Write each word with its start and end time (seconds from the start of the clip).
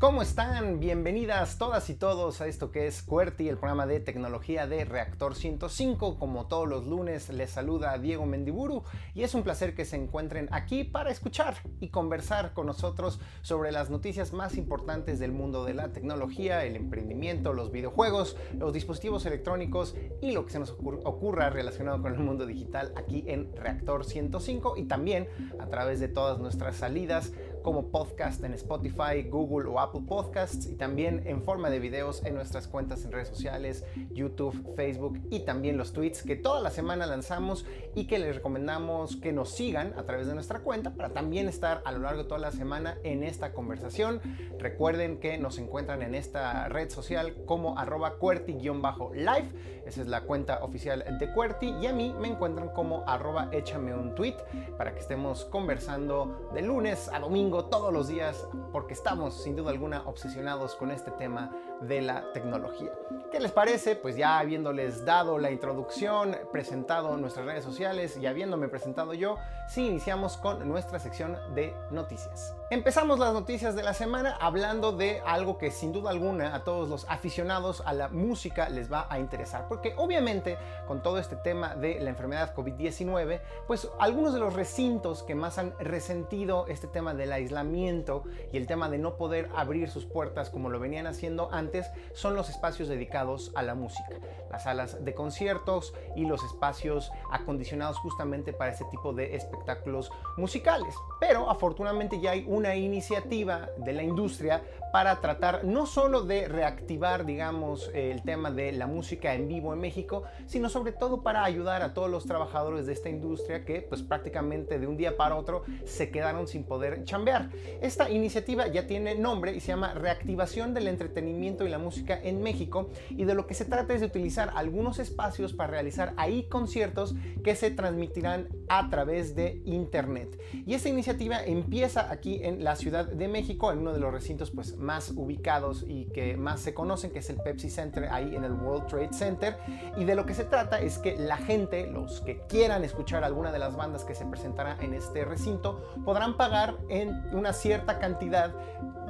¿Cómo 0.00 0.22
están? 0.22 0.78
Bienvenidas 0.78 1.58
todas 1.58 1.90
y 1.90 1.94
todos 1.94 2.40
a 2.40 2.46
esto 2.46 2.70
que 2.70 2.86
es 2.86 3.02
QWERTY, 3.02 3.48
el 3.48 3.58
programa 3.58 3.84
de 3.84 3.98
tecnología 3.98 4.68
de 4.68 4.84
Reactor 4.84 5.34
105. 5.34 6.20
Como 6.20 6.46
todos 6.46 6.68
los 6.68 6.86
lunes 6.86 7.30
les 7.30 7.50
saluda 7.50 7.98
Diego 7.98 8.24
Mendiburu 8.24 8.84
y 9.12 9.24
es 9.24 9.34
un 9.34 9.42
placer 9.42 9.74
que 9.74 9.84
se 9.84 9.96
encuentren 9.96 10.48
aquí 10.52 10.84
para 10.84 11.10
escuchar 11.10 11.56
y 11.80 11.88
conversar 11.88 12.52
con 12.52 12.66
nosotros 12.66 13.18
sobre 13.42 13.72
las 13.72 13.90
noticias 13.90 14.32
más 14.32 14.56
importantes 14.56 15.18
del 15.18 15.32
mundo 15.32 15.64
de 15.64 15.74
la 15.74 15.88
tecnología, 15.88 16.64
el 16.64 16.76
emprendimiento, 16.76 17.52
los 17.52 17.72
videojuegos, 17.72 18.36
los 18.56 18.72
dispositivos 18.72 19.26
electrónicos 19.26 19.96
y 20.22 20.30
lo 20.30 20.46
que 20.46 20.52
se 20.52 20.60
nos 20.60 20.70
ocurra 20.70 21.50
relacionado 21.50 22.00
con 22.00 22.14
el 22.14 22.20
mundo 22.20 22.46
digital 22.46 22.92
aquí 22.94 23.24
en 23.26 23.52
Reactor 23.56 24.04
105 24.04 24.76
y 24.76 24.84
también 24.84 25.26
a 25.58 25.66
través 25.66 25.98
de 25.98 26.06
todas 26.06 26.38
nuestras 26.38 26.76
salidas 26.76 27.32
como 27.68 27.90
podcast 27.90 28.42
en 28.44 28.54
Spotify, 28.54 29.28
Google 29.28 29.68
o 29.68 29.78
Apple 29.78 30.00
Podcasts 30.08 30.64
y 30.64 30.76
también 30.76 31.22
en 31.26 31.42
forma 31.42 31.68
de 31.68 31.78
videos 31.78 32.24
en 32.24 32.34
nuestras 32.34 32.66
cuentas 32.66 33.04
en 33.04 33.12
redes 33.12 33.28
sociales, 33.28 33.84
YouTube, 34.10 34.74
Facebook 34.74 35.20
y 35.28 35.40
también 35.40 35.76
los 35.76 35.92
tweets 35.92 36.22
que 36.22 36.34
toda 36.34 36.62
la 36.62 36.70
semana 36.70 37.04
lanzamos 37.04 37.66
y 37.94 38.06
que 38.06 38.18
les 38.18 38.36
recomendamos 38.36 39.16
que 39.16 39.34
nos 39.34 39.50
sigan 39.50 39.92
a 39.98 40.04
través 40.04 40.28
de 40.28 40.34
nuestra 40.34 40.60
cuenta 40.60 40.94
para 40.94 41.10
también 41.10 41.46
estar 41.46 41.82
a 41.84 41.92
lo 41.92 41.98
largo 41.98 42.22
de 42.22 42.28
toda 42.30 42.40
la 42.40 42.52
semana 42.52 42.96
en 43.04 43.22
esta 43.22 43.52
conversación. 43.52 44.22
Recuerden 44.58 45.20
que 45.20 45.36
nos 45.36 45.58
encuentran 45.58 46.00
en 46.00 46.14
esta 46.14 46.70
red 46.70 46.88
social 46.88 47.36
como 47.44 47.78
arroba 47.78 48.14
cuerti-live, 48.14 49.77
esa 49.88 50.02
es 50.02 50.06
la 50.08 50.20
cuenta 50.20 50.62
oficial 50.62 51.02
de 51.18 51.32
Cuerti 51.32 51.70
y 51.80 51.86
a 51.86 51.94
mí 51.94 52.14
me 52.20 52.28
encuentran 52.28 52.68
como 52.68 53.04
arroba 53.06 53.48
échame 53.52 53.94
un 53.94 54.14
tweet 54.14 54.36
para 54.76 54.92
que 54.92 55.00
estemos 55.00 55.46
conversando 55.46 56.50
de 56.52 56.60
lunes 56.60 57.08
a 57.12 57.18
domingo 57.18 57.64
todos 57.64 57.90
los 57.90 58.08
días, 58.08 58.46
porque 58.70 58.92
estamos 58.92 59.42
sin 59.42 59.56
duda 59.56 59.70
alguna 59.70 60.02
obsesionados 60.06 60.74
con 60.74 60.90
este 60.90 61.10
tema 61.12 61.50
de 61.80 62.02
la 62.02 62.32
tecnología. 62.32 62.90
¿Qué 63.30 63.40
les 63.40 63.52
parece? 63.52 63.94
Pues 63.94 64.16
ya 64.16 64.38
habiéndoles 64.38 65.04
dado 65.04 65.38
la 65.38 65.50
introducción, 65.50 66.36
presentado 66.50 67.16
nuestras 67.18 67.44
redes 67.44 67.62
sociales 67.62 68.16
y 68.16 68.26
habiéndome 68.26 68.68
presentado 68.68 69.12
yo, 69.12 69.36
sí 69.68 69.86
iniciamos 69.86 70.38
con 70.38 70.66
nuestra 70.66 70.98
sección 70.98 71.36
de 71.54 71.74
noticias. 71.90 72.54
Empezamos 72.70 73.18
las 73.18 73.32
noticias 73.32 73.74
de 73.74 73.82
la 73.82 73.94
semana 73.94 74.36
hablando 74.40 74.92
de 74.92 75.20
algo 75.26 75.58
que 75.58 75.70
sin 75.70 75.92
duda 75.92 76.10
alguna 76.10 76.54
a 76.54 76.64
todos 76.64 76.88
los 76.88 77.06
aficionados 77.08 77.82
a 77.84 77.92
la 77.92 78.08
música 78.08 78.68
les 78.70 78.90
va 78.90 79.06
a 79.10 79.18
interesar, 79.18 79.68
porque 79.68 79.94
obviamente 79.96 80.56
con 80.86 81.02
todo 81.02 81.18
este 81.18 81.36
tema 81.36 81.74
de 81.74 82.00
la 82.00 82.10
enfermedad 82.10 82.54
COVID-19, 82.54 83.40
pues 83.66 83.88
algunos 83.98 84.32
de 84.32 84.40
los 84.40 84.54
recintos 84.54 85.22
que 85.22 85.34
más 85.34 85.58
han 85.58 85.74
resentido 85.78 86.66
este 86.66 86.86
tema 86.86 87.14
del 87.14 87.32
aislamiento 87.32 88.24
y 88.52 88.56
el 88.56 88.66
tema 88.66 88.88
de 88.88 88.98
no 88.98 89.16
poder 89.16 89.50
abrir 89.54 89.90
sus 89.90 90.06
puertas 90.06 90.50
como 90.50 90.70
lo 90.70 90.80
venían 90.80 91.06
haciendo 91.06 91.50
antes 91.52 91.67
son 92.12 92.34
los 92.34 92.48
espacios 92.48 92.88
dedicados 92.88 93.52
a 93.54 93.62
la 93.62 93.74
música, 93.74 94.16
las 94.50 94.64
salas 94.64 95.04
de 95.04 95.14
conciertos 95.14 95.94
y 96.16 96.26
los 96.26 96.42
espacios 96.44 97.10
acondicionados 97.30 97.98
justamente 97.98 98.52
para 98.52 98.72
este 98.72 98.84
tipo 98.86 99.12
de 99.12 99.36
espectáculos 99.36 100.10
musicales. 100.36 100.94
Pero 101.20 101.50
afortunadamente 101.50 102.20
ya 102.20 102.32
hay 102.32 102.44
una 102.48 102.74
iniciativa 102.74 103.68
de 103.78 103.92
la 103.92 104.02
industria 104.02 104.62
para 104.92 105.20
tratar 105.20 105.64
no 105.64 105.86
solo 105.86 106.22
de 106.22 106.48
reactivar, 106.48 107.26
digamos, 107.26 107.90
el 107.94 108.22
tema 108.22 108.50
de 108.50 108.72
la 108.72 108.86
música 108.86 109.34
en 109.34 109.48
vivo 109.48 109.72
en 109.72 109.80
México, 109.80 110.24
sino 110.46 110.68
sobre 110.68 110.92
todo 110.92 111.22
para 111.22 111.44
ayudar 111.44 111.82
a 111.82 111.94
todos 111.94 112.10
los 112.10 112.24
trabajadores 112.24 112.86
de 112.86 112.92
esta 112.92 113.08
industria 113.08 113.64
que 113.64 113.82
pues 113.82 114.02
prácticamente 114.02 114.78
de 114.78 114.86
un 114.86 114.96
día 114.96 115.16
para 115.16 115.36
otro 115.36 115.62
se 115.84 116.10
quedaron 116.10 116.46
sin 116.46 116.64
poder 116.64 117.04
chambear. 117.04 117.50
Esta 117.80 118.10
iniciativa 118.10 118.66
ya 118.68 118.86
tiene 118.86 119.14
nombre 119.14 119.54
y 119.54 119.60
se 119.60 119.68
llama 119.68 119.94
Reactivación 119.94 120.74
del 120.74 120.88
Entretenimiento 120.88 121.66
y 121.66 121.68
la 121.68 121.78
Música 121.78 122.18
en 122.22 122.42
México 122.42 122.90
y 123.10 123.24
de 123.24 123.34
lo 123.34 123.46
que 123.46 123.54
se 123.54 123.64
trata 123.64 123.94
es 123.94 124.00
de 124.00 124.06
utilizar 124.06 124.52
algunos 124.54 124.98
espacios 124.98 125.52
para 125.52 125.72
realizar 125.72 126.14
ahí 126.16 126.44
conciertos 126.48 127.14
que 127.44 127.54
se 127.54 127.70
transmitirán 127.70 128.48
a 128.68 128.88
través 128.90 129.34
de 129.34 129.60
internet. 129.64 130.38
Y 130.66 130.74
esta 130.74 130.88
iniciativa 130.88 131.44
empieza 131.44 132.10
aquí 132.10 132.40
en 132.42 132.64
la 132.64 132.76
Ciudad 132.76 133.06
de 133.06 133.28
México, 133.28 133.72
en 133.72 133.78
uno 133.80 133.92
de 133.92 134.00
los 134.00 134.12
recintos 134.12 134.50
pues 134.50 134.77
más 134.78 135.12
ubicados 135.14 135.84
y 135.86 136.06
que 136.06 136.36
más 136.36 136.60
se 136.60 136.74
conocen, 136.74 137.10
que 137.10 137.18
es 137.18 137.30
el 137.30 137.36
Pepsi 137.36 137.70
Center 137.70 138.08
ahí 138.10 138.34
en 138.34 138.44
el 138.44 138.52
World 138.52 138.86
Trade 138.86 139.12
Center. 139.12 139.58
Y 139.96 140.04
de 140.04 140.14
lo 140.14 140.26
que 140.26 140.34
se 140.34 140.44
trata 140.44 140.80
es 140.80 140.98
que 140.98 141.16
la 141.16 141.36
gente, 141.36 141.86
los 141.86 142.20
que 142.20 142.40
quieran 142.48 142.84
escuchar 142.84 143.24
alguna 143.24 143.52
de 143.52 143.58
las 143.58 143.76
bandas 143.76 144.04
que 144.04 144.14
se 144.14 144.24
presentará 144.26 144.76
en 144.80 144.94
este 144.94 145.24
recinto, 145.24 145.82
podrán 146.04 146.36
pagar 146.36 146.76
en 146.88 147.10
una 147.32 147.52
cierta 147.52 147.98
cantidad 147.98 148.54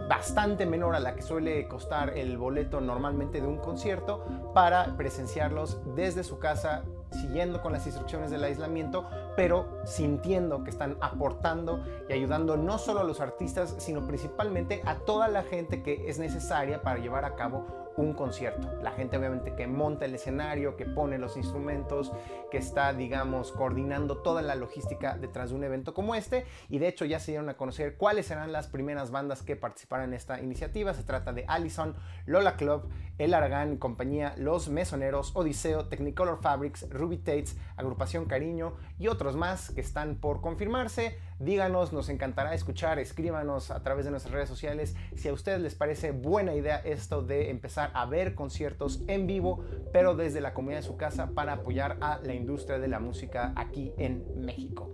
bastante 0.08 0.64
menor 0.64 0.96
a 0.96 1.00
la 1.00 1.14
que 1.14 1.22
suele 1.22 1.68
costar 1.68 2.16
el 2.16 2.38
boleto 2.38 2.80
normalmente 2.80 3.40
de 3.40 3.46
un 3.46 3.58
concierto 3.58 4.24
para 4.54 4.96
presenciarlos 4.96 5.80
desde 5.94 6.24
su 6.24 6.38
casa 6.38 6.84
siguiendo 7.12 7.60
con 7.60 7.72
las 7.72 7.86
instrucciones 7.86 8.30
del 8.30 8.44
aislamiento, 8.44 9.08
pero 9.36 9.80
sintiendo 9.84 10.64
que 10.64 10.70
están 10.70 10.96
aportando 11.00 11.84
y 12.08 12.12
ayudando 12.12 12.56
no 12.56 12.78
solo 12.78 13.00
a 13.00 13.04
los 13.04 13.20
artistas, 13.20 13.74
sino 13.78 14.06
principalmente 14.06 14.82
a 14.84 14.96
toda 14.96 15.28
la 15.28 15.42
gente 15.42 15.82
que 15.82 16.08
es 16.08 16.19
necesaria 16.19 16.82
para 16.82 17.00
llevar 17.00 17.24
a 17.24 17.34
cabo 17.34 17.88
un 17.98 18.14
concierto. 18.14 18.72
La 18.81 18.92
gente 18.92 19.19
obviamente 19.19 19.54
que 19.54 19.66
monta 19.66 20.04
el 20.04 20.14
escenario, 20.14 20.76
que 20.76 20.86
pone 20.86 21.19
los 21.19 21.36
instrumentos, 21.36 22.12
que 22.50 22.59
está, 22.59 22.92
digamos, 22.92 23.53
coordinando 23.53 24.19
toda 24.19 24.41
la 24.41 24.54
logística 24.54 25.19
detrás 25.19 25.50
de 25.50 25.56
un 25.56 25.64
evento 25.64 25.94
como 25.94 26.14
este. 26.14 26.47
Y 26.69 26.78
de 26.78 26.88
hecho 26.88 27.04
ya 27.04 27.19
se 27.19 27.32
dieron 27.32 27.48
a 27.48 27.56
conocer 27.56 27.97
cuáles 27.97 28.26
serán 28.26 28.53
las 28.53 28.69
primeras 28.69 29.10
bandas 29.10 29.42
que 29.42 29.56
participarán 29.56 30.10
en 30.10 30.14
esta 30.14 30.41
iniciativa. 30.41 30.94
Se 30.94 31.03
trata 31.03 31.32
de 31.32 31.44
Allison, 31.48 31.97
Lola 32.25 32.56
Club, 32.56 32.88
El 33.19 33.34
Aragán 33.34 33.75
y 33.75 33.78
compañía, 33.78 34.34
Los 34.38 34.69
Mesoneros, 34.69 35.34
Odiseo, 35.34 35.87
Technicolor 35.87 36.41
Fabrics, 36.41 36.88
Ruby 36.91 37.19
Tates, 37.19 37.56
Agrupación 37.76 38.26
Cariño 38.26 38.76
y 38.98 39.08
otros 39.08 39.34
más 39.34 39.70
que 39.70 39.81
están 39.81 40.16
por 40.16 40.41
confirmarse. 40.41 41.19
Díganos, 41.41 41.93
nos 41.93 42.09
encantará 42.09 42.53
escuchar, 42.53 42.99
escríbanos 42.99 43.71
a 43.71 43.81
través 43.84 44.04
de 44.04 44.10
nuestras 44.10 44.34
redes 44.34 44.49
sociales 44.49 44.97
si 45.15 45.28
a 45.28 45.32
ustedes 45.32 45.60
les 45.60 45.76
parece 45.76 46.10
buena 46.10 46.53
idea 46.54 46.78
esto 46.78 47.22
de 47.22 47.50
empezar 47.50 47.93
a 47.94 48.06
ver 48.06 48.34
conciertos 48.34 49.03
en 49.06 49.28
vivo, 49.28 49.65
pero 49.93 50.16
desde 50.16 50.41
la 50.41 50.53
comunidad 50.53 50.81
de 50.81 50.87
su 50.87 50.97
casa 50.97 51.31
para 51.34 51.53
apoyar 51.53 51.97
a 52.00 52.19
la 52.25 52.34
industria 52.34 52.81
de 52.81 52.88
la 52.88 52.99
música 52.99 53.53
aquí 53.54 53.93
en 53.99 54.25
México. 54.44 54.91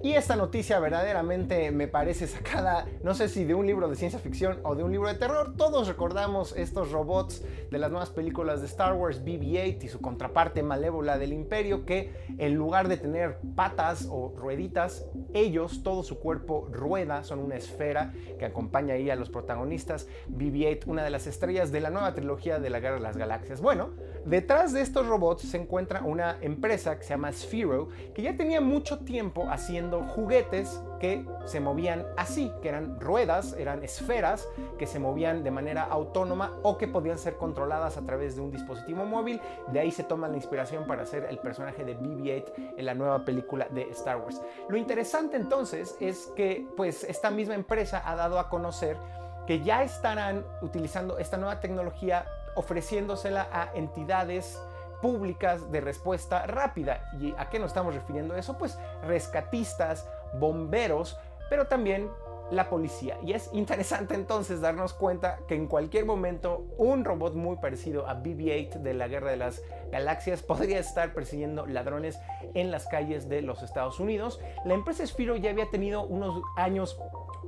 Y 0.00 0.12
esta 0.12 0.36
noticia 0.36 0.78
verdaderamente 0.78 1.72
me 1.72 1.88
parece 1.88 2.28
sacada, 2.28 2.86
no 3.02 3.14
sé 3.14 3.28
si 3.28 3.44
de 3.44 3.56
un 3.56 3.66
libro 3.66 3.88
de 3.88 3.96
ciencia 3.96 4.20
ficción 4.20 4.60
o 4.62 4.76
de 4.76 4.84
un 4.84 4.92
libro 4.92 5.08
de 5.08 5.14
terror. 5.14 5.54
Todos 5.56 5.88
recordamos 5.88 6.56
estos 6.56 6.92
robots 6.92 7.42
de 7.68 7.78
las 7.78 7.90
nuevas 7.90 8.10
películas 8.10 8.60
de 8.60 8.66
Star 8.66 8.94
Wars, 8.94 9.24
BB-8 9.24 9.82
y 9.82 9.88
su 9.88 10.00
contraparte 10.00 10.62
malévola 10.62 11.18
del 11.18 11.32
imperio, 11.32 11.84
que 11.84 12.12
en 12.38 12.54
lugar 12.54 12.86
de 12.86 12.96
tener 12.96 13.38
patas 13.56 14.06
o 14.08 14.32
rueditas, 14.36 15.04
ellos, 15.34 15.82
todo 15.82 16.04
su 16.04 16.20
cuerpo 16.20 16.68
rueda, 16.70 17.24
son 17.24 17.40
una 17.40 17.56
esfera 17.56 18.12
que 18.38 18.44
acompaña 18.44 18.94
ahí 18.94 19.10
a 19.10 19.16
los 19.16 19.30
protagonistas. 19.30 20.06
BB-8, 20.28 20.84
una 20.86 21.02
de 21.02 21.10
las 21.10 21.26
estrellas 21.26 21.72
de 21.72 21.80
la 21.80 21.90
nueva 21.90 22.14
trilogía 22.14 22.60
de 22.60 22.70
la 22.70 22.78
Guerra 22.78 22.94
de 22.94 23.02
las 23.02 23.16
Galaxias. 23.16 23.60
Bueno, 23.60 23.90
detrás 24.24 24.72
de 24.72 24.80
estos 24.80 25.08
robots 25.08 25.42
se 25.42 25.56
encuentra 25.56 26.02
una 26.02 26.38
empresa 26.40 26.96
que 26.96 27.02
se 27.02 27.10
llama 27.10 27.32
Sphero, 27.32 27.88
que 28.14 28.22
ya 28.22 28.36
tenía 28.36 28.60
mucho 28.60 29.00
tiempo 29.00 29.48
haciendo 29.50 29.87
juguetes 29.90 30.80
que 31.00 31.24
se 31.44 31.60
movían 31.60 32.06
así, 32.16 32.52
que 32.60 32.68
eran 32.68 33.00
ruedas, 33.00 33.54
eran 33.58 33.82
esferas 33.84 34.48
que 34.78 34.86
se 34.86 34.98
movían 34.98 35.44
de 35.44 35.50
manera 35.50 35.84
autónoma 35.84 36.52
o 36.62 36.76
que 36.76 36.88
podían 36.88 37.18
ser 37.18 37.36
controladas 37.36 37.96
a 37.96 38.02
través 38.02 38.36
de 38.36 38.42
un 38.42 38.50
dispositivo 38.50 39.04
móvil. 39.04 39.40
De 39.68 39.80
ahí 39.80 39.90
se 39.90 40.04
toma 40.04 40.28
la 40.28 40.36
inspiración 40.36 40.86
para 40.86 41.02
hacer 41.02 41.26
el 41.30 41.38
personaje 41.38 41.84
de 41.84 41.96
BB-8 41.96 42.74
en 42.76 42.86
la 42.86 42.94
nueva 42.94 43.24
película 43.24 43.68
de 43.70 43.82
Star 43.90 44.18
Wars. 44.18 44.40
Lo 44.68 44.76
interesante 44.76 45.36
entonces 45.36 45.96
es 46.00 46.26
que 46.36 46.66
pues 46.76 47.04
esta 47.04 47.30
misma 47.30 47.54
empresa 47.54 48.02
ha 48.04 48.16
dado 48.16 48.38
a 48.38 48.48
conocer 48.48 48.96
que 49.46 49.60
ya 49.60 49.82
estarán 49.82 50.44
utilizando 50.60 51.18
esta 51.18 51.38
nueva 51.38 51.60
tecnología 51.60 52.26
ofreciéndosela 52.54 53.48
a 53.52 53.70
entidades 53.74 54.58
públicas 55.00 55.70
de 55.70 55.80
respuesta 55.80 56.46
rápida. 56.46 57.10
¿Y 57.20 57.34
a 57.38 57.48
qué 57.48 57.58
nos 57.58 57.68
estamos 57.68 57.94
refiriendo 57.94 58.34
eso? 58.34 58.58
Pues 58.58 58.78
rescatistas, 59.02 60.08
bomberos, 60.34 61.18
pero 61.48 61.66
también 61.66 62.10
la 62.50 62.70
policía. 62.70 63.18
Y 63.22 63.32
es 63.32 63.50
interesante 63.52 64.14
entonces 64.14 64.60
darnos 64.60 64.94
cuenta 64.94 65.40
que 65.46 65.54
en 65.54 65.66
cualquier 65.66 66.06
momento 66.06 66.66
un 66.78 67.04
robot 67.04 67.34
muy 67.34 67.56
parecido 67.56 68.08
a 68.08 68.14
BB-8 68.14 68.80
de 68.80 68.94
la 68.94 69.08
Guerra 69.08 69.30
de 69.30 69.36
las 69.36 69.62
Galaxias 69.90 70.42
podría 70.42 70.78
estar 70.78 71.12
persiguiendo 71.12 71.66
ladrones 71.66 72.18
en 72.54 72.70
las 72.70 72.86
calles 72.86 73.28
de 73.28 73.42
los 73.42 73.62
Estados 73.62 74.00
Unidos. 74.00 74.40
La 74.64 74.74
empresa 74.74 75.06
Spiro 75.06 75.36
ya 75.36 75.50
había 75.50 75.70
tenido 75.70 76.04
unos 76.04 76.42
años 76.56 76.98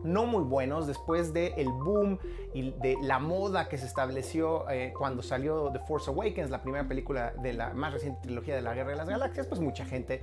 no 0.05 0.27
muy 0.27 0.45
buenos 0.45 0.87
después 0.87 1.33
del 1.33 1.53
el 1.57 1.69
boom 1.69 2.19
y 2.55 2.73
de 2.73 2.97
la 3.03 3.19
moda 3.19 3.69
que 3.69 3.79
se 3.79 3.87
estableció 3.87 4.69
eh, 4.71 4.93
cuando 4.97 5.23
salió 5.23 5.71
The 5.73 5.81
Force 5.81 6.11
Awakens, 6.11 6.51
la 6.51 6.63
primera 6.63 6.87
película 6.89 7.33
de 7.43 7.53
la 7.53 7.75
más 7.75 7.93
reciente 7.93 8.21
trilogía 8.23 8.55
de 8.55 8.63
la 8.63 8.75
Guerra 8.75 8.91
de 8.91 8.97
las 8.97 9.09
Galaxias, 9.09 9.47
pues 9.47 9.61
mucha 9.61 9.85
gente 9.85 10.23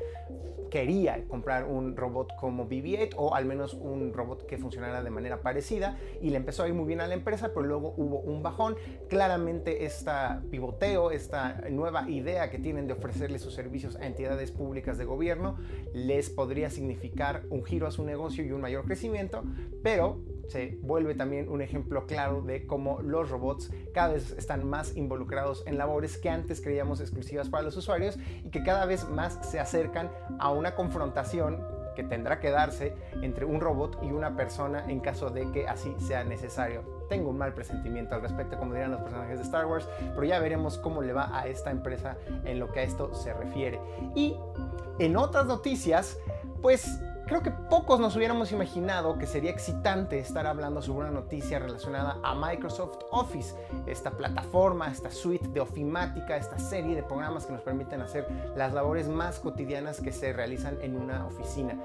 quería 0.69 1.23
comprar 1.27 1.65
un 1.65 1.95
robot 1.95 2.35
como 2.35 2.67
BB-8 2.67 3.13
o 3.17 3.35
al 3.35 3.45
menos 3.45 3.73
un 3.73 4.13
robot 4.13 4.45
que 4.45 4.57
funcionara 4.57 5.03
de 5.03 5.09
manera 5.09 5.41
parecida 5.41 5.97
y 6.21 6.29
le 6.29 6.37
empezó 6.37 6.63
a 6.63 6.67
ir 6.67 6.73
muy 6.73 6.85
bien 6.85 7.01
a 7.01 7.07
la 7.07 7.13
empresa, 7.13 7.49
pero 7.53 7.65
luego 7.65 7.93
hubo 7.97 8.19
un 8.19 8.43
bajón. 8.43 8.75
Claramente 9.07 9.85
esta 9.85 10.41
pivoteo, 10.51 11.11
esta 11.11 11.61
nueva 11.69 12.09
idea 12.09 12.49
que 12.49 12.59
tienen 12.59 12.87
de 12.87 12.93
ofrecerle 12.93 13.39
sus 13.39 13.53
servicios 13.53 13.95
a 13.97 14.05
entidades 14.05 14.51
públicas 14.51 14.97
de 14.97 15.05
gobierno 15.05 15.57
les 15.93 16.29
podría 16.29 16.69
significar 16.69 17.43
un 17.49 17.63
giro 17.63 17.87
a 17.87 17.91
su 17.91 18.03
negocio 18.03 18.43
y 18.43 18.51
un 18.51 18.61
mayor 18.61 18.85
crecimiento, 18.85 19.43
pero 19.83 20.19
se 20.47 20.77
vuelve 20.81 21.13
también 21.13 21.49
un 21.49 21.61
ejemplo 21.61 22.05
claro 22.05 22.41
de 22.41 22.65
cómo 22.65 23.01
los 23.01 23.29
robots 23.29 23.71
cada 23.93 24.13
vez 24.13 24.31
están 24.31 24.67
más 24.67 24.95
involucrados 24.95 25.63
en 25.67 25.77
labores 25.77 26.17
que 26.17 26.29
antes 26.29 26.61
creíamos 26.61 27.01
exclusivas 27.01 27.49
para 27.49 27.63
los 27.63 27.75
usuarios 27.75 28.17
y 28.43 28.49
que 28.49 28.63
cada 28.63 28.85
vez 28.85 29.09
más 29.09 29.39
se 29.49 29.59
acercan 29.59 30.09
a 30.39 30.51
una 30.51 30.75
confrontación 30.75 31.61
que 31.95 32.03
tendrá 32.03 32.39
que 32.39 32.51
darse 32.51 32.93
entre 33.23 33.43
un 33.43 33.59
robot 33.59 33.97
y 34.03 34.11
una 34.11 34.35
persona 34.35 34.85
en 34.87 34.99
caso 34.99 35.31
de 35.31 35.51
que 35.51 35.67
así 35.67 35.95
sea 35.97 36.23
necesario. 36.23 36.83
Tengo 37.09 37.31
un 37.31 37.39
mal 37.39 37.55
presentimiento 37.55 38.13
al 38.13 38.21
respecto, 38.21 38.57
como 38.59 38.73
dirían 38.73 38.91
los 38.91 39.01
personajes 39.01 39.39
de 39.39 39.43
Star 39.43 39.65
Wars, 39.65 39.89
pero 40.13 40.23
ya 40.23 40.39
veremos 40.39 40.77
cómo 40.77 41.01
le 41.01 41.13
va 41.13 41.35
a 41.35 41.47
esta 41.47 41.71
empresa 41.71 42.15
en 42.45 42.59
lo 42.59 42.71
que 42.71 42.81
a 42.81 42.83
esto 42.83 43.15
se 43.15 43.33
refiere. 43.33 43.79
Y 44.13 44.35
en 44.99 45.17
otras 45.17 45.47
noticias, 45.47 46.19
pues 46.61 46.99
Creo 47.27 47.43
que 47.43 47.51
pocos 47.51 47.99
nos 47.99 48.15
hubiéramos 48.15 48.53
imaginado 48.53 49.17
que 49.17 49.27
sería 49.27 49.51
excitante 49.51 50.17
estar 50.17 50.47
hablando 50.47 50.81
sobre 50.81 51.09
una 51.09 51.11
noticia 51.11 51.59
relacionada 51.59 52.17
a 52.23 52.33
Microsoft 52.33 52.99
Office, 53.11 53.53
esta 53.85 54.11
plataforma, 54.11 54.87
esta 54.89 55.11
suite 55.11 55.45
de 55.49 55.59
ofimática, 55.59 56.37
esta 56.37 56.57
serie 56.57 56.95
de 56.95 57.03
programas 57.03 57.45
que 57.45 57.51
nos 57.51 57.61
permiten 57.63 57.99
hacer 57.99 58.25
las 58.55 58.73
labores 58.73 59.09
más 59.09 59.39
cotidianas 59.39 59.99
que 59.99 60.13
se 60.13 60.31
realizan 60.31 60.77
en 60.81 60.95
una 60.95 61.25
oficina. 61.25 61.75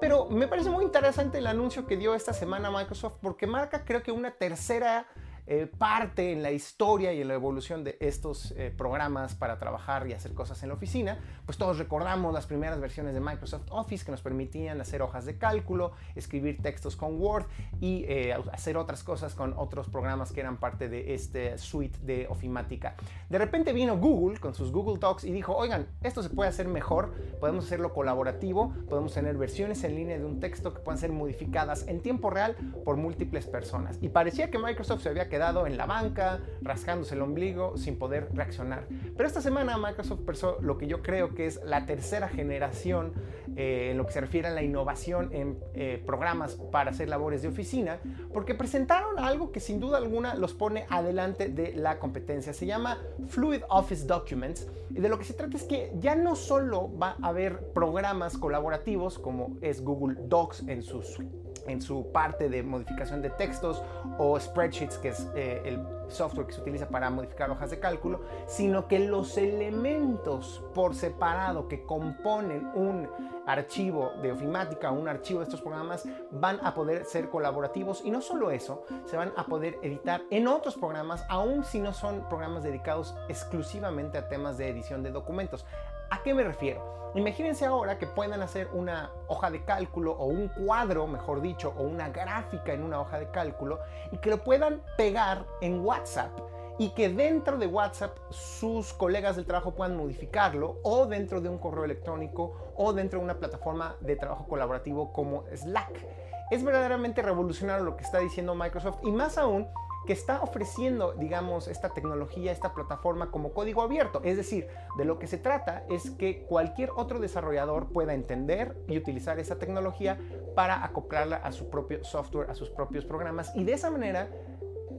Pero 0.00 0.26
me 0.26 0.46
parece 0.46 0.70
muy 0.70 0.84
interesante 0.84 1.38
el 1.38 1.48
anuncio 1.48 1.84
que 1.84 1.96
dio 1.96 2.14
esta 2.14 2.32
semana 2.32 2.70
Microsoft 2.70 3.14
porque 3.20 3.48
marca 3.48 3.84
creo 3.84 4.04
que 4.04 4.12
una 4.12 4.30
tercera 4.30 5.06
eh, 5.54 5.66
parte 5.66 6.32
en 6.32 6.42
la 6.42 6.50
historia 6.50 7.12
y 7.12 7.20
en 7.20 7.28
la 7.28 7.34
evolución 7.34 7.84
de 7.84 7.98
estos 8.00 8.52
eh, 8.52 8.72
programas 8.74 9.34
para 9.34 9.58
trabajar 9.58 10.06
y 10.08 10.14
hacer 10.14 10.32
cosas 10.32 10.62
en 10.62 10.70
la 10.70 10.76
oficina, 10.76 11.18
pues 11.44 11.58
todos 11.58 11.76
recordamos 11.76 12.32
las 12.32 12.46
primeras 12.46 12.80
versiones 12.80 13.12
de 13.12 13.20
Microsoft 13.20 13.66
Office 13.68 14.02
que 14.02 14.12
nos 14.12 14.22
permitían 14.22 14.80
hacer 14.80 15.02
hojas 15.02 15.26
de 15.26 15.36
cálculo, 15.36 15.92
escribir 16.14 16.62
textos 16.62 16.96
con 16.96 17.20
Word 17.20 17.44
y 17.82 18.06
eh, 18.08 18.34
hacer 18.50 18.78
otras 18.78 19.04
cosas 19.04 19.34
con 19.34 19.52
otros 19.58 19.90
programas 19.90 20.32
que 20.32 20.40
eran 20.40 20.56
parte 20.56 20.88
de 20.88 21.12
este 21.12 21.58
suite 21.58 21.98
de 22.00 22.28
ofimática. 22.30 22.94
De 23.28 23.36
repente 23.36 23.74
vino 23.74 23.98
Google 23.98 24.40
con 24.40 24.54
sus 24.54 24.72
Google 24.72 24.98
Talks 24.98 25.24
y 25.24 25.32
dijo, 25.32 25.54
oigan, 25.54 25.86
esto 26.02 26.22
se 26.22 26.30
puede 26.30 26.48
hacer 26.48 26.66
mejor, 26.66 27.12
podemos 27.40 27.66
hacerlo 27.66 27.92
colaborativo, 27.92 28.72
podemos 28.88 29.12
tener 29.12 29.36
versiones 29.36 29.84
en 29.84 29.96
línea 29.96 30.18
de 30.18 30.24
un 30.24 30.40
texto 30.40 30.72
que 30.72 30.80
puedan 30.80 30.98
ser 30.98 31.12
modificadas 31.12 31.86
en 31.88 32.00
tiempo 32.00 32.30
real 32.30 32.56
por 32.86 32.96
múltiples 32.96 33.46
personas. 33.46 33.98
Y 34.00 34.08
parecía 34.08 34.50
que 34.50 34.56
Microsoft 34.56 35.02
se 35.02 35.10
había 35.10 35.28
quedado 35.28 35.41
en 35.42 35.76
la 35.76 35.86
banca, 35.86 36.40
rascándose 36.62 37.16
el 37.16 37.22
ombligo 37.22 37.76
sin 37.76 37.98
poder 37.98 38.28
reaccionar. 38.32 38.86
Pero 39.16 39.26
esta 39.26 39.40
semana 39.40 39.76
Microsoft 39.76 40.20
presó 40.20 40.58
lo 40.60 40.78
que 40.78 40.86
yo 40.86 41.02
creo 41.02 41.34
que 41.34 41.46
es 41.46 41.60
la 41.64 41.84
tercera 41.84 42.28
generación 42.28 43.12
eh, 43.56 43.88
en 43.90 43.98
lo 43.98 44.06
que 44.06 44.12
se 44.12 44.20
refiere 44.20 44.48
a 44.48 44.50
la 44.52 44.62
innovación 44.62 45.30
en 45.32 45.58
eh, 45.74 46.00
programas 46.06 46.54
para 46.70 46.90
hacer 46.92 47.08
labores 47.08 47.42
de 47.42 47.48
oficina, 47.48 47.98
porque 48.32 48.54
presentaron 48.54 49.18
algo 49.18 49.50
que 49.50 49.58
sin 49.58 49.80
duda 49.80 49.98
alguna 49.98 50.36
los 50.36 50.54
pone 50.54 50.86
adelante 50.88 51.48
de 51.48 51.74
la 51.74 51.98
competencia. 51.98 52.52
Se 52.52 52.64
llama 52.64 52.98
Fluid 53.28 53.62
Office 53.68 54.06
Documents 54.06 54.68
y 54.90 55.00
de 55.00 55.08
lo 55.08 55.18
que 55.18 55.24
se 55.24 55.34
trata 55.34 55.56
es 55.56 55.64
que 55.64 55.92
ya 55.98 56.14
no 56.14 56.36
solo 56.36 56.96
va 56.96 57.16
a 57.20 57.28
haber 57.28 57.72
programas 57.72 58.38
colaborativos 58.38 59.18
como 59.18 59.56
es 59.60 59.82
Google 59.82 60.16
Docs 60.28 60.68
en 60.68 60.82
sus 60.82 61.18
en 61.66 61.80
su 61.80 62.10
parte 62.12 62.48
de 62.48 62.62
modificación 62.62 63.22
de 63.22 63.30
textos 63.30 63.82
o 64.18 64.38
spreadsheets, 64.38 64.98
que 64.98 65.08
es 65.08 65.28
eh, 65.34 65.62
el 65.64 65.80
software 66.08 66.46
que 66.46 66.52
se 66.52 66.60
utiliza 66.60 66.88
para 66.88 67.10
modificar 67.10 67.50
hojas 67.50 67.70
de 67.70 67.78
cálculo, 67.78 68.20
sino 68.46 68.88
que 68.88 68.98
los 68.98 69.36
elementos 69.38 70.62
por 70.74 70.94
separado 70.94 71.68
que 71.68 71.84
componen 71.84 72.70
un 72.74 73.08
archivo 73.46 74.12
de 74.22 74.30
ofimática 74.30 74.92
un 74.92 75.08
archivo 75.08 75.40
de 75.40 75.44
estos 75.44 75.60
programas 75.60 76.04
van 76.30 76.64
a 76.64 76.74
poder 76.74 77.04
ser 77.04 77.28
colaborativos 77.28 78.02
y 78.04 78.10
no 78.10 78.20
solo 78.20 78.50
eso, 78.50 78.84
se 79.06 79.16
van 79.16 79.32
a 79.36 79.46
poder 79.46 79.78
editar 79.82 80.22
en 80.30 80.46
otros 80.46 80.76
programas, 80.76 81.24
aun 81.28 81.64
si 81.64 81.80
no 81.80 81.92
son 81.92 82.28
programas 82.28 82.62
dedicados 82.62 83.14
exclusivamente 83.28 84.18
a 84.18 84.28
temas 84.28 84.58
de 84.58 84.68
edición 84.68 85.02
de 85.02 85.10
documentos. 85.10 85.64
¿A 86.12 86.22
qué 86.22 86.34
me 86.34 86.44
refiero? 86.44 87.10
Imagínense 87.14 87.64
ahora 87.64 87.96
que 87.96 88.06
puedan 88.06 88.42
hacer 88.42 88.68
una 88.74 89.10
hoja 89.28 89.50
de 89.50 89.64
cálculo 89.64 90.12
o 90.12 90.26
un 90.26 90.48
cuadro, 90.48 91.06
mejor 91.06 91.40
dicho, 91.40 91.72
o 91.78 91.84
una 91.84 92.10
gráfica 92.10 92.74
en 92.74 92.82
una 92.82 93.00
hoja 93.00 93.18
de 93.18 93.30
cálculo 93.30 93.78
y 94.10 94.18
que 94.18 94.28
lo 94.28 94.44
puedan 94.44 94.82
pegar 94.98 95.46
en 95.62 95.82
WhatsApp 95.82 96.38
y 96.76 96.90
que 96.90 97.08
dentro 97.08 97.56
de 97.56 97.66
WhatsApp 97.66 98.14
sus 98.28 98.92
colegas 98.92 99.36
del 99.36 99.46
trabajo 99.46 99.74
puedan 99.74 99.96
modificarlo 99.96 100.80
o 100.82 101.06
dentro 101.06 101.40
de 101.40 101.48
un 101.48 101.56
correo 101.56 101.84
electrónico 101.84 102.74
o 102.76 102.92
dentro 102.92 103.18
de 103.18 103.24
una 103.24 103.38
plataforma 103.38 103.96
de 104.00 104.16
trabajo 104.16 104.46
colaborativo 104.46 105.14
como 105.14 105.44
Slack. 105.50 106.06
Es 106.50 106.62
verdaderamente 106.62 107.22
revolucionario 107.22 107.86
lo 107.86 107.96
que 107.96 108.04
está 108.04 108.18
diciendo 108.18 108.54
Microsoft 108.54 108.98
y 109.02 109.10
más 109.10 109.38
aún 109.38 109.66
que 110.06 110.12
está 110.12 110.42
ofreciendo, 110.42 111.12
digamos, 111.12 111.68
esta 111.68 111.90
tecnología, 111.90 112.52
esta 112.52 112.74
plataforma 112.74 113.30
como 113.30 113.52
código 113.52 113.82
abierto. 113.82 114.20
Es 114.24 114.36
decir, 114.36 114.68
de 114.96 115.04
lo 115.04 115.18
que 115.18 115.26
se 115.26 115.38
trata 115.38 115.84
es 115.88 116.10
que 116.10 116.44
cualquier 116.44 116.90
otro 116.96 117.20
desarrollador 117.20 117.88
pueda 117.88 118.14
entender 118.14 118.76
y 118.88 118.98
utilizar 118.98 119.38
esa 119.38 119.58
tecnología 119.58 120.18
para 120.54 120.84
acoplarla 120.84 121.36
a 121.36 121.52
su 121.52 121.70
propio 121.70 122.04
software, 122.04 122.50
a 122.50 122.54
sus 122.54 122.70
propios 122.70 123.04
programas 123.04 123.52
y 123.54 123.64
de 123.64 123.72
esa 123.74 123.90
manera 123.90 124.28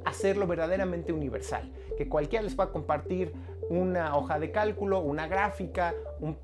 hacerlo 0.06 0.48
verdaderamente 0.48 1.14
universal, 1.14 1.72
que 1.98 2.08
cualquiera 2.08 2.44
les 2.44 2.56
pueda 2.56 2.72
compartir 2.72 3.34
una 3.70 4.16
hoja 4.18 4.40
de 4.40 4.52
cálculo, 4.52 5.00
una 5.00 5.28
gráfica, 5.28 5.94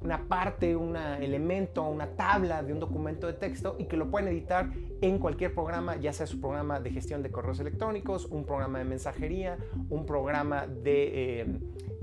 una 0.01 0.27
parte, 0.27 0.75
un 0.75 0.95
elemento, 0.95 1.83
una 1.83 2.07
tabla 2.15 2.63
de 2.63 2.73
un 2.73 2.79
documento 2.79 3.27
de 3.27 3.33
texto 3.33 3.75
y 3.77 3.85
que 3.85 3.97
lo 3.97 4.09
puedan 4.09 4.29
editar 4.29 4.69
en 5.01 5.19
cualquier 5.19 5.53
programa, 5.53 5.97
ya 5.97 6.13
sea 6.13 6.27
su 6.27 6.39
programa 6.39 6.79
de 6.79 6.91
gestión 6.91 7.21
de 7.21 7.31
correos 7.31 7.59
electrónicos, 7.59 8.25
un 8.25 8.45
programa 8.45 8.79
de 8.79 8.85
mensajería, 8.85 9.57
un 9.89 10.05
programa 10.05 10.65
de, 10.67 11.41
eh, 11.41 11.45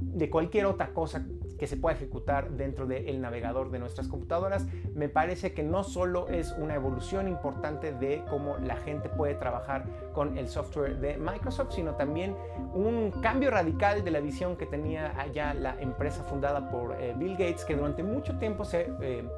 de 0.01 0.31
cualquier 0.31 0.67
otra 0.67 0.93
cosa 0.93 1.27
que 1.59 1.67
se 1.67 1.77
pueda 1.77 1.97
ejecutar 1.97 2.51
dentro 2.51 2.87
del 2.87 3.21
navegador 3.21 3.71
de 3.71 3.79
nuestras 3.79 4.09
computadoras. 4.09 4.67
Me 4.95 5.09
parece 5.09 5.53
que 5.53 5.63
no 5.63 5.85
solo 5.85 6.29
es 6.29 6.53
una 6.59 6.75
evolución 6.75 7.29
importante 7.29 7.93
de 7.93 8.23
cómo 8.29 8.59
la 8.59 8.77
gente 8.77 9.09
puede 9.09 9.35
trabajar 9.35 9.87
con 10.17 10.39
el 10.39 10.49
software 10.49 10.97
de 10.99 11.19
Microsoft, 11.19 11.73
sino 11.75 11.95
también 11.95 12.35
un 12.73 13.11
cambio 13.21 13.51
radical 13.51 14.03
de 14.03 14.11
la 14.11 14.21
visión 14.21 14.57
que 14.57 14.65
tenía 14.65 15.13
allá 15.21 15.53
la 15.53 15.79
empresa 15.79 16.25
fundada 16.25 16.71
por 16.71 16.99
eh, 16.99 17.15
Bill 17.19 17.33
Gates, 17.33 17.67
que 17.67 17.77
durante 17.77 18.03
mucho 18.03 18.39
tiempo 18.39 18.65
se 18.65 18.91
eh, 19.03 19.29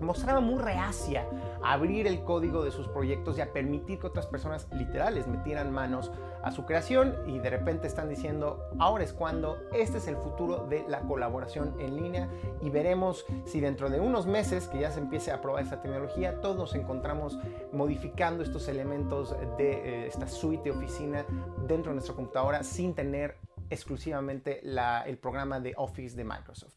mostraba 0.00 0.40
muy 0.40 0.58
reacia 0.58 1.26
a 1.62 1.74
abrir 1.74 2.06
el 2.06 2.24
código 2.24 2.64
de 2.64 2.70
sus 2.70 2.88
proyectos 2.88 3.36
y 3.36 3.42
a 3.42 3.52
permitir 3.52 3.98
que 3.98 4.06
otras 4.06 4.26
personas 4.26 4.66
literales 4.72 5.26
metieran 5.26 5.70
manos 5.70 6.10
a 6.42 6.50
su 6.50 6.64
creación 6.64 7.14
y 7.26 7.38
de 7.38 7.50
repente 7.50 7.86
están 7.86 8.08
diciendo, 8.08 8.68
ahora 8.78 9.04
es 9.04 9.12
cuando, 9.12 9.58
este 9.72 9.98
es 9.98 10.08
el 10.08 10.16
futuro 10.16 10.66
de 10.68 10.84
la 10.88 11.00
colaboración 11.00 11.74
en 11.78 11.96
línea 11.96 12.28
y 12.60 12.70
veremos 12.70 13.24
si 13.44 13.60
dentro 13.60 13.90
de 13.90 14.00
unos 14.00 14.26
meses 14.26 14.66
que 14.66 14.80
ya 14.80 14.90
se 14.90 15.00
empiece 15.00 15.30
a 15.30 15.40
probar 15.40 15.62
esta 15.62 15.80
tecnología, 15.80 16.40
todos 16.40 16.56
nos 16.56 16.74
encontramos 16.74 17.38
modificando 17.70 18.42
estos 18.42 18.66
elementos 18.68 19.36
de 19.56 20.06
eh, 20.06 20.06
suite 20.28 20.64
de 20.64 20.70
oficina 20.70 21.24
dentro 21.66 21.90
de 21.90 21.94
nuestra 21.94 22.14
computadora 22.14 22.62
sin 22.64 22.94
tener 22.94 23.36
exclusivamente 23.70 24.60
el 25.06 25.18
programa 25.18 25.60
de 25.60 25.74
Office 25.76 26.16
de 26.16 26.24
Microsoft. 26.24 26.74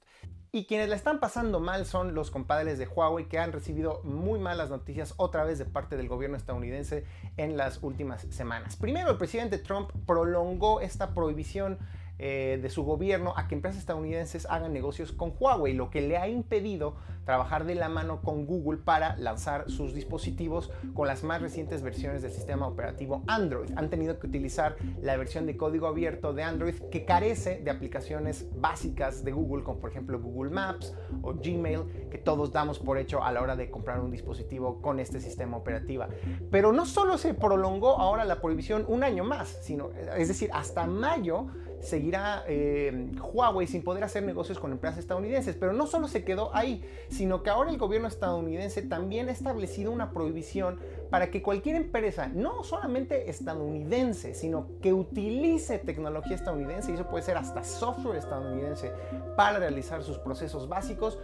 Y 0.51 0.67
quienes 0.67 0.87
la 0.87 0.95
están 0.95 1.19
pasando 1.19 1.59
mal 1.59 1.85
son 1.85 2.15
los 2.15 2.31
compadres 2.31 2.77
de 2.77 2.87
Huawei 2.87 3.27
que 3.27 3.39
han 3.39 3.51
recibido 3.51 4.01
muy 4.05 4.39
malas 4.39 4.69
noticias 4.69 5.13
otra 5.17 5.43
vez 5.43 5.59
de 5.59 5.65
parte 5.65 5.97
del 5.97 6.07
gobierno 6.07 6.37
estadounidense 6.37 7.03
en 7.35 7.57
las 7.57 7.83
últimas 7.83 8.21
semanas. 8.29 8.77
Primero, 8.77 9.11
el 9.11 9.17
presidente 9.17 9.57
Trump 9.57 9.91
prolongó 10.05 10.79
esta 10.79 11.13
prohibición 11.13 11.77
eh, 12.17 12.59
de 12.61 12.69
su 12.69 12.83
gobierno 12.83 13.33
a 13.35 13.47
que 13.47 13.55
empresas 13.55 13.79
estadounidenses 13.79 14.45
hagan 14.49 14.71
negocios 14.71 15.11
con 15.11 15.33
Huawei, 15.37 15.73
lo 15.73 15.89
que 15.89 16.01
le 16.01 16.17
ha 16.17 16.27
impedido 16.27 16.95
trabajar 17.25 17.65
de 17.65 17.75
la 17.75 17.89
mano 17.89 18.21
con 18.21 18.45
Google 18.45 18.77
para 18.77 19.17
lanzar 19.17 19.69
sus 19.69 19.93
dispositivos 19.93 20.71
con 20.93 21.07
las 21.07 21.23
más 21.23 21.41
recientes 21.41 21.81
versiones 21.81 22.21
del 22.21 22.31
sistema 22.31 22.67
operativo 22.67 23.23
Android. 23.27 23.71
Han 23.75 23.89
tenido 23.89 24.19
que 24.19 24.27
utilizar 24.27 24.75
la 25.01 25.17
versión 25.17 25.45
de 25.45 25.57
código 25.57 25.87
abierto 25.87 26.33
de 26.33 26.43
Android 26.43 26.75
que 26.91 27.03
carece 27.03 27.59
de 27.61 27.71
aplicaciones 27.71 28.47
básicas 28.55 29.25
de 29.25 29.31
Google, 29.31 29.63
como 29.63 29.79
por 29.79 29.89
ejemplo 29.89 30.19
Google 30.19 30.51
Maps 30.51 30.95
o 31.21 31.33
Gmail, 31.33 32.07
que 32.09 32.17
todos 32.17 32.51
damos 32.51 32.79
por 32.79 32.97
hecho 32.97 33.23
a 33.23 33.31
la 33.31 33.41
hora 33.41 33.55
de 33.55 33.69
comprar 33.69 33.99
un 33.99 34.11
dispositivo 34.11 34.81
con 34.81 34.99
este 34.99 35.19
sistema 35.19 35.57
operativo. 35.57 36.05
Pero 36.51 36.71
no 36.71 36.85
solo 36.85 37.17
se 37.17 37.33
prolongó 37.33 37.97
ahora 37.97 38.23
la 38.23 38.39
prohibición 38.39 38.85
un 38.87 39.03
año 39.03 39.23
más, 39.23 39.49
sino, 39.63 39.89
es 40.15 40.27
decir, 40.27 40.49
hasta 40.53 40.85
mayo 40.85 41.47
seguirá 41.85 42.43
eh, 42.47 43.11
Huawei 43.33 43.67
sin 43.67 43.83
poder 43.83 44.03
hacer 44.03 44.23
negocios 44.23 44.59
con 44.59 44.71
empresas 44.71 44.99
estadounidenses. 44.99 45.55
Pero 45.55 45.73
no 45.73 45.87
solo 45.87 46.07
se 46.07 46.23
quedó 46.23 46.53
ahí, 46.53 46.83
sino 47.09 47.43
que 47.43 47.49
ahora 47.49 47.69
el 47.69 47.77
gobierno 47.77 48.07
estadounidense 48.07 48.81
también 48.81 49.29
ha 49.29 49.31
establecido 49.31 49.91
una 49.91 50.11
prohibición 50.11 50.79
para 51.09 51.31
que 51.31 51.41
cualquier 51.41 51.75
empresa, 51.75 52.27
no 52.27 52.63
solamente 52.63 53.29
estadounidense, 53.29 54.33
sino 54.33 54.67
que 54.81 54.91
utilice 54.91 55.77
tecnología 55.77 56.35
estadounidense, 56.35 56.91
y 56.91 56.95
eso 56.95 57.07
puede 57.07 57.23
ser 57.23 57.37
hasta 57.37 57.63
software 57.63 58.17
estadounidense, 58.17 58.91
para 59.37 59.59
realizar 59.59 60.03
sus 60.03 60.17
procesos 60.17 60.67
básicos, 60.67 61.19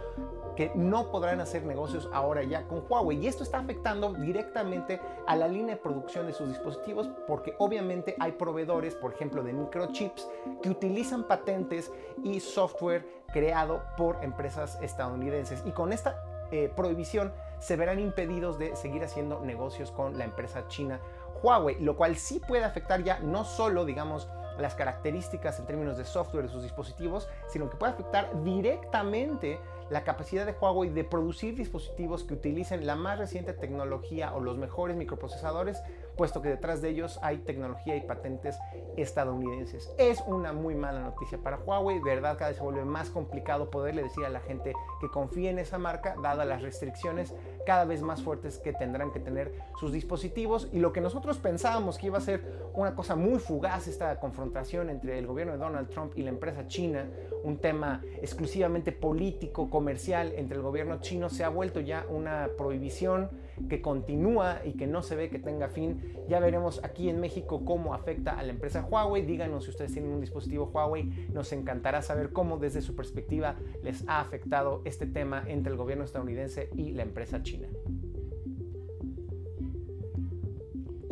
que 0.56 0.72
no 0.74 1.10
podrán 1.10 1.40
hacer 1.40 1.64
negocios 1.64 2.08
ahora 2.12 2.42
ya 2.42 2.66
con 2.66 2.84
Huawei. 2.88 3.18
Y 3.18 3.26
esto 3.26 3.42
está 3.42 3.58
afectando 3.58 4.12
directamente 4.12 5.00
a 5.26 5.36
la 5.36 5.48
línea 5.48 5.76
de 5.76 5.80
producción 5.80 6.26
de 6.26 6.32
sus 6.32 6.48
dispositivos 6.48 7.08
porque 7.26 7.54
obviamente 7.58 8.16
hay 8.18 8.32
proveedores, 8.32 8.94
por 8.94 9.14
ejemplo, 9.14 9.42
de 9.42 9.52
microchips 9.52 10.28
que 10.62 10.70
utilizan 10.70 11.24
patentes 11.24 11.92
y 12.22 12.40
software 12.40 13.06
creado 13.32 13.82
por 13.96 14.22
empresas 14.22 14.78
estadounidenses. 14.82 15.62
Y 15.64 15.72
con 15.72 15.92
esta 15.92 16.22
eh, 16.50 16.70
prohibición 16.74 17.32
se 17.58 17.76
verán 17.76 17.98
impedidos 17.98 18.58
de 18.58 18.76
seguir 18.76 19.02
haciendo 19.04 19.40
negocios 19.40 19.90
con 19.90 20.18
la 20.18 20.24
empresa 20.24 20.66
china 20.68 21.00
Huawei, 21.42 21.80
lo 21.80 21.96
cual 21.96 22.16
sí 22.16 22.40
puede 22.40 22.64
afectar 22.64 23.02
ya 23.02 23.18
no 23.20 23.44
solo, 23.44 23.84
digamos, 23.84 24.28
las 24.58 24.74
características 24.74 25.58
en 25.58 25.66
términos 25.66 25.96
de 25.96 26.04
software 26.04 26.44
de 26.44 26.50
sus 26.50 26.62
dispositivos, 26.62 27.28
sino 27.48 27.70
que 27.70 27.76
puede 27.76 27.92
afectar 27.92 28.42
directamente 28.42 29.58
la 29.92 30.04
capacidad 30.04 30.46
de 30.46 30.52
Huawei 30.58 30.88
de 30.88 31.04
producir 31.04 31.54
dispositivos 31.54 32.24
que 32.24 32.32
utilicen 32.32 32.86
la 32.86 32.96
más 32.96 33.18
reciente 33.18 33.52
tecnología 33.52 34.34
o 34.34 34.40
los 34.40 34.56
mejores 34.56 34.96
microprocesadores 34.96 35.82
puesto 36.16 36.42
que 36.42 36.48
detrás 36.48 36.82
de 36.82 36.90
ellos 36.90 37.18
hay 37.22 37.38
tecnología 37.38 37.96
y 37.96 38.00
patentes 38.00 38.58
estadounidenses. 38.96 39.92
Es 39.98 40.22
una 40.26 40.52
muy 40.52 40.74
mala 40.74 41.00
noticia 41.00 41.38
para 41.38 41.58
Huawei, 41.58 42.00
verdad 42.00 42.36
cada 42.36 42.50
vez 42.50 42.58
se 42.58 42.62
vuelve 42.62 42.84
más 42.84 43.10
complicado 43.10 43.70
poderle 43.70 44.02
decir 44.02 44.24
a 44.24 44.28
la 44.28 44.40
gente 44.40 44.74
que 45.00 45.08
confíe 45.08 45.50
en 45.50 45.58
esa 45.58 45.78
marca, 45.78 46.14
dadas 46.22 46.46
las 46.46 46.62
restricciones 46.62 47.34
cada 47.66 47.84
vez 47.84 48.02
más 48.02 48.22
fuertes 48.22 48.58
que 48.58 48.72
tendrán 48.72 49.12
que 49.12 49.20
tener 49.20 49.52
sus 49.78 49.92
dispositivos 49.92 50.68
y 50.72 50.78
lo 50.78 50.92
que 50.92 51.00
nosotros 51.00 51.38
pensábamos 51.38 51.98
que 51.98 52.06
iba 52.06 52.18
a 52.18 52.22
ser 52.22 52.70
una 52.74 52.94
cosa 52.94 53.16
muy 53.16 53.38
fugaz 53.38 53.86
esta 53.86 54.18
confrontación 54.18 54.90
entre 54.90 55.18
el 55.18 55.26
gobierno 55.26 55.52
de 55.52 55.58
Donald 55.58 55.88
Trump 55.90 56.12
y 56.16 56.22
la 56.22 56.30
empresa 56.30 56.66
china, 56.66 57.08
un 57.44 57.58
tema 57.58 58.02
exclusivamente 58.20 58.92
político, 58.92 59.70
comercial 59.82 60.32
entre 60.36 60.58
el 60.58 60.62
gobierno 60.62 61.00
chino, 61.00 61.28
se 61.28 61.42
ha 61.42 61.48
vuelto 61.48 61.80
ya 61.80 62.06
una 62.08 62.50
prohibición 62.56 63.30
que 63.68 63.82
continúa 63.82 64.60
y 64.64 64.74
que 64.74 64.86
no 64.86 65.02
se 65.02 65.16
ve 65.16 65.28
que 65.28 65.40
tenga 65.40 65.68
fin. 65.68 66.14
Ya 66.28 66.38
veremos 66.38 66.84
aquí 66.84 67.08
en 67.08 67.18
México 67.18 67.64
cómo 67.64 67.92
afecta 67.92 68.38
a 68.38 68.44
la 68.44 68.52
empresa 68.52 68.86
Huawei. 68.88 69.26
Díganos 69.26 69.64
si 69.64 69.70
ustedes 69.70 69.92
tienen 69.92 70.12
un 70.12 70.20
dispositivo 70.20 70.70
Huawei. 70.72 71.10
Nos 71.32 71.52
encantará 71.52 72.00
saber 72.00 72.30
cómo 72.32 72.58
desde 72.58 72.80
su 72.80 72.94
perspectiva 72.94 73.56
les 73.82 74.08
ha 74.08 74.20
afectado 74.20 74.82
este 74.84 75.06
tema 75.06 75.42
entre 75.48 75.72
el 75.72 75.76
gobierno 75.76 76.04
estadounidense 76.04 76.70
y 76.76 76.92
la 76.92 77.02
empresa 77.02 77.42
china. 77.42 77.66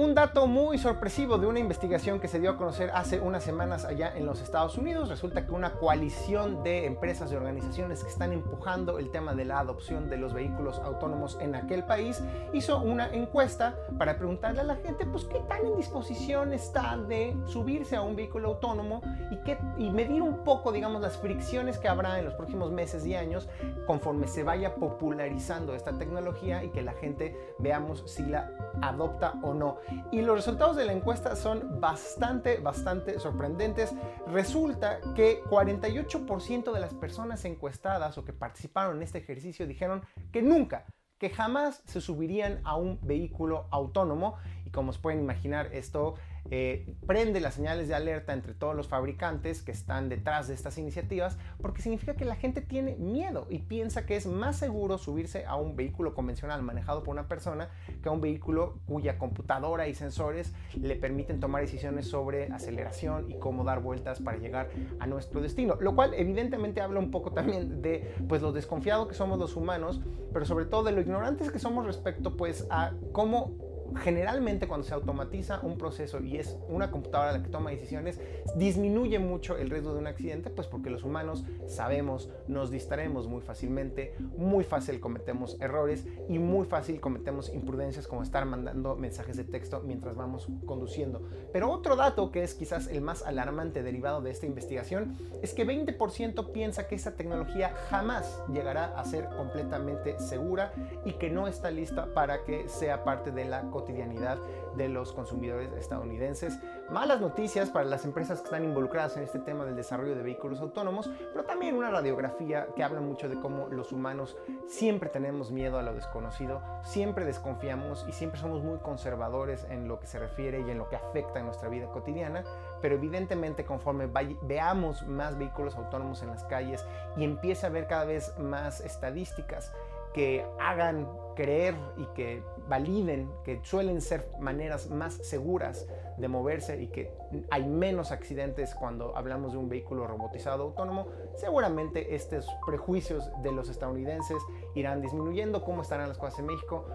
Un 0.00 0.14
dato 0.14 0.47
muy 0.47 0.78
sorpresivo 0.78 1.37
de 1.37 1.47
una 1.47 1.59
investigación 1.59 2.21
que 2.21 2.28
se 2.28 2.40
dio 2.40 2.52
a 2.52 2.57
conocer 2.57 2.90
hace 2.95 3.21
unas 3.21 3.45
semanas 3.45 3.85
allá 3.85 4.16
en 4.16 4.25
los 4.25 4.40
Estados 4.40 4.78
Unidos. 4.78 5.11
Resulta 5.11 5.45
que 5.45 5.52
una 5.52 5.73
coalición 5.73 6.62
de 6.62 6.87
empresas 6.87 7.30
y 7.30 7.35
organizaciones 7.35 8.02
que 8.02 8.09
están 8.09 8.33
empujando 8.33 8.99
el 8.99 9.11
tema 9.11 9.35
de 9.35 9.45
la 9.45 9.59
adopción 9.59 10.09
de 10.09 10.16
los 10.16 10.33
vehículos 10.33 10.78
autónomos 10.78 11.37
en 11.42 11.54
aquel 11.54 11.85
país 11.85 12.23
hizo 12.54 12.80
una 12.80 13.12
encuesta 13.12 13.76
para 13.99 14.16
preguntarle 14.16 14.62
a 14.62 14.64
la 14.64 14.76
gente 14.76 15.04
pues 15.04 15.26
qué 15.26 15.40
tan 15.40 15.66
en 15.66 15.76
disposición 15.76 16.54
está 16.54 16.97
de 16.97 17.37
subirse 17.45 17.95
a 17.95 18.00
un 18.00 18.16
vehículo 18.16 18.49
autónomo 18.49 19.02
y, 19.30 19.37
qué, 19.45 19.59
y 19.76 19.90
medir 19.90 20.23
un 20.23 20.45
poco 20.45 20.73
digamos 20.73 21.02
las 21.02 21.19
fricciones 21.19 21.76
que 21.76 21.88
habrá 21.88 22.19
en 22.19 22.25
los 22.25 22.33
próximos 22.33 22.71
meses 22.71 23.04
y 23.04 23.16
años 23.16 23.50
conforme 23.87 24.28
se 24.28 24.45
vaya 24.45 24.76
popularizando 24.76 25.75
esta 25.75 25.92
tecnología 25.92 26.64
y 26.64 26.71
que 26.71 26.80
la 26.80 26.95
gente 26.95 27.37
veamos 27.59 28.02
si 28.07 28.25
la 28.25 28.50
adopta 28.80 29.35
o 29.42 29.52
no. 29.52 29.76
Y 30.13 30.23
los 30.23 30.37
resultados 30.37 30.77
de 30.77 30.85
la 30.85 30.93
encuesta 30.93 31.37
son 31.37 31.81
bastante, 31.81 32.59
bastante 32.59 33.19
sorprendentes. 33.21 33.95
Resulta 34.27 35.01
que 35.15 35.43
48% 35.45 36.73
de 36.73 36.81
las 36.81 36.95
personas 36.95 37.45
encuestadas 37.45 38.19
o 38.19 38.25
que 38.25 38.33
participaron 38.33 38.97
en 38.97 39.03
este 39.03 39.19
ejercicio 39.19 39.67
dijeron 39.67 40.03
que 40.33 40.43
nunca, 40.43 40.87
que 41.19 41.31
jamás 41.31 41.83
se 41.85 42.01
subirían 42.01 42.61
a 42.65 42.77
un 42.77 42.99
vehículo 43.03 43.67
autónomo. 43.71 44.37
Y 44.65 44.71
como 44.71 44.93
se 44.93 45.01
pueden 45.01 45.21
imaginar, 45.21 45.71
esto 45.73 46.15
eh, 46.51 46.95
prende 47.07 47.41
las 47.41 47.55
señales 47.55 47.89
de 47.89 47.95
alerta 47.95 48.33
entre 48.33 48.55
todos 48.55 48.75
los 48.75 48.89
fabricantes 48.89 49.63
que 49.63 49.73
están 49.73 50.09
detrás 50.09 50.49
de 50.49 50.55
estas 50.55 50.79
iniciativas 50.79 51.39
porque 51.61 51.83
significa 51.83 52.15
que 52.15 52.25
la 52.25 52.37
gente 52.37 52.61
tiene 52.61 52.97
miedo 52.97 53.47
y 53.51 53.59
piensa 53.59 54.07
que 54.07 54.17
es 54.17 54.27
más 54.27 54.57
seguro 54.57 54.99
subirse 54.99 55.45
a 55.47 55.57
un 55.57 55.77
vehículo 55.77 56.15
convencional 56.15 56.63
manejado 56.63 57.03
por 57.03 57.13
una 57.13 57.29
persona 57.29 57.69
que 58.03 58.09
a 58.09 58.13
un 58.13 58.21
vehículo 58.21 58.79
cuya 58.87 59.19
computadora 59.19 59.89
y 59.89 59.95
sensores 59.95 60.55
le 60.81 60.97
permiten 60.97 61.41
tomar 61.41 61.63
decisiones 61.63 62.07
sobre 62.07 62.47
aceleración 62.53 63.31
y 63.31 63.39
cómo 63.39 63.65
dar 63.65 63.81
vueltas 63.81 64.21
para 64.21 64.39
llegar 64.39 64.71
a 64.99 65.07
nuestro 65.07 65.41
destino. 65.41 65.77
Lo 65.81 65.95
cual 65.95 66.15
evidentemente 66.15 66.81
habla 66.81 67.01
un 67.01 67.11
poco 67.11 67.33
también 67.33 67.83
de 67.83 68.15
pues 68.29 68.43
lo 68.43 68.53
desconfiado 68.53 69.09
que 69.09 69.15
somos 69.15 69.39
los 69.39 69.57
humanos, 69.57 70.01
pero 70.33 70.45
sobre 70.45 70.65
todo 70.65 70.85
de 70.85 70.93
lo 70.93 71.01
ignorantes 71.01 71.51
que 71.51 71.59
somos 71.59 71.87
respecto 71.87 72.37
pues 72.37 72.67
a 72.71 72.93
cómo 73.13 73.70
generalmente 73.97 74.69
cuando 74.69 74.87
se 74.87 74.95
automatiza 74.95 75.61
un 75.63 75.79
proceso 75.79 76.21
y 76.21 76.39
es 76.39 76.57
una 76.69 76.91
computadora 76.91 77.33
la 77.33 77.43
que 77.43 77.49
toma 77.49 77.71
decisiones, 77.71 78.21
disminuye 78.57 79.19
mucho 79.19 79.57
el 79.57 79.71
riesgo 79.71 79.93
de 79.93 80.01
un 80.01 80.07
accidente, 80.07 80.51
pues 80.51 80.67
porque 80.67 80.91
los 80.91 81.05
humanos 81.05 81.45
sabemos, 81.67 82.31
nos 82.49 82.71
distraemos 82.71 83.27
muy 83.27 83.43
fácilmente, 83.43 84.15
muy 84.37 84.65
fácil 84.65 85.01
cometemos 85.01 85.57
errores 85.61 86.07
y 86.29 86.39
muy 86.39 86.67
fácil 86.67 87.01
cometemos 87.01 87.53
imprudencias 87.53 88.07
como 88.07 88.23
estar 88.23 88.45
mandando 88.45 88.97
mensajes 88.97 89.37
de 89.37 89.45
texto 89.45 89.83
mientras 89.85 90.17
vamos 90.17 90.49
conduciendo. 90.67 91.23
Pero 91.53 91.71
otro 91.71 91.97
dato 91.97 92.31
que 92.31 92.43
es 92.43 92.55
quizás 92.55 92.89
el 92.89 93.01
más 93.01 93.23
alarmante 93.23 93.83
derivado 93.83 94.21
de 94.21 94.31
esta 94.31 94.47
investigación 94.47 95.17
es 95.43 95.55
que 95.55 95.67
20% 95.67 96.53
piensa 96.53 96.87
que 96.87 96.95
esta 96.95 97.13
tecnología 97.13 97.75
jamás 97.89 98.43
llegará 98.53 98.99
a 98.99 99.05
ser 99.05 99.27
completamente 99.37 100.19
segura 100.19 100.73
y 101.05 101.13
que 101.15 101.31
no 101.31 101.49
está 101.49 101.71
lista 101.71 102.13
para 102.15 102.45
que 102.45 102.69
sea 102.69 103.05
parte 103.05 103.31
de 103.31 103.45
la 103.45 103.63
cotidianidad 103.81 104.39
de 104.77 104.89
los 104.89 105.13
consumidores 105.13 105.73
estadounidenses. 105.73 106.59
Malas 106.91 107.21
noticias 107.21 107.71
para 107.71 107.85
las 107.87 108.05
empresas 108.05 108.41
que 108.41 108.45
están 108.45 108.65
involucradas 108.65 109.17
en 109.17 109.23
este 109.23 109.39
tema 109.39 109.65
del 109.65 109.77
desarrollo 109.77 110.15
de 110.15 110.23
vehículos 110.23 110.61
autónomos, 110.61 111.11
pero 111.33 111.45
también 111.45 111.77
una 111.77 111.91
radiografía 111.91 112.69
que 112.77 112.85
habla 112.85 113.01
mucho 113.01 113.29
de 113.29 113.41
cómo 113.41 113.69
los 113.69 113.93
humanos 113.93 114.37
siempre 114.67 115.09
tenemos 115.09 115.51
miedo 115.51 115.79
a 115.79 115.83
lo 115.83 115.95
desconocido, 115.95 116.61
siempre 116.83 117.25
desconfiamos 117.25 118.05
y 118.09 118.13
siempre 118.13 118.41
somos 118.41 118.63
muy 118.63 118.79
conservadores 118.79 119.67
en 119.71 119.89
lo 119.89 119.99
que 119.99 120.07
se 120.07 120.19
refiere 120.19 120.61
y 120.61 120.71
en 120.71 120.79
lo 120.79 120.89
que 120.89 120.97
afecta 120.97 121.41
a 121.41 121.43
nuestra 121.43 121.69
vida 121.69 121.87
cotidiana, 121.87 122.45
pero 122.81 122.95
evidentemente 122.95 123.65
conforme 123.65 124.09
veamos 124.43 125.07
más 125.07 125.39
vehículos 125.39 125.77
autónomos 125.77 126.23
en 126.23 126.29
las 126.29 126.45
calles 126.45 126.85
y 127.17 127.25
empieza 127.25 127.67
a 127.67 127.71
haber 127.71 127.87
cada 127.87 128.05
vez 128.05 128.37
más 128.39 128.81
estadísticas 128.81 129.73
que 130.13 130.45
hagan 130.59 131.09
creer 131.37 131.75
y 131.97 132.05
que 132.07 132.43
validen 132.71 133.29
que 133.45 133.61
suelen 133.65 134.00
ser 134.00 134.31
maneras 134.39 134.89
más 134.89 135.15
seguras 135.15 135.89
de 136.17 136.29
moverse 136.29 136.81
y 136.81 136.87
que 136.87 137.12
hay 137.50 137.65
menos 137.65 138.12
accidentes 138.12 138.75
cuando 138.77 139.17
hablamos 139.17 139.53
de 139.53 139.59
un 139.59 139.69
vehículo 139.69 140.07
robotizado 140.07 140.62
autónomo, 140.62 141.09
seguramente 141.35 142.15
estos 142.15 142.47
prejuicios 142.65 143.29
de 143.43 143.50
los 143.50 143.69
estadounidenses 143.69 144.41
irán 144.75 145.03
disminuyendo. 145.03 145.65
¿Cómo 145.65 145.83
estarán 145.83 146.09
las 146.09 146.17
cosas 146.17 146.39
en 146.39 146.47
México? 146.47 146.87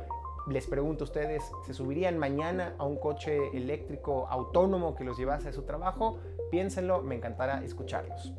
Les 0.48 0.66
pregunto 0.66 1.04
a 1.04 1.06
ustedes, 1.06 1.44
¿se 1.66 1.74
subirían 1.74 2.18
mañana 2.18 2.76
a 2.78 2.86
un 2.86 2.98
coche 2.98 3.50
eléctrico 3.54 4.28
autónomo 4.30 4.96
que 4.96 5.04
los 5.04 5.18
llevase 5.18 5.50
a 5.50 5.54
su 5.54 5.64
trabajo? 5.64 6.20
Piénsenlo, 6.52 7.02
me 7.02 7.16
encantará 7.16 7.64
escucharlos. 7.64 8.32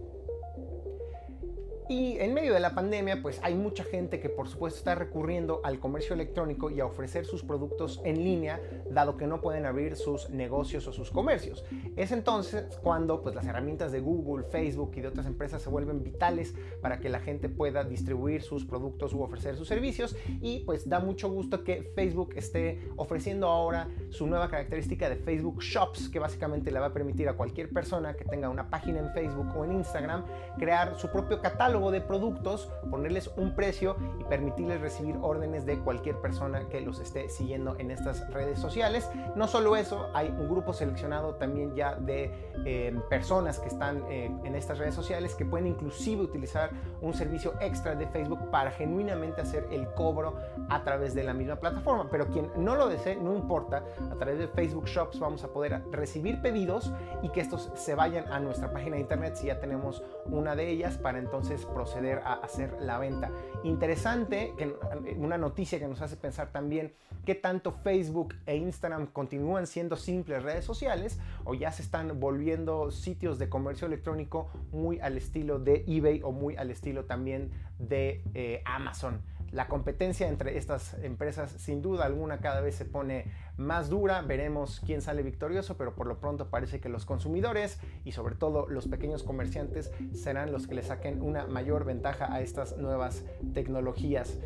Y 1.88 2.19
en 2.19 2.35
medio 2.35 2.52
de 2.52 2.59
la 2.59 2.75
pandemia, 2.75 3.23
pues 3.23 3.38
hay 3.45 3.55
mucha 3.55 3.85
gente 3.85 4.19
que 4.19 4.28
por 4.28 4.49
supuesto 4.49 4.78
está 4.78 4.97
recurriendo 4.97 5.61
al 5.62 5.78
comercio 5.78 6.14
electrónico 6.14 6.69
y 6.69 6.81
a 6.81 6.87
ofrecer 6.87 7.26
sus 7.26 7.45
productos 7.45 8.00
en 8.05 8.25
línea, 8.25 8.61
dado 8.90 9.16
que 9.16 9.28
no 9.28 9.40
pueden 9.40 9.66
abrir 9.66 9.95
sus 9.95 10.28
negocios 10.31 10.88
o 10.88 10.93
sus 10.93 11.12
comercios. 11.12 11.64
Es 11.95 12.11
entonces 12.11 12.64
cuando 12.83 13.23
pues, 13.23 13.37
las 13.37 13.47
herramientas 13.47 13.93
de 13.93 14.00
Google, 14.00 14.45
Facebook 14.50 14.95
y 14.97 15.00
de 15.00 15.09
otras 15.09 15.26
empresas 15.26 15.62
se 15.62 15.71
vuelven 15.71 16.02
vitales 16.02 16.55
para 16.83 16.99
que 16.99 17.09
la 17.09 17.21
gente 17.21 17.49
pueda 17.49 17.85
distribuir 17.85 18.43
sus 18.43 18.64
productos 18.64 19.14
u 19.14 19.23
ofrecer 19.23 19.57
sus 19.57 19.69
servicios. 19.69 20.16
Y 20.40 20.64
pues 20.64 20.88
da 20.88 20.99
mucho 20.99 21.31
gusto 21.31 21.62
que 21.62 21.93
Facebook 21.95 22.33
esté 22.35 22.90
ofreciendo 22.97 23.47
ahora 23.47 23.88
su 24.11 24.26
nueva 24.26 24.50
característica 24.50 25.09
de 25.09 25.14
Facebook 25.14 25.62
Shops, 25.62 26.09
que 26.09 26.19
básicamente 26.19 26.73
le 26.73 26.81
va 26.81 26.87
a 26.87 26.93
permitir 26.93 27.28
a 27.28 27.35
cualquier 27.35 27.71
persona 27.71 28.14
que 28.14 28.25
tenga 28.25 28.49
una 28.49 28.69
página 28.71 28.99
en 28.99 29.12
Facebook 29.12 29.57
o 29.57 29.64
en 29.64 29.73
Instagram 29.73 30.25
crear 30.59 30.99
su 30.99 31.09
propio 31.12 31.40
catálogo 31.40 31.75
de 31.76 32.00
productos, 32.00 32.71
ponerles 32.90 33.30
un 33.37 33.54
precio 33.54 33.97
y 34.18 34.25
permitirles 34.25 34.80
recibir 34.80 35.16
órdenes 35.21 35.66
de 35.66 35.78
cualquier 35.78 36.16
persona 36.16 36.68
que 36.68 36.80
los 36.80 36.99
esté 37.00 37.28
siguiendo 37.28 37.76
en 37.78 37.90
estas 37.90 38.28
redes 38.33 38.59
sociales. 38.59 39.09
No 39.37 39.47
solo 39.47 39.76
eso, 39.76 40.09
hay 40.14 40.28
un 40.28 40.49
grupo 40.49 40.73
seleccionado 40.73 41.35
también 41.35 41.75
ya 41.75 41.95
de 41.95 42.33
eh, 42.64 42.99
personas 43.11 43.59
que 43.59 43.68
están 43.68 44.02
eh, 44.09 44.30
en 44.45 44.54
estas 44.54 44.78
redes 44.78 44.95
sociales 44.95 45.35
que 45.35 45.45
pueden 45.45 45.66
inclusive 45.66 46.23
utilizar 46.23 46.71
un 47.02 47.12
servicio 47.12 47.52
extra 47.61 47.95
de 47.95 48.06
Facebook 48.06 48.50
para 48.50 48.71
genuinamente 48.71 49.42
hacer 49.42 49.68
el 49.71 49.87
cobro 49.92 50.35
a 50.71 50.83
través 50.83 51.14
de 51.14 51.25
la 51.25 51.35
misma 51.35 51.56
plataforma. 51.56 52.09
Pero 52.11 52.26
quien 52.28 52.50
no 52.56 52.75
lo 52.75 52.88
desee, 52.88 53.16
no 53.16 53.35
importa, 53.35 53.85
a 54.11 54.14
través 54.14 54.38
de 54.38 54.49
Facebook 54.49 54.87
Shops 54.87 55.21
vamos 55.21 55.45
a 55.45 55.49
poder 55.49 55.83
recibir 55.90 56.40
pedidos 56.40 56.90
y 57.23 57.28
que 57.28 57.40
estos 57.40 57.71
se 57.75 57.95
vayan 57.95 58.33
a 58.33 58.40
nuestra 58.40 58.73
página 58.73 58.97
de 58.97 59.02
internet 59.02 59.35
si 59.37 59.49
ya 59.49 59.61
tenemos 59.61 60.02
una 60.26 60.56
de 60.56 60.71
ellas 60.71 60.97
para 60.99 61.18
entonces 61.18 61.65
proceder 61.75 62.18
a 62.25 62.35
hacer 62.35 62.76
la 62.80 62.99
venta. 62.99 63.30
Interesante, 63.64 64.54
que, 64.56 64.76
una 65.16 65.38
noticia 65.38 65.78
que 65.78 65.88
nos 65.88 66.00
hace 66.02 66.16
pensar 66.16 66.52
también 66.52 66.92
que 67.25 67.35
tanto 67.35 67.73
Facebook 67.73 68.35
e 68.46 68.56
Instagram 68.56 69.08
continúan 69.08 69.66
siendo 69.66 69.96
simples 69.96 70.42
redes 70.42 70.64
sociales 70.64 71.18
o 71.44 71.54
ya 71.54 71.73
se 71.73 71.82
están 71.82 72.20
volviendo 72.20 72.90
sitios 72.90 73.38
de 73.38 73.49
comercio 73.49 73.87
electrónico 73.87 74.49
muy 74.70 75.00
al 75.00 75.16
estilo 75.16 75.58
de 75.58 75.85
eBay 75.88 76.23
o 76.23 76.32
muy 76.32 76.56
al 76.56 76.70
estilo 76.70 77.04
también 77.04 77.50
de 77.78 78.23
eh, 78.35 78.62
Amazon. 78.64 79.20
La 79.53 79.69
competencia 79.69 80.29
entre 80.29 80.59
estas 80.59 80.95
empresas 81.03 81.50
sin 81.53 81.83
duda 81.83 82.05
alguna 82.05 82.38
cada 82.38 82.61
vez 82.61 82.75
se 82.75 82.85
pone 82.85 83.26
más 83.57 83.88
dura, 83.88 84.23
veremos 84.23 84.81
quién 84.85 85.00
sale 85.00 85.23
victorioso, 85.23 85.76
pero 85.76 85.95
por 85.95 86.07
lo 86.07 86.19
pronto 86.19 86.50
parece 86.50 86.81
que 86.81 86.88
los 86.88 87.07
consumidores 87.07 87.79
y 88.05 88.12
sobre 88.12 88.35
todo 88.35 88.67
los 88.69 88.88
pequeños 88.88 89.23
comerciantes 89.23 89.93
serán 90.12 90.53
los 90.53 90.67
que 90.67 90.75
le 90.75 90.83
saquen 90.83 91.23
una 91.23 91.47
mayor 91.47 91.85
ventaja 91.85 92.33
a 92.33 92.41
estas 92.41 92.76
nuevas 92.76 93.25
tecnologías. 93.55 94.38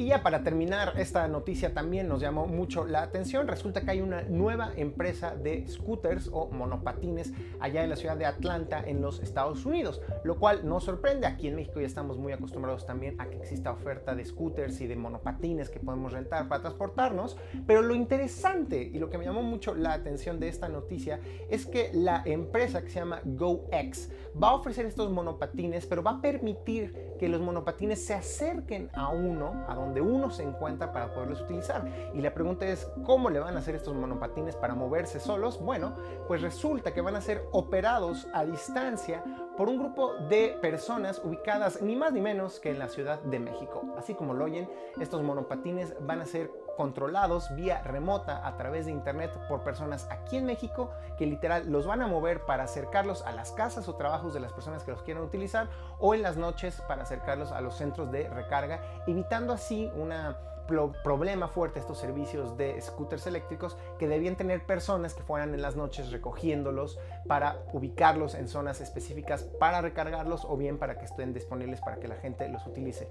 Y 0.00 0.06
ya 0.06 0.22
para 0.22 0.42
terminar, 0.42 0.94
esta 0.96 1.28
noticia 1.28 1.74
también 1.74 2.08
nos 2.08 2.22
llamó 2.22 2.46
mucho 2.46 2.86
la 2.86 3.02
atención. 3.02 3.46
Resulta 3.46 3.82
que 3.82 3.90
hay 3.90 4.00
una 4.00 4.22
nueva 4.22 4.72
empresa 4.74 5.34
de 5.34 5.68
scooters 5.68 6.30
o 6.32 6.48
monopatines 6.48 7.34
allá 7.60 7.84
en 7.84 7.90
la 7.90 7.96
ciudad 7.96 8.16
de 8.16 8.24
Atlanta, 8.24 8.82
en 8.82 9.02
los 9.02 9.20
Estados 9.20 9.66
Unidos, 9.66 10.00
lo 10.24 10.38
cual 10.38 10.66
nos 10.66 10.84
sorprende. 10.84 11.26
Aquí 11.26 11.48
en 11.48 11.56
México 11.56 11.80
ya 11.80 11.86
estamos 11.86 12.16
muy 12.16 12.32
acostumbrados 12.32 12.86
también 12.86 13.20
a 13.20 13.28
que 13.28 13.36
exista 13.36 13.72
oferta 13.72 14.14
de 14.14 14.24
scooters 14.24 14.80
y 14.80 14.86
de 14.86 14.96
monopatines 14.96 15.68
que 15.68 15.80
podemos 15.80 16.14
rentar 16.14 16.48
para 16.48 16.62
transportarnos. 16.62 17.36
Pero 17.66 17.82
lo 17.82 17.94
interesante 17.94 18.82
y 18.82 18.98
lo 18.98 19.10
que 19.10 19.18
me 19.18 19.26
llamó 19.26 19.42
mucho 19.42 19.74
la 19.74 19.92
atención 19.92 20.40
de 20.40 20.48
esta 20.48 20.70
noticia 20.70 21.20
es 21.50 21.66
que 21.66 21.90
la 21.92 22.22
empresa 22.24 22.80
que 22.80 22.88
se 22.88 23.00
llama 23.00 23.20
GoX 23.22 24.08
va 24.42 24.48
a 24.48 24.54
ofrecer 24.54 24.86
estos 24.86 25.10
monopatines, 25.10 25.84
pero 25.84 26.02
va 26.02 26.12
a 26.12 26.22
permitir 26.22 27.16
que 27.18 27.28
los 27.28 27.42
monopatines 27.42 28.02
se 28.02 28.14
acerquen 28.14 28.88
a 28.94 29.10
uno, 29.10 29.66
a 29.68 29.74
donde 29.74 29.89
donde 29.90 30.00
uno 30.00 30.30
se 30.30 30.44
encuentra 30.44 30.92
para 30.92 31.12
poderlos 31.12 31.40
utilizar. 31.40 31.84
Y 32.14 32.20
la 32.20 32.32
pregunta 32.32 32.64
es, 32.64 32.88
¿cómo 33.04 33.28
le 33.28 33.40
van 33.40 33.56
a 33.56 33.58
hacer 33.58 33.74
estos 33.74 33.94
monopatines 33.94 34.54
para 34.54 34.76
moverse 34.76 35.18
solos? 35.18 35.60
Bueno, 35.60 35.94
pues 36.28 36.42
resulta 36.42 36.94
que 36.94 37.00
van 37.00 37.16
a 37.16 37.20
ser 37.20 37.44
operados 37.50 38.28
a 38.32 38.44
distancia 38.44 39.24
por 39.56 39.68
un 39.68 39.78
grupo 39.78 40.14
de 40.28 40.56
personas 40.60 41.20
ubicadas 41.24 41.82
ni 41.82 41.96
más 41.96 42.12
ni 42.12 42.20
menos 42.20 42.60
que 42.60 42.70
en 42.70 42.78
la 42.78 42.88
Ciudad 42.88 43.20
de 43.20 43.40
México. 43.40 43.82
Así 43.98 44.14
como 44.14 44.32
lo 44.32 44.44
oyen, 44.44 44.70
estos 45.00 45.22
monopatines 45.24 45.94
van 46.06 46.20
a 46.20 46.26
ser 46.26 46.52
controlados 46.80 47.54
vía 47.54 47.82
remota 47.82 48.40
a 48.46 48.56
través 48.56 48.86
de 48.86 48.90
internet 48.90 49.30
por 49.50 49.60
personas 49.60 50.08
aquí 50.10 50.38
en 50.38 50.46
México 50.46 50.90
que 51.18 51.26
literal 51.26 51.70
los 51.70 51.86
van 51.86 52.00
a 52.00 52.06
mover 52.06 52.46
para 52.46 52.64
acercarlos 52.64 53.20
a 53.20 53.32
las 53.32 53.52
casas 53.52 53.86
o 53.86 53.96
trabajos 53.96 54.32
de 54.32 54.40
las 54.40 54.54
personas 54.54 54.82
que 54.82 54.90
los 54.90 55.02
quieran 55.02 55.22
utilizar 55.22 55.68
o 55.98 56.14
en 56.14 56.22
las 56.22 56.38
noches 56.38 56.80
para 56.88 57.02
acercarlos 57.02 57.52
a 57.52 57.60
los 57.60 57.76
centros 57.76 58.10
de 58.10 58.30
recarga, 58.30 58.80
evitando 59.06 59.52
así 59.52 59.92
un 59.94 60.10
problema 61.04 61.48
fuerte 61.48 61.80
estos 61.80 61.98
servicios 61.98 62.56
de 62.56 62.80
scooters 62.80 63.26
eléctricos 63.26 63.76
que 63.98 64.08
debían 64.08 64.36
tener 64.36 64.64
personas 64.64 65.12
que 65.12 65.22
fueran 65.22 65.52
en 65.52 65.60
las 65.60 65.76
noches 65.76 66.10
recogiéndolos 66.10 66.98
para 67.26 67.58
ubicarlos 67.74 68.34
en 68.34 68.48
zonas 68.48 68.80
específicas 68.80 69.42
para 69.42 69.82
recargarlos 69.82 70.46
o 70.46 70.56
bien 70.56 70.78
para 70.78 70.96
que 70.96 71.04
estén 71.04 71.34
disponibles 71.34 71.82
para 71.82 71.98
que 71.98 72.08
la 72.08 72.16
gente 72.16 72.48
los 72.48 72.66
utilice. 72.66 73.06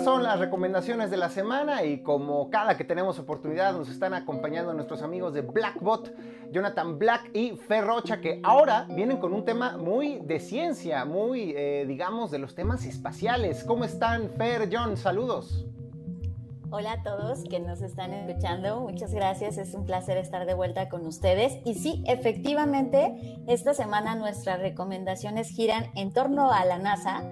Estas 0.00 0.14
son 0.14 0.22
las 0.22 0.38
recomendaciones 0.38 1.10
de 1.10 1.18
la 1.18 1.28
semana 1.28 1.84
y 1.84 2.02
como 2.02 2.48
cada 2.48 2.74
que 2.74 2.84
tenemos 2.84 3.18
oportunidad 3.18 3.74
nos 3.74 3.90
están 3.90 4.14
acompañando 4.14 4.72
nuestros 4.72 5.02
amigos 5.02 5.34
de 5.34 5.42
Blackbot, 5.42 6.14
Jonathan 6.50 6.98
Black 6.98 7.28
y 7.34 7.50
Ferrocha, 7.50 8.18
que 8.18 8.40
ahora 8.42 8.86
vienen 8.88 9.18
con 9.18 9.34
un 9.34 9.44
tema 9.44 9.76
muy 9.76 10.20
de 10.20 10.40
ciencia, 10.40 11.04
muy, 11.04 11.52
eh, 11.54 11.84
digamos, 11.86 12.30
de 12.30 12.38
los 12.38 12.54
temas 12.54 12.86
espaciales. 12.86 13.62
¿Cómo 13.62 13.84
están, 13.84 14.30
Fer, 14.38 14.70
John? 14.72 14.96
Saludos. 14.96 15.66
Hola 16.70 16.92
a 16.92 17.02
todos 17.02 17.44
que 17.50 17.60
nos 17.60 17.82
están 17.82 18.14
escuchando, 18.14 18.80
muchas 18.80 19.12
gracias, 19.12 19.58
es 19.58 19.74
un 19.74 19.84
placer 19.84 20.16
estar 20.16 20.46
de 20.46 20.54
vuelta 20.54 20.88
con 20.88 21.04
ustedes. 21.04 21.58
Y 21.66 21.74
sí, 21.74 22.02
efectivamente, 22.06 23.42
esta 23.48 23.74
semana 23.74 24.14
nuestras 24.14 24.60
recomendaciones 24.60 25.50
giran 25.50 25.90
en 25.94 26.12
torno 26.12 26.52
a 26.52 26.64
la 26.64 26.78
NASA 26.78 27.22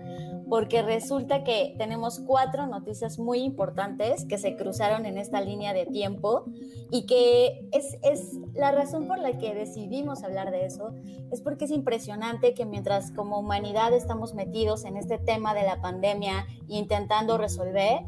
porque 0.48 0.82
resulta 0.82 1.44
que 1.44 1.74
tenemos 1.78 2.20
cuatro 2.20 2.66
noticias 2.66 3.18
muy 3.18 3.40
importantes 3.40 4.24
que 4.24 4.38
se 4.38 4.56
cruzaron 4.56 5.06
en 5.06 5.18
esta 5.18 5.40
línea 5.40 5.72
de 5.72 5.86
tiempo 5.86 6.44
y 6.90 7.06
que 7.06 7.68
es, 7.72 7.98
es, 8.02 8.34
la 8.54 8.72
razón 8.72 9.06
por 9.06 9.18
la 9.18 9.38
que 9.38 9.54
decidimos 9.54 10.22
hablar 10.22 10.50
de 10.50 10.64
eso, 10.64 10.92
es 11.30 11.42
porque 11.42 11.66
es 11.66 11.70
impresionante 11.70 12.54
que 12.54 12.64
mientras 12.64 13.12
como 13.12 13.38
humanidad 13.38 13.92
estamos 13.92 14.34
metidos 14.34 14.84
en 14.84 14.96
este 14.96 15.18
tema 15.18 15.54
de 15.54 15.62
la 15.62 15.80
pandemia 15.80 16.46
e 16.68 16.76
intentando 16.76 17.36
resolver, 17.36 18.00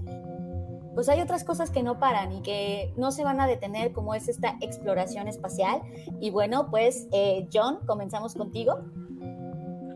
pues 0.94 1.08
hay 1.08 1.20
otras 1.20 1.44
cosas 1.44 1.70
que 1.70 1.82
no 1.82 1.98
paran 1.98 2.32
y 2.32 2.42
que 2.42 2.92
no 2.96 3.12
se 3.12 3.22
van 3.24 3.40
a 3.40 3.46
detener, 3.46 3.92
como 3.92 4.14
es 4.14 4.28
esta 4.28 4.56
exploración 4.60 5.28
espacial. 5.28 5.82
Y 6.20 6.30
bueno, 6.30 6.68
pues 6.70 7.06
eh, 7.12 7.48
John, 7.52 7.78
comenzamos 7.86 8.34
contigo. 8.34 8.80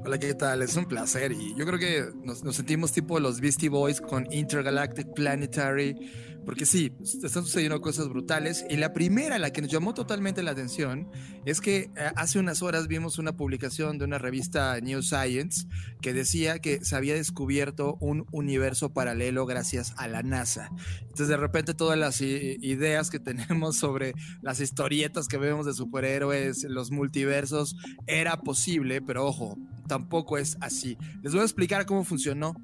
Hola, 0.07 0.19
¿qué 0.19 0.35
tal? 0.35 0.61
Es 0.61 0.77
un 0.77 0.85
placer 0.85 1.33
y 1.33 1.55
yo 1.57 1.65
creo 1.65 1.79
que 1.79 2.05
nos, 2.25 2.41
sentimos 2.55 2.93
tipo 2.93 3.19
los 3.21 3.41
Beastie 3.41 3.71
Boys 3.71 4.03
con 4.03 4.31
Intergalactic 4.31 5.15
Planetary, 5.15 5.97
porque 6.45 6.67
sí, 6.67 6.93
están 7.01 7.43
sucediendo 7.43 7.81
cosas 7.81 8.11
brutales 8.11 8.67
y 8.69 8.77
la 8.77 8.93
primera, 8.93 9.39
la 9.39 9.51
que 9.51 9.63
nos 9.63 9.71
llamó 9.71 9.95
totalmente 9.95 10.43
la 10.43 10.51
atención, 10.51 11.11
es 11.47 11.63
que 11.63 11.91
eh, 11.97 12.11
hace 12.17 12.39
unas 12.39 12.61
horas 12.61 12.87
vimos 12.87 13.19
una 13.19 13.35
publicación 13.35 13.97
de 13.97 14.05
una 14.05 14.19
revista 14.19 14.79
New 14.79 15.03
Science 15.03 15.67
que 16.03 16.13
decía 16.13 16.59
que 16.59 16.85
se 16.85 16.97
había 16.97 17.15
descubierto 17.15 17.97
un 17.99 18.27
universo 18.31 18.93
paralelo 18.93 19.47
gracias 19.47 19.95
a 19.97 20.07
la 20.07 20.23
NASA. 20.23 20.69
Entonces 21.01 21.29
de 21.29 21.39
repente 21.39 21.73
todas 21.73 21.99
las 21.99 22.21
ideas 22.21 23.09
que 23.09 23.19
tenemos 23.21 23.79
sobre 23.79 24.13
las 24.43 24.61
historietas 24.61 25.29
que 25.29 25.39
vemos 25.39 25.65
de 25.65 25.73
superhéroes, 25.73 26.65
los 26.65 26.91
multiversos, 26.91 27.75
era 28.07 28.37
posible, 28.43 29.01
pero 29.01 29.25
ojo, 29.25 29.57
tampoco 29.87 30.39
es 30.39 30.57
así. 30.61 30.97
Les 31.23 31.33
voy 31.33 31.43
a 31.43 31.45
explicar 31.45 31.87
cómo 31.87 32.05
funcionó. 32.05 32.55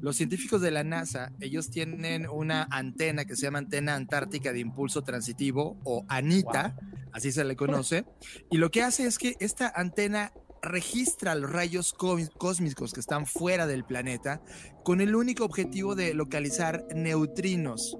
Los 0.00 0.16
científicos 0.16 0.60
de 0.60 0.70
la 0.70 0.84
NASA, 0.84 1.32
ellos 1.40 1.70
tienen 1.70 2.28
una 2.28 2.66
antena 2.70 3.24
que 3.24 3.36
se 3.36 3.42
llama 3.42 3.58
antena 3.58 3.94
antártica 3.94 4.52
de 4.52 4.60
impulso 4.60 5.02
transitivo 5.02 5.78
o 5.84 6.04
ANITA, 6.08 6.76
así 7.12 7.32
se 7.32 7.44
le 7.44 7.56
conoce, 7.56 8.04
y 8.50 8.58
lo 8.58 8.70
que 8.70 8.82
hace 8.82 9.06
es 9.06 9.18
que 9.18 9.36
esta 9.40 9.72
antena 9.74 10.32
registra 10.62 11.34
los 11.34 11.50
rayos 11.50 11.94
cósmicos 11.94 12.92
que 12.92 13.00
están 13.00 13.26
fuera 13.26 13.66
del 13.66 13.84
planeta 13.84 14.42
con 14.84 15.00
el 15.00 15.14
único 15.14 15.44
objetivo 15.44 15.94
de 15.94 16.14
localizar 16.14 16.86
neutrinos. 16.94 17.96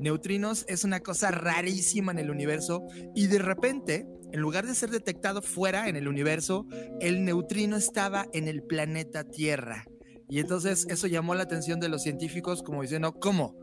Neutrinos 0.00 0.64
es 0.68 0.84
una 0.84 1.00
cosa 1.00 1.30
rarísima 1.30 2.12
en 2.12 2.20
el 2.20 2.30
universo 2.30 2.86
y 3.14 3.26
de 3.26 3.40
repente 3.40 4.06
en 4.32 4.40
lugar 4.40 4.66
de 4.66 4.74
ser 4.74 4.90
detectado 4.90 5.42
fuera 5.42 5.88
en 5.88 5.96
el 5.96 6.08
universo, 6.08 6.66
el 7.00 7.24
neutrino 7.24 7.76
estaba 7.76 8.26
en 8.32 8.48
el 8.48 8.62
planeta 8.62 9.24
Tierra. 9.24 9.84
Y 10.28 10.40
entonces 10.40 10.86
eso 10.90 11.06
llamó 11.06 11.34
la 11.34 11.44
atención 11.44 11.80
de 11.80 11.88
los 11.88 12.02
científicos 12.02 12.62
como 12.62 12.82
diciendo, 12.82 13.14
¿cómo? 13.14 13.56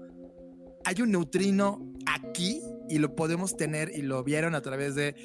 ¿Hay 0.83 1.01
un 1.01 1.11
neutrino 1.11 1.94
aquí? 2.05 2.61
y 2.87 2.99
lo 2.99 3.15
podemos 3.15 3.57
tener 3.57 3.91
y 3.95 4.01
lo 4.01 4.23
vieron 4.23 4.55
a 4.55 4.61
través 4.61 4.95
de, 4.95 5.15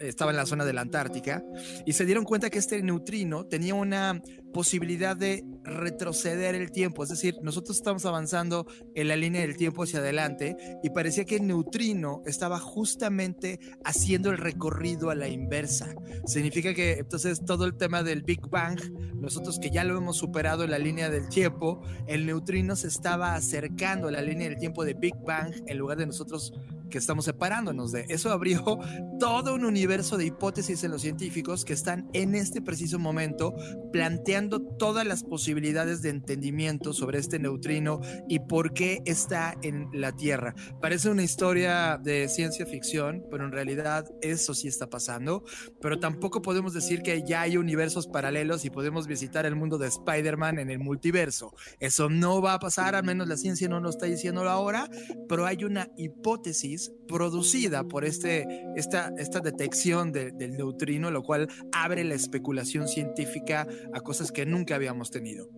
estaba 0.00 0.30
en 0.30 0.36
la 0.36 0.46
zona 0.46 0.64
de 0.64 0.72
la 0.72 0.80
Antártica 0.80 1.44
y 1.86 1.92
se 1.92 2.04
dieron 2.04 2.24
cuenta 2.24 2.50
que 2.50 2.58
este 2.58 2.82
neutrino 2.82 3.46
tenía 3.46 3.74
una 3.74 4.20
posibilidad 4.52 5.16
de 5.16 5.44
retroceder 5.64 6.54
el 6.54 6.70
tiempo, 6.70 7.02
es 7.02 7.08
decir, 7.08 7.36
nosotros 7.42 7.76
estamos 7.76 8.06
avanzando 8.06 8.66
en 8.94 9.08
la 9.08 9.16
línea 9.16 9.40
del 9.40 9.56
tiempo 9.56 9.82
hacia 9.82 9.98
adelante 9.98 10.56
y 10.82 10.90
parecía 10.90 11.24
que 11.24 11.36
el 11.36 11.46
neutrino 11.46 12.22
estaba 12.24 12.60
justamente 12.60 13.58
haciendo 13.84 14.30
el 14.30 14.38
recorrido 14.38 15.10
a 15.10 15.16
la 15.16 15.28
inversa. 15.28 15.94
Significa 16.26 16.72
que 16.72 16.92
entonces 16.92 17.44
todo 17.44 17.64
el 17.64 17.76
tema 17.76 18.04
del 18.04 18.22
Big 18.22 18.48
Bang, 18.48 18.78
nosotros 19.14 19.58
que 19.58 19.70
ya 19.70 19.82
lo 19.82 19.98
hemos 19.98 20.18
superado 20.18 20.62
en 20.62 20.70
la 20.70 20.78
línea 20.78 21.10
del 21.10 21.28
tiempo, 21.28 21.82
el 22.06 22.24
neutrino 22.24 22.76
se 22.76 22.86
estaba 22.86 23.34
acercando 23.34 24.06
a 24.06 24.12
la 24.12 24.22
línea 24.22 24.48
del 24.48 24.58
tiempo 24.58 24.84
de 24.84 24.94
Big 24.94 25.16
Bang 25.26 25.52
en 25.66 25.78
lugar 25.78 25.98
de 25.98 26.06
nosotros 26.06 26.23
nosotros 26.24 26.52
que 26.90 26.98
estamos 26.98 27.24
separándonos 27.24 27.92
de. 27.92 28.06
Eso 28.08 28.30
abrió 28.30 28.78
todo 29.18 29.54
un 29.54 29.64
universo 29.64 30.16
de 30.16 30.26
hipótesis 30.26 30.84
en 30.84 30.90
los 30.90 31.02
científicos 31.02 31.64
que 31.64 31.72
están 31.72 32.08
en 32.12 32.34
este 32.34 32.60
preciso 32.62 32.98
momento 32.98 33.54
planteando 33.92 34.60
todas 34.60 35.06
las 35.06 35.22
posibilidades 35.22 36.02
de 36.02 36.10
entendimiento 36.10 36.92
sobre 36.92 37.18
este 37.18 37.38
neutrino 37.38 38.00
y 38.28 38.40
por 38.40 38.72
qué 38.72 39.02
está 39.04 39.54
en 39.62 39.88
la 39.92 40.12
Tierra. 40.12 40.54
Parece 40.80 41.10
una 41.10 41.22
historia 41.22 41.98
de 42.02 42.28
ciencia 42.28 42.66
ficción, 42.66 43.24
pero 43.30 43.44
en 43.44 43.52
realidad 43.52 44.04
eso 44.20 44.54
sí 44.54 44.68
está 44.68 44.88
pasando. 44.88 45.44
Pero 45.80 45.98
tampoco 45.98 46.42
podemos 46.42 46.74
decir 46.74 47.02
que 47.02 47.22
ya 47.26 47.42
hay 47.42 47.56
universos 47.56 48.06
paralelos 48.06 48.64
y 48.64 48.70
podemos 48.70 49.06
visitar 49.06 49.46
el 49.46 49.56
mundo 49.56 49.78
de 49.78 49.88
Spider-Man 49.88 50.58
en 50.58 50.70
el 50.70 50.78
multiverso. 50.78 51.54
Eso 51.80 52.08
no 52.08 52.40
va 52.42 52.54
a 52.54 52.58
pasar, 52.58 52.94
al 52.94 53.04
menos 53.04 53.28
la 53.28 53.36
ciencia 53.36 53.68
no 53.68 53.80
lo 53.80 53.90
está 53.90 54.06
diciendo 54.06 54.48
ahora, 54.48 54.88
pero 55.28 55.46
hay 55.46 55.64
una 55.64 55.88
hipótesis 55.96 56.83
producida 57.08 57.84
por 57.84 58.04
este, 58.04 58.46
esta, 58.76 59.12
esta 59.18 59.40
detección 59.40 60.12
del 60.12 60.56
neutrino, 60.56 61.10
lo 61.10 61.22
cual 61.22 61.48
abre 61.72 62.04
la 62.04 62.14
especulación 62.14 62.88
científica 62.88 63.66
a 63.92 64.00
cosas 64.00 64.32
que 64.32 64.46
nunca 64.46 64.74
habíamos 64.74 65.10
tenido. 65.10 65.48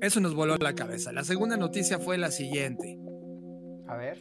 Eso 0.00 0.20
nos 0.20 0.34
voló 0.34 0.56
la 0.56 0.74
cabeza. 0.74 1.12
La 1.12 1.24
segunda 1.24 1.56
noticia 1.56 1.98
fue 1.98 2.18
la 2.18 2.30
siguiente. 2.30 2.98
A 3.86 3.96
ver. 3.96 4.18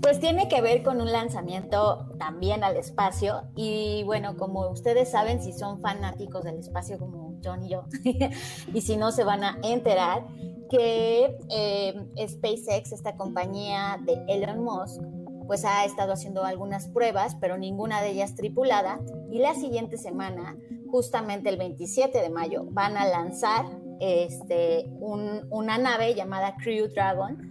Pues 0.00 0.20
tiene 0.20 0.48
que 0.48 0.60
ver 0.60 0.82
con 0.82 1.00
un 1.00 1.10
lanzamiento 1.10 2.14
también 2.18 2.62
al 2.62 2.76
espacio 2.76 3.42
y 3.56 4.04
bueno, 4.04 4.36
como 4.36 4.70
ustedes 4.70 5.10
saben, 5.10 5.42
si 5.42 5.52
son 5.52 5.80
fanáticos 5.80 6.44
del 6.44 6.58
espacio 6.58 6.98
como 6.98 7.38
John 7.44 7.64
y 7.64 7.70
yo, 7.70 7.84
y 8.72 8.80
si 8.80 8.96
no 8.96 9.10
se 9.10 9.24
van 9.24 9.44
a 9.44 9.58
enterar, 9.62 10.24
que 10.70 11.36
eh, 11.50 12.26
SpaceX, 12.28 12.92
esta 12.92 13.16
compañía 13.16 13.98
de 14.04 14.22
Elon 14.28 14.62
Musk, 14.62 15.02
pues 15.48 15.64
ha 15.64 15.84
estado 15.84 16.12
haciendo 16.12 16.44
algunas 16.44 16.86
pruebas, 16.86 17.34
pero 17.40 17.58
ninguna 17.58 18.00
de 18.00 18.10
ellas 18.10 18.36
tripulada. 18.36 19.00
Y 19.32 19.38
la 19.38 19.54
siguiente 19.54 19.96
semana, 19.96 20.56
justamente 20.90 21.48
el 21.48 21.56
27 21.56 22.20
de 22.20 22.30
mayo, 22.30 22.66
van 22.70 22.96
a 22.96 23.06
lanzar 23.06 23.64
este, 23.98 24.86
una 25.00 25.78
nave 25.78 26.14
llamada 26.14 26.54
Crew 26.62 26.88
Dragon 26.88 27.48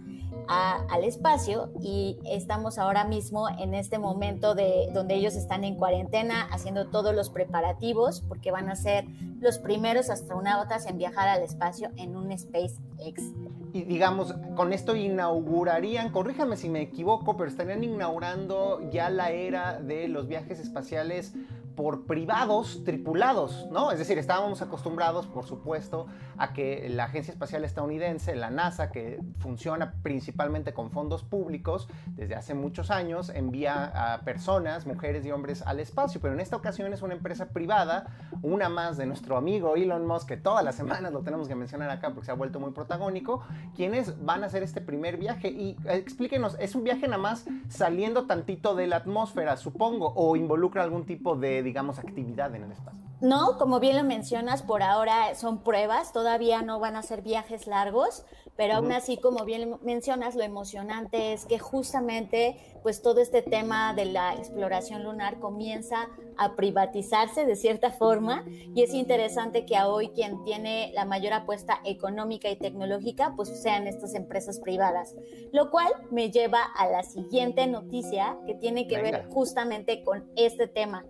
al 0.48 1.04
espacio 1.04 1.70
y 1.82 2.18
estamos 2.24 2.78
ahora 2.78 3.04
mismo 3.04 3.48
en 3.50 3.74
este 3.74 3.98
momento 3.98 4.54
de 4.54 4.88
donde 4.94 5.14
ellos 5.14 5.36
están 5.36 5.62
en 5.62 5.74
cuarentena 5.74 6.48
haciendo 6.50 6.88
todos 6.88 7.14
los 7.14 7.28
preparativos 7.28 8.22
porque 8.22 8.50
van 8.50 8.70
a 8.70 8.76
ser 8.76 9.04
los 9.40 9.58
primeros 9.58 10.08
astronautas 10.08 10.86
en 10.86 10.96
viajar 10.96 11.28
al 11.28 11.42
espacio 11.42 11.90
en 11.96 12.16
un 12.16 12.36
SpaceX. 12.36 13.34
Y 13.72 13.82
digamos, 13.82 14.34
con 14.56 14.72
esto 14.72 14.96
inaugurarían, 14.96 16.10
corríjame 16.10 16.56
si 16.56 16.68
me 16.68 16.80
equivoco, 16.80 17.36
pero 17.36 17.50
estarían 17.50 17.84
inaugurando 17.84 18.88
ya 18.90 19.10
la 19.10 19.30
era 19.30 19.80
de 19.80 20.08
los 20.08 20.26
viajes 20.26 20.58
espaciales 20.58 21.34
por 21.78 22.06
privados 22.06 22.82
tripulados, 22.82 23.68
¿no? 23.70 23.92
Es 23.92 24.00
decir, 24.00 24.18
estábamos 24.18 24.62
acostumbrados, 24.62 25.28
por 25.28 25.46
supuesto, 25.46 26.08
a 26.36 26.52
que 26.52 26.88
la 26.88 27.04
Agencia 27.04 27.30
Espacial 27.30 27.64
Estadounidense, 27.64 28.34
la 28.34 28.50
NASA, 28.50 28.90
que 28.90 29.20
funciona 29.38 29.94
principalmente 30.02 30.74
con 30.74 30.90
fondos 30.90 31.22
públicos 31.22 31.86
desde 32.16 32.34
hace 32.34 32.54
muchos 32.54 32.90
años, 32.90 33.28
envía 33.28 33.92
a 33.94 34.22
personas, 34.22 34.86
mujeres 34.86 35.24
y 35.24 35.30
hombres 35.30 35.62
al 35.62 35.78
espacio, 35.78 36.20
pero 36.20 36.34
en 36.34 36.40
esta 36.40 36.56
ocasión 36.56 36.92
es 36.92 37.02
una 37.02 37.14
empresa 37.14 37.50
privada, 37.50 38.08
una 38.42 38.68
más 38.68 38.96
de 38.96 39.06
nuestro 39.06 39.36
amigo 39.36 39.76
Elon 39.76 40.04
Musk, 40.04 40.26
que 40.26 40.36
todas 40.36 40.64
las 40.64 40.74
semanas 40.74 41.12
lo 41.12 41.20
tenemos 41.20 41.46
que 41.46 41.54
mencionar 41.54 41.90
acá 41.90 42.10
porque 42.10 42.26
se 42.26 42.32
ha 42.32 42.34
vuelto 42.34 42.58
muy 42.58 42.72
protagónico, 42.72 43.44
quienes 43.76 44.24
van 44.24 44.42
a 44.42 44.46
hacer 44.46 44.64
este 44.64 44.80
primer 44.80 45.16
viaje. 45.16 45.48
Y 45.48 45.76
eh, 45.84 45.94
explíquenos, 45.94 46.56
¿es 46.58 46.74
un 46.74 46.82
viaje 46.82 47.06
nada 47.06 47.22
más 47.22 47.46
saliendo 47.68 48.26
tantito 48.26 48.74
de 48.74 48.88
la 48.88 48.96
atmósfera, 48.96 49.56
supongo, 49.56 50.12
o 50.16 50.34
involucra 50.34 50.82
algún 50.82 51.06
tipo 51.06 51.36
de 51.36 51.67
digamos, 51.68 51.98
actividad 51.98 52.54
en 52.54 52.64
el 52.64 52.72
espacio. 52.72 52.98
No, 53.20 53.58
como 53.58 53.78
bien 53.78 53.96
lo 53.96 54.04
mencionas, 54.04 54.62
por 54.62 54.82
ahora 54.82 55.34
son 55.34 55.62
pruebas, 55.62 56.12
todavía 56.12 56.62
no 56.62 56.80
van 56.80 56.96
a 56.96 57.02
ser 57.02 57.20
viajes 57.20 57.66
largos, 57.66 58.24
pero 58.56 58.76
aún 58.76 58.90
así, 58.90 59.18
como 59.18 59.44
bien 59.44 59.76
mencionas, 59.82 60.34
lo 60.34 60.44
emocionante 60.44 61.32
es 61.32 61.44
que 61.44 61.58
justamente 61.58 62.56
pues 62.82 63.02
todo 63.02 63.20
este 63.20 63.42
tema 63.42 63.92
de 63.92 64.06
la 64.06 64.34
exploración 64.34 65.02
lunar 65.02 65.40
comienza 65.40 66.08
a 66.38 66.56
privatizarse 66.56 67.44
de 67.44 67.56
cierta 67.56 67.90
forma 67.90 68.44
y 68.48 68.82
es 68.82 68.94
interesante 68.94 69.66
que 69.66 69.76
a 69.76 69.88
hoy 69.88 70.08
quien 70.10 70.42
tiene 70.44 70.92
la 70.94 71.04
mayor 71.04 71.34
apuesta 71.34 71.80
económica 71.84 72.48
y 72.48 72.56
tecnológica 72.56 73.34
pues 73.36 73.60
sean 73.60 73.86
estas 73.86 74.14
empresas 74.14 74.58
privadas, 74.58 75.14
lo 75.52 75.70
cual 75.70 75.92
me 76.10 76.30
lleva 76.30 76.62
a 76.62 76.88
la 76.88 77.02
siguiente 77.02 77.66
noticia 77.66 78.38
que 78.46 78.54
tiene 78.54 78.86
que 78.86 79.02
ver 79.02 79.26
justamente 79.28 80.02
con 80.02 80.30
este 80.36 80.66
tema. 80.66 81.04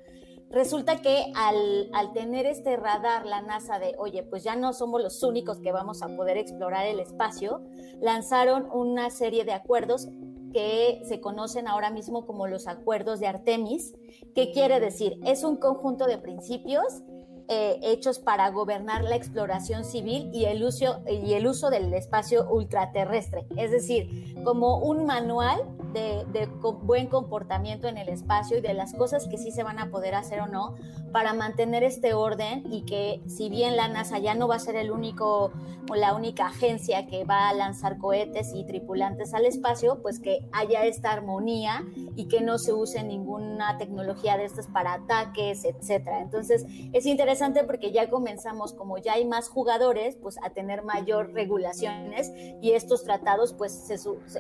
Resulta 0.50 1.02
que 1.02 1.30
al, 1.34 1.90
tener 2.14 2.46
este 2.46 2.76
radar, 2.76 3.26
la 3.26 3.42
NASA 3.42 3.78
de, 3.78 3.94
oye, 3.98 4.22
pues 4.22 4.42
ya 4.44 4.56
no 4.56 4.72
somos 4.72 5.02
los 5.02 5.22
únicos 5.22 5.61
que 5.61 5.72
vamos 5.72 6.02
a 6.02 6.08
poder 6.08 6.38
explorar 6.38 6.87
el 6.87 7.00
espacio, 7.00 7.62
lanzaron 8.00 8.68
una 8.72 9.11
serie 9.11 9.44
de 9.44 9.52
acuerdos 9.52 10.08
que 10.52 11.02
se 11.06 11.20
conocen 11.20 11.68
ahora 11.68 11.90
mismo 11.90 12.26
como 12.26 12.46
los 12.46 12.66
acuerdos 12.66 13.20
de 13.20 13.26
Artemis. 13.26 13.94
¿Qué 14.34 14.50
quiere 14.50 14.80
decir? 14.80 15.20
Es 15.24 15.44
un 15.44 15.56
conjunto 15.56 16.06
de 16.06 16.16
principios 16.16 17.02
eh, 17.50 17.78
hechos 17.82 18.18
para 18.18 18.50
gobernar 18.50 19.04
la 19.04 19.16
exploración 19.16 19.84
civil 19.84 20.30
y 20.34 20.44
el, 20.44 20.62
uso, 20.62 21.02
y 21.06 21.32
el 21.32 21.46
uso 21.46 21.70
del 21.70 21.92
espacio 21.94 22.46
ultraterrestre. 22.50 23.46
Es 23.56 23.70
decir, 23.70 24.34
como 24.44 24.78
un 24.78 25.06
manual 25.06 25.61
de, 25.92 26.48
buen 26.83 27.07
comportamiento 27.07 27.88
en 27.88 27.98
el 27.98 28.09
espacio 28.09 28.59
y 28.59 28.61
de 28.61 28.74
las 28.74 28.94
cosas 28.94 29.27
que 29.29 29.38
sí 29.38 29.51
se 29.51 29.62
van 29.62 29.79
a 29.79 29.90
poder 29.90 30.14
hacer 30.14 30.40
o 30.40 30.46
no 30.46 30.74
para 31.12 31.33
mantener 31.35 31.83
este 31.83 32.14
orden 32.14 32.64
y 32.72 32.83
que 32.83 33.22
si 33.27 33.48
bien 33.48 33.77
la 33.77 33.88
NASA 33.88 34.18
ya 34.18 34.35
no 34.35 34.48
va 34.48 34.57
a 34.57 34.59
ser 34.59 34.77
el 34.77 34.90
único 34.90 35.53
o 35.90 35.94
la 35.94 36.14
única 36.14 36.46
agencia 36.46 37.07
que 37.07 37.24
va 37.24 37.48
a 37.48 37.55
lanzar 37.55 37.98
cohetes 37.98 38.53
y 38.55 38.64
tripulantes 38.64 39.35
al 39.35 39.46
espacio, 39.46 40.03
pues 40.03 40.20
que 40.20 40.44
haya 40.53 40.85
esta 40.85 41.12
armonía 41.12 41.85
y 42.16 42.29
que 42.29 42.40
no 42.40 42.59
se 42.59 42.72
use 42.72 43.03
ninguna 43.03 43.79
tecnología 43.79 44.37
de 44.37 44.44
estas 44.44 44.66
para 44.66 44.94
ataques, 44.94 45.64
etcétera. 45.64 46.20
Entonces, 46.20 46.66
es 46.92 47.07
interesante 47.07 47.64
porque 47.64 47.92
ya 47.92 48.11
comenzamos, 48.11 48.72
como 48.74 48.98
ya 48.98 49.14
hay 49.14 49.24
más 49.24 49.48
jugadores, 49.48 50.16
pues 50.16 50.38
a 50.42 50.51
tener 50.51 50.83
mayor 50.83 51.33
regulaciones 51.33 52.33
y 52.61 52.72
estos 52.72 53.05
tratados, 53.05 53.55
pues 53.55 53.88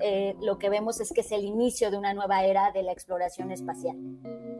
eh, 0.02 0.36
lo 0.40 0.58
que 0.58 0.68
vemos 0.68 1.00
es 1.00 1.12
que 1.12 1.22
se 1.22 1.38
inicio 1.48 1.90
de 1.90 1.98
una 1.98 2.14
nueva 2.14 2.44
era 2.44 2.70
de 2.72 2.82
la 2.82 2.92
exploración 2.92 3.50
espacial. 3.50 3.96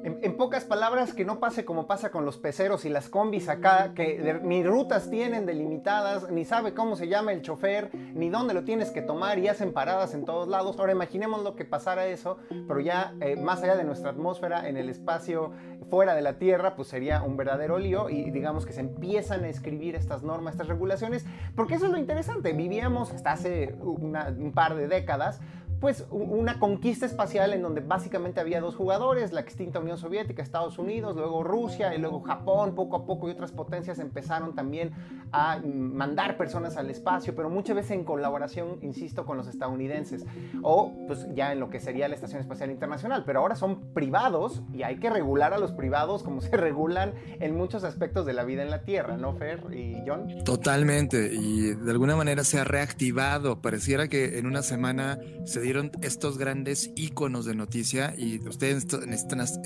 En, 0.05 0.37
pocas 0.37 0.65
palabras, 0.65 1.13
que 1.13 1.25
no 1.25 1.41
pase 1.41 1.65
como 1.65 1.87
pasa 1.87 2.11
con 2.11 2.25
los 2.25 2.39
peceros 2.39 2.85
y 2.85 2.89
las 2.89 3.09
combis 3.09 3.49
acá, 3.49 3.93
que 3.95 4.41
ni 4.43 4.65
rutas 4.65 5.11
tienen 5.11 5.45
delimitadas, 5.45 6.31
ni 6.31 6.45
sabe 6.45 6.73
cómo 6.73 6.97
se 6.97 7.09
llama 7.09 7.33
el 7.33 7.43
chofer, 7.43 7.91
ni 7.95 8.31
dónde 8.31 8.55
lo 8.55 8.65
tienes 8.65 8.91
que 8.91 9.03
tomar 9.03 9.39
y 9.39 9.49
hacen 9.49 9.73
paradas 9.73 10.15
en 10.15 10.25
todos 10.25 10.49
lados. 10.49 10.79
Ahora 10.79 10.93
imaginemos 10.93 11.43
lo 11.43 11.57
que 11.57 11.65
pasara 11.65 12.07
eso, 12.07 12.39
pero 12.67 12.81
ya 12.81 13.15
eh, 13.21 13.37
más 13.37 13.63
allá 13.63 13.77
de 13.77 13.85
nuestra 13.85 14.11
atmósfera, 14.11 14.69
en 14.69 14.77
el 14.77 14.89
espacio 14.89 15.53
fuera 15.91 16.15
de 16.15 16.23
la 16.23 16.39
Tierra, 16.39 16.77
pues 16.77 16.89
sería 16.89 17.23
un 17.23 17.37
verdadero 17.37 17.79
lío 17.79 18.09
y 18.09 18.31
digamos 18.31 18.67
que 18.67 18.73
se 18.73 18.81
empiezan 18.81 19.45
a 19.45 19.49
escribir 19.49 19.95
estas 19.95 20.23
normas, 20.23 20.55
estas 20.55 20.69
regulaciones, 20.69 21.27
porque 21.57 21.75
eso 21.75 21.87
es 21.87 21.93
lo 21.93 21.99
interesante. 21.99 22.53
Vivíamos 22.53 23.13
hasta 23.13 23.33
hace 23.33 23.75
un 23.81 24.53
par 24.55 24.75
de 24.75 24.87
décadas 24.87 25.41
pues 25.81 26.07
una 26.11 26.59
conquista 26.59 27.07
espacial 27.07 27.53
en 27.53 27.63
donde 27.63 27.81
básicamente 27.81 28.41
había 28.41 28.61
dos 28.61 28.75
jugadores, 28.75 29.33
la 29.33 29.41
extinta 29.41 29.79
Unión 29.79 29.97
Soviética, 29.97 30.43
Estados 30.43 30.79
Unidos, 30.79 31.17
luego 31.17 31.45
Rusia 31.45 31.95
y 31.95 31.99
luego 31.99 32.21
Japón, 32.21 32.75
poco 32.75 32.97
a 32.97 33.07
poco 33.07 33.29
y 33.29 33.33
otras 33.33 33.53
potencias 33.53 33.99
empezaron 34.01 34.55
también 34.55 34.93
a 35.31 35.61
mandar 35.65 36.37
personas 36.37 36.77
al 36.77 36.91
espacio, 36.91 37.35
pero 37.35 37.51
muchas 37.51 37.77
veces 37.77 37.93
en 37.93 38.05
colaboración, 38.05 38.79
insisto, 38.83 39.25
con 39.25 39.37
los 39.37 39.47
estadounidenses 39.47 40.25
o 40.63 40.93
pues 41.07 41.27
ya 41.35 41.53
en 41.53 41.61
lo 41.61 41.71
que 41.71 41.81
sería 41.81 42.09
la 42.09 42.15
Estación 42.15 42.41
Espacial 42.41 42.71
Internacional, 42.71 43.25
pero 43.25 43.41
ahora 43.41 43.55
son 43.55 43.93
privados 43.93 44.63
y 44.73 44.83
hay 44.83 44.99
que 44.99 45.11
regular 45.11 45.53
a 45.55 45.59
los 45.59 45.73
privados 45.73 46.23
como 46.23 46.41
se 46.41 46.57
regulan 46.57 47.15
en 47.41 47.57
muchos 47.57 47.85
aspectos 47.85 48.27
de 48.27 48.33
la 48.33 48.45
vida 48.45 48.63
en 48.63 48.71
la 48.71 48.83
Tierra, 48.83 49.17
¿no, 49.17 49.35
Fer 49.35 49.63
y 49.73 50.03
John? 50.07 50.29
Totalmente, 50.45 51.31
y 51.33 51.75
de 51.75 51.91
alguna 51.91 52.17
manera 52.17 52.43
se 52.43 52.59
ha 52.59 52.65
reactivado, 52.65 53.61
pareciera 53.61 54.09
que 54.09 54.39
en 54.39 54.47
una 54.47 54.63
semana 54.63 55.19
se 55.45 55.68
estos 56.03 56.39
grandes 56.39 56.91
íconos 56.97 57.45
de 57.45 57.55
noticia 57.55 58.15
y 58.17 58.39
ustedes 58.47 58.87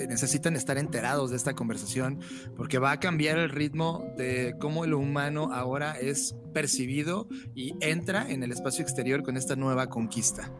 necesitan 0.08 0.56
estar 0.56 0.78
enterados 0.78 1.30
de 1.30 1.36
esta 1.36 1.54
conversación 1.54 2.20
porque 2.56 2.78
va 2.78 2.92
a 2.92 3.00
cambiar 3.00 3.38
el 3.38 3.50
ritmo 3.50 4.04
de 4.16 4.54
cómo 4.60 4.84
el 4.84 4.94
humano 4.94 5.50
ahora 5.52 5.98
es 5.98 6.34
percibido 6.52 7.28
y 7.54 7.74
entra 7.80 8.30
en 8.30 8.42
el 8.42 8.52
espacio 8.52 8.82
exterior 8.82 9.22
con 9.22 9.36
esta 9.36 9.56
nueva 9.56 9.88
conquista. 9.88 10.50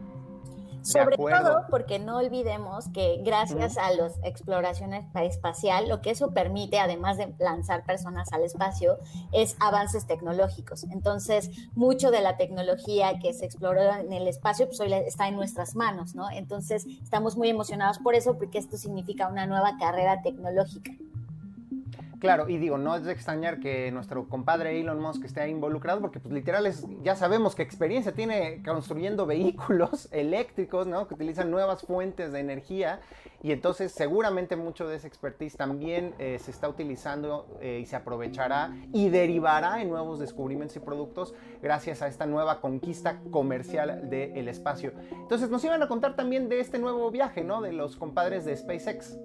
Sobre 0.83 1.15
todo 1.15 1.65
porque 1.69 1.97
no 1.97 2.17
olvidemos 2.17 2.89
que 2.89 3.21
gracias 3.23 3.77
a 3.77 3.91
las 3.91 4.19
exploraciones 4.23 5.05
espacial, 5.15 5.87
lo 5.87 6.01
que 6.01 6.11
eso 6.11 6.31
permite, 6.31 6.79
además 6.79 7.17
de 7.17 7.33
lanzar 7.39 7.83
personas 7.85 8.33
al 8.33 8.43
espacio, 8.43 8.97
es 9.31 9.55
avances 9.59 10.05
tecnológicos. 10.05 10.83
Entonces, 10.83 11.49
mucho 11.73 12.11
de 12.11 12.21
la 12.21 12.37
tecnología 12.37 13.19
que 13.19 13.33
se 13.33 13.45
exploró 13.45 13.81
en 13.81 14.11
el 14.11 14.27
espacio 14.27 14.67
pues, 14.67 14.79
hoy 14.81 14.93
está 14.93 15.27
en 15.27 15.35
nuestras 15.35 15.75
manos, 15.75 16.15
¿no? 16.15 16.29
Entonces, 16.29 16.85
estamos 17.01 17.37
muy 17.37 17.49
emocionados 17.49 17.99
por 17.99 18.15
eso, 18.15 18.37
porque 18.37 18.57
esto 18.57 18.77
significa 18.77 19.27
una 19.27 19.45
nueva 19.45 19.77
carrera 19.79 20.21
tecnológica. 20.21 20.91
Claro, 22.23 22.47
y 22.47 22.55
digo, 22.55 22.77
no 22.77 22.95
es 22.95 23.03
de 23.03 23.11
extrañar 23.11 23.59
que 23.59 23.91
nuestro 23.91 24.29
compadre 24.29 24.79
Elon 24.79 24.97
Musk 24.97 25.25
esté 25.25 25.49
involucrado, 25.49 25.99
porque 25.99 26.21
pues 26.21 26.33
literal 26.33 26.65
es, 26.65 26.87
ya 27.01 27.17
sabemos 27.17 27.53
qué 27.53 27.63
experiencia 27.63 28.13
tiene 28.13 28.63
construyendo 28.63 29.25
vehículos 29.25 30.07
eléctricos, 30.13 30.87
¿no? 30.87 31.05
Que 31.05 31.15
utilizan 31.15 31.51
nuevas 31.51 31.81
fuentes 31.81 32.31
de 32.31 32.39
energía, 32.39 33.01
y 33.41 33.51
entonces 33.51 33.91
seguramente 33.91 34.55
mucho 34.55 34.87
de 34.87 34.95
ese 34.95 35.07
expertise 35.07 35.57
también 35.57 36.15
eh, 36.17 36.39
se 36.39 36.49
está 36.51 36.69
utilizando 36.69 37.59
eh, 37.59 37.79
y 37.83 37.85
se 37.85 37.97
aprovechará 37.97 38.73
y 38.93 39.09
derivará 39.09 39.81
en 39.81 39.89
nuevos 39.89 40.17
descubrimientos 40.17 40.77
y 40.77 40.79
productos 40.79 41.35
gracias 41.61 42.01
a 42.01 42.07
esta 42.07 42.25
nueva 42.25 42.61
conquista 42.61 43.19
comercial 43.31 44.09
del 44.09 44.47
espacio. 44.47 44.93
Entonces 45.11 45.49
nos 45.49 45.61
iban 45.65 45.83
a 45.83 45.89
contar 45.89 46.15
también 46.15 46.47
de 46.47 46.61
este 46.61 46.79
nuevo 46.79 47.11
viaje, 47.11 47.43
¿no? 47.43 47.61
De 47.61 47.73
los 47.73 47.97
compadres 47.97 48.45
de 48.45 48.55
SpaceX. 48.55 49.17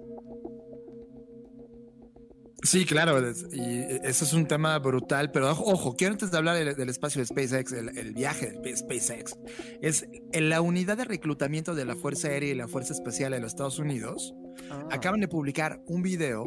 Sí, 2.61 2.85
claro, 2.85 3.19
y 3.51 3.85
eso 4.03 4.25
es 4.25 4.33
un 4.33 4.45
tema 4.45 4.77
brutal, 4.79 5.31
pero 5.31 5.49
ojo, 5.51 5.95
quiero 5.95 6.13
antes 6.13 6.29
de 6.29 6.37
hablar 6.37 6.75
del, 6.75 6.89
espacio 6.89 7.21
de 7.21 7.25
SpaceX, 7.25 7.71
el, 7.71 8.13
viaje 8.13 8.53
de 8.61 8.75
SpaceX, 8.75 9.35
es 9.81 10.05
en 10.33 10.49
la 10.49 10.59
unidad 10.59 10.97
de 10.97 11.05
reclutamiento 11.05 11.73
de 11.73 11.85
la 11.85 11.95
Fuerza 11.95 12.27
Aérea 12.27 12.51
y 12.51 12.55
la 12.55 12.67
Fuerza 12.67 12.93
Especial 12.93 13.31
de 13.31 13.39
los 13.39 13.53
Estados 13.53 13.79
Unidos, 13.79 14.33
ah. 14.69 14.87
acaban 14.91 15.21
de 15.21 15.29
publicar 15.29 15.81
un 15.87 16.01
video 16.01 16.45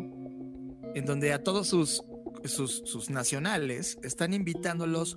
en 0.95 1.07
donde 1.07 1.33
a 1.33 1.43
todos 1.43 1.69
sus, 1.69 2.05
sus, 2.45 2.83
sus 2.85 3.09
nacionales 3.09 3.99
están 4.03 4.35
invitándolos 4.35 5.17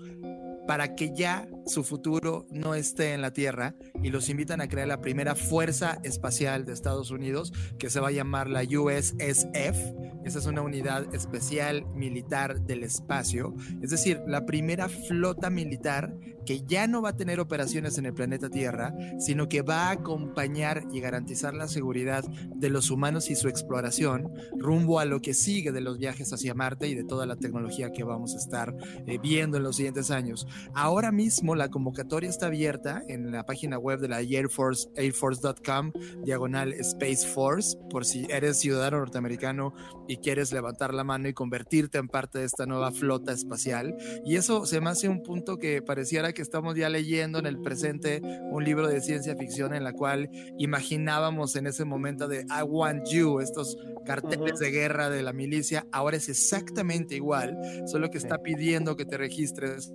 para 0.68 0.96
que 0.96 1.14
ya 1.14 1.48
su 1.66 1.84
futuro 1.84 2.48
no 2.52 2.76
esté 2.76 3.14
en 3.14 3.22
la 3.22 3.32
Tierra 3.32 3.76
y 4.04 4.10
los 4.10 4.30
invitan 4.30 4.62
a 4.62 4.68
crear 4.68 4.88
la 4.88 5.02
primera 5.02 5.36
fuerza 5.36 6.00
espacial 6.04 6.66
de 6.66 6.74
Estados 6.74 7.12
Unidos 7.12 7.54
que 7.78 7.90
se 7.90 8.00
va 8.00 8.10
a 8.10 8.12
llamar 8.12 8.50
la 8.50 8.64
USSF. 8.64 9.94
Esa 10.24 10.40
es 10.40 10.46
una 10.46 10.62
unidad 10.62 11.14
especial 11.14 11.86
militar 11.94 12.62
del 12.62 12.84
espacio, 12.84 13.54
es 13.82 13.92
decir, 13.92 14.22
la 14.26 14.46
primera 14.46 14.90
flota 14.90 15.50
militar 15.50 16.16
que 16.46 16.62
ya 16.66 16.88
no 16.88 17.02
va 17.02 17.10
a 17.10 17.16
tener 17.16 17.40
operaciones 17.40 17.98
en 17.98 18.06
el 18.06 18.14
planeta 18.14 18.50
Tierra, 18.50 18.94
sino 19.20 19.50
que 19.50 19.62
va 19.62 19.88
a 19.88 19.92
acompañar 19.92 20.84
y 20.92 21.00
garantizar 21.00 21.54
la 21.54 21.68
seguridad 21.68 22.24
de 22.24 22.70
los 22.70 22.92
humanos 22.92 23.30
y 23.30 23.36
su 23.36 23.48
exploración 23.48 24.32
rumbo 24.58 25.00
a 25.00 25.06
lo 25.06 25.22
que 25.22 25.34
sigue 25.34 25.72
de 25.72 25.82
los 25.82 25.98
viajes 25.98 26.32
hacia 26.32 26.54
Marte 26.54 26.88
y 26.88 26.96
de 26.96 27.04
toda 27.04 27.26
la 27.26 27.36
tecnología 27.36 27.92
que 27.92 28.04
vamos 28.04 28.34
a 28.34 28.38
estar 28.38 28.76
eh, 29.08 29.18
viendo 29.18 29.58
en 29.58 29.64
los 29.64 29.76
siguientes 29.76 30.12
años. 30.12 30.48
Ahora 30.74 31.12
mismo 31.12 31.56
la 31.56 31.70
convocatoria 31.70 32.30
está 32.30 32.48
abierta 32.48 33.04
en 33.08 33.32
la 33.32 33.46
página 33.46 33.78
web 33.78 34.00
de 34.00 34.08
la 34.08 34.22
Air 34.22 34.50
Force, 34.50 34.90
airforce.com, 34.96 35.92
diagonal 36.24 36.74
Space 36.74 37.28
Force, 37.28 37.78
por 37.90 38.06
si 38.06 38.26
eres 38.30 38.58
ciudadano 38.60 39.00
norteamericano 39.00 39.74
y 40.08 40.18
quieres 40.18 40.52
levantar 40.52 40.94
la 40.94 41.04
mano 41.04 41.28
y 41.28 41.34
convertirte 41.34 41.98
en 41.98 42.08
parte 42.08 42.40
de 42.40 42.46
esta 42.46 42.66
nueva 42.66 42.92
flota 42.92 43.32
espacial. 43.32 43.96
Y 44.26 44.36
eso 44.36 44.66
se 44.66 44.82
me 44.82 44.90
hace 44.90 45.10
un 45.10 45.24
punto 45.24 45.58
que 45.58 45.82
pareciera 45.82 46.34
que 46.36 46.44
estamos 46.44 46.76
ya 46.76 46.90
leyendo 46.90 47.40
en 47.40 47.48
el 47.48 47.60
presente 47.60 48.22
un 48.52 48.64
libro 48.64 48.88
de 48.88 49.02
ciencia 49.02 49.36
ficción 49.36 49.74
en 49.74 49.84
la 49.84 49.94
cual 49.94 50.30
imaginábamos 50.60 51.56
en 51.56 51.66
ese 51.66 51.86
momento 51.86 52.28
de 52.28 52.42
I 52.42 52.62
want 52.68 53.08
you, 53.10 53.40
estos 53.40 53.76
carteles 54.06 54.60
de 54.60 54.70
guerra 54.70 55.10
de 55.10 55.24
la 55.24 55.34
milicia, 55.34 55.88
ahora 55.92 56.18
es 56.18 56.30
exactamente 56.30 57.16
igual, 57.16 57.58
solo 57.88 58.12
que 58.12 58.20
está 58.20 58.38
pidiendo 58.44 58.96
que 58.96 59.06
te 59.06 59.18
registres 59.18 59.92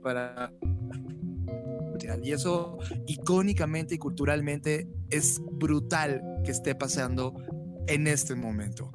para 0.00 0.52
y 2.22 2.32
eso 2.32 2.78
icónicamente 3.06 3.96
y 3.96 3.98
culturalmente 3.98 4.88
es 5.10 5.40
brutal 5.40 6.22
que 6.44 6.52
esté 6.52 6.74
pasando 6.74 7.34
en 7.86 8.06
este 8.06 8.34
momento. 8.34 8.92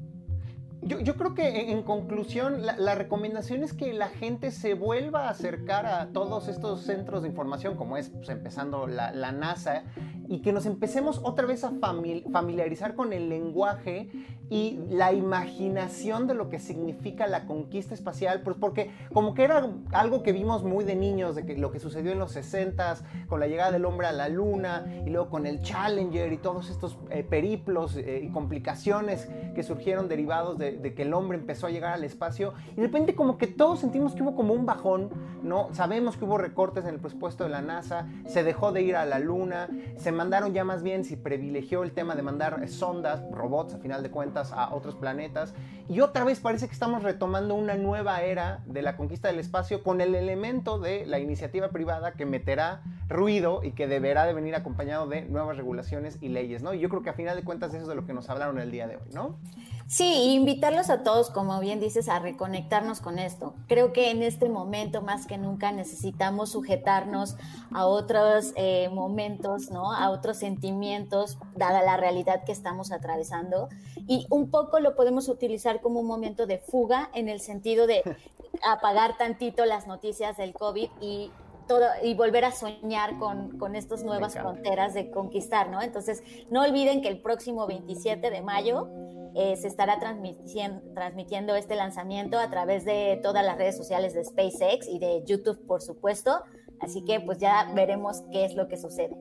Yo, 0.86 1.16
creo 1.16 1.34
que 1.34 1.70
en, 1.72 1.82
conclusión 1.82 2.64
la, 2.64 2.94
recomendación 2.94 3.62
es 3.62 3.72
que 3.72 3.94
la 3.94 4.08
gente 4.08 4.50
se 4.50 4.74
vuelva 4.74 5.28
a 5.28 5.30
acercar 5.30 5.86
a 5.86 6.08
todos 6.08 6.48
estos 6.48 6.82
centros 6.82 7.22
de 7.22 7.28
información, 7.28 7.74
como 7.74 7.96
es 7.96 8.10
pues, 8.10 8.28
empezando 8.28 8.86
la, 8.86 9.32
NASA, 9.32 9.84
y 10.28 10.40
que 10.40 10.52
nos 10.52 10.66
empecemos 10.66 11.20
otra 11.22 11.46
vez 11.46 11.64
a 11.64 11.72
familiarizar 12.32 12.94
con 12.94 13.12
el 13.12 13.28
lenguaje 13.28 14.10
y 14.50 14.78
la 14.90 15.12
imaginación 15.12 16.26
de 16.26 16.34
lo 16.34 16.50
que 16.50 16.58
significa 16.58 17.26
la 17.26 17.46
conquista 17.46 17.94
espacial, 17.94 18.42
pues 18.42 18.56
porque 18.58 18.90
como 19.12 19.34
que 19.34 19.44
era 19.44 19.70
algo 19.92 20.22
que 20.22 20.32
vimos 20.32 20.64
muy 20.64 20.84
de 20.84 20.96
niños, 20.96 21.34
de 21.34 21.46
que 21.46 21.56
lo 21.56 21.70
que 21.72 21.80
sucedió 21.80 22.12
en 22.12 22.18
los 22.18 22.32
60 22.32 22.74
con 23.28 23.40
la 23.40 23.46
llegada 23.46 23.72
del 23.72 23.84
hombre 23.84 24.06
a 24.06 24.12
la 24.12 24.28
luna 24.28 24.84
y 25.06 25.10
luego 25.10 25.30
con 25.30 25.46
el 25.46 25.62
Challenger 25.62 26.32
y 26.32 26.36
todos 26.36 26.70
estos 26.70 26.98
eh, 27.10 27.24
periplos 27.24 27.96
eh, 27.96 28.22
y 28.24 28.28
complicaciones 28.28 29.28
que 29.54 29.62
surgieron 29.62 30.08
derivados 30.08 30.58
de, 30.58 30.72
de, 30.72 30.94
que 30.94 31.02
el 31.02 31.14
hombre 31.14 31.38
empezó 31.38 31.66
a 31.66 31.70
llegar 31.70 31.94
al 31.94 32.04
espacio 32.04 32.52
y 32.72 32.76
de 32.76 32.82
repente 32.82 33.14
como 33.14 33.38
que 33.38 33.46
todos 33.46 33.80
sentimos 33.80 34.14
que 34.14 34.22
hubo 34.22 34.34
como 34.34 34.52
un 34.52 34.66
bajón, 34.66 35.10
¿no? 35.42 35.72
Sabemos 35.72 36.16
que 36.16 36.24
hubo 36.24 36.38
recortes 36.38 36.84
en 36.84 36.94
el 36.94 37.00
presupuesto 37.00 37.44
de 37.44 37.50
la 37.50 37.62
NASA, 37.62 38.08
se 38.26 38.42
dejó 38.42 38.72
de 38.72 38.82
ir 38.82 38.96
a 38.96 39.06
la 39.06 39.18
luna, 39.18 39.68
se 39.96 40.12
mandaron 40.14 40.54
ya 40.54 40.64
más 40.64 40.82
bien, 40.82 41.04
se 41.04 41.16
privilegió 41.16 41.82
el 41.82 41.92
tema 41.92 42.14
de 42.14 42.22
mandar 42.22 42.66
sondas, 42.68 43.22
robots 43.30 43.74
a 43.74 43.78
final 43.78 44.02
de 44.02 44.10
cuentas, 44.10 44.52
a 44.52 44.74
otros 44.74 44.94
planetas. 44.94 45.54
Y 45.88 46.00
otra 46.00 46.24
vez 46.24 46.40
parece 46.40 46.66
que 46.66 46.72
estamos 46.72 47.02
retomando 47.02 47.54
una 47.54 47.74
nueva 47.74 48.22
era 48.22 48.62
de 48.66 48.82
la 48.82 48.96
conquista 48.96 49.28
del 49.28 49.38
espacio 49.38 49.82
con 49.82 50.00
el 50.00 50.14
elemento 50.14 50.78
de 50.78 51.04
la 51.06 51.18
iniciativa 51.18 51.68
privada 51.68 52.12
que 52.12 52.24
meterá 52.26 52.82
ruido 53.08 53.62
y 53.62 53.72
que 53.72 53.86
deberá 53.86 54.24
de 54.24 54.32
venir 54.32 54.54
acompañado 54.54 55.06
de 55.06 55.22
nuevas 55.22 55.56
regulaciones 55.56 56.18
y 56.20 56.28
leyes, 56.28 56.62
¿no? 56.62 56.72
Y 56.72 56.80
yo 56.80 56.88
creo 56.88 57.02
que 57.02 57.10
a 57.10 57.14
final 57.14 57.36
de 57.36 57.44
cuentas 57.44 57.74
eso 57.74 57.82
es 57.82 57.88
de 57.88 57.94
lo 57.94 58.06
que 58.06 58.14
nos 58.14 58.30
hablaron 58.30 58.58
el 58.58 58.70
día 58.70 58.86
de 58.86 58.96
hoy, 58.96 59.08
¿no? 59.12 59.38
Sí, 59.86 60.32
invitarlos 60.32 60.88
a 60.88 61.02
todos, 61.02 61.28
como 61.28 61.60
bien 61.60 61.78
dices, 61.78 62.08
a 62.08 62.18
reconectarnos 62.18 63.00
con 63.00 63.18
esto. 63.18 63.54
Creo 63.68 63.92
que 63.92 64.10
en 64.10 64.22
este 64.22 64.48
momento 64.48 65.02
más 65.02 65.26
que 65.26 65.36
nunca 65.36 65.72
necesitamos 65.72 66.52
sujetarnos 66.52 67.36
a 67.70 67.86
otros 67.86 68.52
eh, 68.56 68.88
momentos, 68.88 69.70
¿no? 69.70 69.92
A 69.92 70.08
otros 70.10 70.38
sentimientos, 70.38 71.38
dada 71.54 71.82
la 71.82 71.98
realidad 71.98 72.44
que 72.44 72.52
estamos 72.52 72.92
atravesando. 72.92 73.68
Y 74.08 74.26
un 74.30 74.50
poco 74.50 74.80
lo 74.80 74.96
podemos 74.96 75.28
utilizar 75.28 75.82
como 75.82 76.00
un 76.00 76.06
momento 76.06 76.46
de 76.46 76.58
fuga 76.58 77.10
en 77.12 77.28
el 77.28 77.40
sentido 77.40 77.86
de 77.86 78.02
apagar 78.66 79.18
tantito 79.18 79.66
las 79.66 79.86
noticias 79.86 80.38
del 80.38 80.54
COVID 80.54 80.88
y 81.02 81.30
todo, 81.68 81.86
y 82.02 82.14
volver 82.14 82.46
a 82.46 82.52
soñar 82.52 83.18
con, 83.18 83.58
con 83.58 83.76
estas 83.76 84.02
nuevas 84.02 84.34
fronteras 84.34 84.94
de 84.94 85.10
conquistar, 85.10 85.68
¿no? 85.68 85.82
Entonces, 85.82 86.22
no 86.50 86.62
olviden 86.62 87.02
que 87.02 87.08
el 87.08 87.20
próximo 87.20 87.66
27 87.66 88.30
de 88.30 88.42
mayo 88.42 88.88
eh, 89.34 89.56
se 89.56 89.68
estará 89.68 89.98
transmitiendo, 89.98 90.80
transmitiendo 90.94 91.54
este 91.56 91.74
lanzamiento 91.74 92.38
a 92.38 92.50
través 92.50 92.84
de 92.84 93.18
todas 93.22 93.44
las 93.44 93.56
redes 93.58 93.76
sociales 93.76 94.14
de 94.14 94.24
SpaceX 94.24 94.88
y 94.88 94.98
de 94.98 95.22
YouTube, 95.26 95.66
por 95.66 95.82
supuesto. 95.82 96.42
Así 96.80 97.04
que 97.04 97.20
pues 97.20 97.38
ya 97.38 97.72
veremos 97.74 98.22
qué 98.30 98.44
es 98.44 98.54
lo 98.54 98.68
que 98.68 98.76
sucede. 98.76 99.16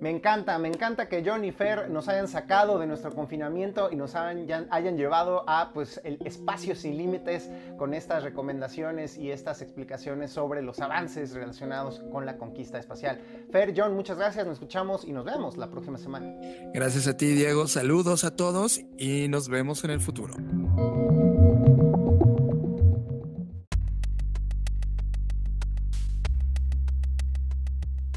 Me 0.00 0.10
encanta, 0.10 0.58
me 0.58 0.68
encanta 0.68 1.08
que 1.08 1.24
John 1.26 1.44
y 1.44 1.50
Fer 1.50 1.90
nos 1.90 2.08
hayan 2.08 2.28
sacado 2.28 2.78
de 2.78 2.86
nuestro 2.86 3.12
confinamiento 3.12 3.88
y 3.90 3.96
nos 3.96 4.14
hayan, 4.14 4.68
hayan 4.70 4.96
llevado 4.96 5.44
a 5.48 5.72
pues 5.72 6.00
el 6.04 6.18
espacio 6.24 6.76
sin 6.76 6.96
límites 6.96 7.50
con 7.76 7.94
estas 7.94 8.22
recomendaciones 8.22 9.18
y 9.18 9.32
estas 9.32 9.60
explicaciones 9.60 10.30
sobre 10.30 10.62
los 10.62 10.80
avances 10.80 11.34
relacionados 11.34 12.00
con 12.12 12.26
la 12.26 12.36
conquista 12.36 12.78
espacial. 12.78 13.20
Fer, 13.50 13.74
John, 13.76 13.94
muchas 13.94 14.18
gracias, 14.18 14.46
nos 14.46 14.54
escuchamos 14.54 15.04
y 15.04 15.12
nos 15.12 15.24
vemos 15.24 15.56
la 15.56 15.68
próxima 15.68 15.98
semana. 15.98 16.32
Gracias 16.72 17.08
a 17.08 17.16
ti, 17.16 17.34
Diego. 17.34 17.66
Saludos 17.66 18.22
a 18.24 18.36
todos 18.36 18.80
y 18.96 19.28
nos 19.28 19.48
vemos 19.48 19.82
en 19.84 19.90
el 19.90 20.00
futuro. 20.00 20.34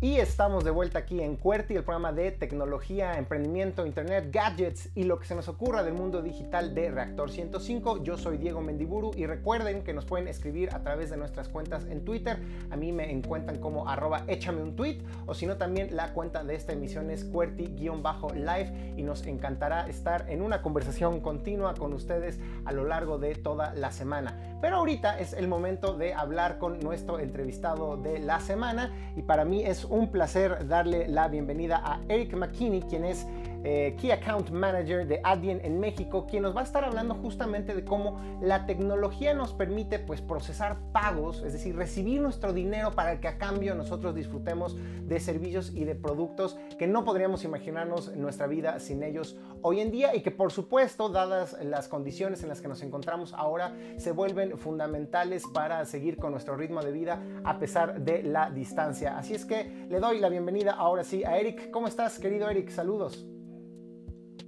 Y 0.03 0.17
estamos 0.17 0.63
de 0.63 0.71
vuelta 0.71 0.97
aquí 0.97 1.21
en 1.21 1.35
QWERTY, 1.35 1.75
el 1.75 1.83
programa 1.83 2.11
de 2.11 2.31
tecnología, 2.31 3.19
emprendimiento, 3.19 3.85
internet, 3.85 4.29
gadgets 4.31 4.89
y 4.95 5.03
lo 5.03 5.19
que 5.19 5.27
se 5.27 5.35
nos 5.35 5.47
ocurra 5.47 5.83
del 5.83 5.93
mundo 5.93 6.23
digital 6.23 6.73
de 6.73 6.89
Reactor 6.89 7.29
105. 7.29 8.01
Yo 8.01 8.17
soy 8.17 8.37
Diego 8.37 8.61
Mendiburu 8.61 9.11
y 9.15 9.27
recuerden 9.27 9.83
que 9.83 9.93
nos 9.93 10.05
pueden 10.05 10.27
escribir 10.27 10.73
a 10.73 10.79
través 10.81 11.11
de 11.11 11.17
nuestras 11.17 11.49
cuentas 11.49 11.85
en 11.85 12.03
Twitter. 12.03 12.39
A 12.71 12.77
mí 12.77 12.91
me 12.91 13.11
encuentran 13.11 13.59
como 13.59 13.87
arroba 13.87 14.23
échame 14.25 14.63
un 14.63 14.75
tweet 14.75 15.03
o 15.27 15.35
si 15.35 15.45
no 15.45 15.57
también 15.57 15.95
la 15.95 16.13
cuenta 16.13 16.43
de 16.43 16.55
esta 16.55 16.73
emisión 16.73 17.11
es 17.11 17.23
QWERTY-live 17.25 18.95
y 18.97 19.03
nos 19.03 19.27
encantará 19.27 19.87
estar 19.87 20.25
en 20.31 20.41
una 20.41 20.63
conversación 20.63 21.19
continua 21.19 21.75
con 21.75 21.93
ustedes 21.93 22.39
a 22.65 22.71
lo 22.71 22.85
largo 22.85 23.19
de 23.19 23.35
toda 23.35 23.75
la 23.75 23.91
semana. 23.91 24.57
Pero 24.61 24.77
ahorita 24.77 25.19
es 25.19 25.33
el 25.33 25.47
momento 25.47 25.95
de 25.95 26.15
hablar 26.15 26.57
con 26.57 26.79
nuestro 26.79 27.19
entrevistado 27.19 27.97
de 27.97 28.17
la 28.17 28.39
semana 28.39 28.91
y 29.15 29.21
para 29.21 29.45
mí 29.45 29.63
es 29.63 29.90
un 29.91 30.07
placer 30.07 30.67
darle 30.67 31.07
la 31.07 31.27
bienvenida 31.27 31.81
a 31.83 31.99
Eric 32.07 32.33
McKinney, 32.33 32.81
quien 32.83 33.03
es 33.03 33.27
eh, 33.63 33.95
Key 33.99 34.11
Account 34.11 34.49
Manager 34.49 35.07
de 35.07 35.21
Adyen 35.23 35.61
en 35.63 35.79
México, 35.79 36.25
quien 36.27 36.43
nos 36.43 36.55
va 36.55 36.61
a 36.61 36.63
estar 36.63 36.83
hablando 36.83 37.15
justamente 37.15 37.75
de 37.75 37.85
cómo 37.85 38.19
la 38.41 38.65
tecnología 38.65 39.33
nos 39.33 39.53
permite 39.53 39.99
pues 39.99 40.21
procesar 40.21 40.79
pagos, 40.91 41.43
es 41.45 41.53
decir, 41.53 41.75
recibir 41.75 42.21
nuestro 42.21 42.53
dinero 42.53 42.91
para 42.91 43.19
que 43.19 43.27
a 43.27 43.37
cambio 43.37 43.75
nosotros 43.75 44.15
disfrutemos 44.15 44.75
de 45.07 45.19
servicios 45.19 45.71
y 45.73 45.85
de 45.85 45.95
productos 45.95 46.57
que 46.77 46.87
no 46.87 47.03
podríamos 47.03 47.43
imaginarnos 47.43 48.09
en 48.09 48.21
nuestra 48.21 48.47
vida 48.47 48.79
sin 48.79 49.03
ellos 49.03 49.37
hoy 49.61 49.79
en 49.79 49.91
día 49.91 50.15
y 50.15 50.21
que 50.21 50.31
por 50.31 50.51
supuesto, 50.51 51.09
dadas 51.09 51.57
las 51.63 51.87
condiciones 51.87 52.43
en 52.43 52.49
las 52.49 52.61
que 52.61 52.67
nos 52.67 52.81
encontramos 52.81 53.33
ahora, 53.33 53.75
se 53.97 54.11
vuelven 54.11 54.57
fundamentales 54.57 55.43
para 55.53 55.85
seguir 55.85 56.17
con 56.17 56.31
nuestro 56.31 56.55
ritmo 56.55 56.81
de 56.81 56.91
vida 56.91 57.21
a 57.43 57.59
pesar 57.59 58.01
de 58.01 58.23
la 58.23 58.49
distancia. 58.49 59.17
Así 59.17 59.33
es 59.33 59.45
que 59.45 59.85
le 59.89 59.99
doy 59.99 60.19
la 60.19 60.29
bienvenida 60.29 60.73
ahora 60.73 61.03
sí 61.03 61.23
a 61.23 61.37
Eric. 61.37 61.71
¿Cómo 61.71 61.87
estás, 61.87 62.19
querido 62.19 62.49
Eric? 62.49 62.69
Saludos. 62.69 63.25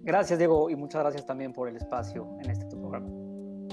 Gracias, 0.03 0.37
Diego, 0.37 0.69
y 0.69 0.75
muchas 0.75 1.01
gracias 1.01 1.25
también 1.25 1.53
por 1.53 1.69
el 1.69 1.77
espacio 1.77 2.27
en 2.41 2.49
este 2.49 2.65
programa. 2.65 3.07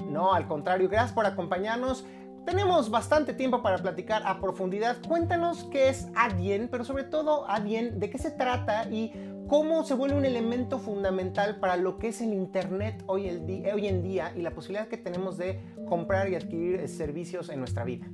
No, 0.07 0.33
al 0.33 0.47
contrario, 0.47 0.87
gracias 0.87 1.11
por 1.11 1.25
acompañarnos. 1.25 2.05
Tenemos 2.45 2.89
bastante 2.89 3.33
tiempo 3.33 3.61
para 3.61 3.77
platicar 3.77 4.23
a 4.25 4.39
profundidad. 4.39 4.97
Cuéntanos 5.05 5.65
qué 5.65 5.89
es 5.89 6.07
Adyen, 6.15 6.69
pero 6.71 6.85
sobre 6.85 7.03
todo 7.03 7.49
Adyen, 7.49 7.99
de 7.99 8.09
qué 8.09 8.17
se 8.17 8.31
trata 8.31 8.89
y 8.89 9.11
cómo 9.49 9.83
se 9.83 9.93
vuelve 9.93 10.15
un 10.15 10.23
elemento 10.23 10.79
fundamental 10.79 11.59
para 11.59 11.75
lo 11.75 11.97
que 11.97 12.07
es 12.07 12.21
el 12.21 12.33
Internet 12.33 13.03
hoy, 13.07 13.27
hoy 13.73 13.87
en 13.87 14.01
día 14.01 14.31
y 14.33 14.41
la 14.41 14.51
posibilidad 14.51 14.87
que 14.87 14.97
tenemos 14.97 15.37
de 15.37 15.59
comprar 15.85 16.29
y 16.29 16.35
adquirir 16.35 16.87
servicios 16.87 17.49
en 17.49 17.59
nuestra 17.59 17.83
vida. 17.83 18.07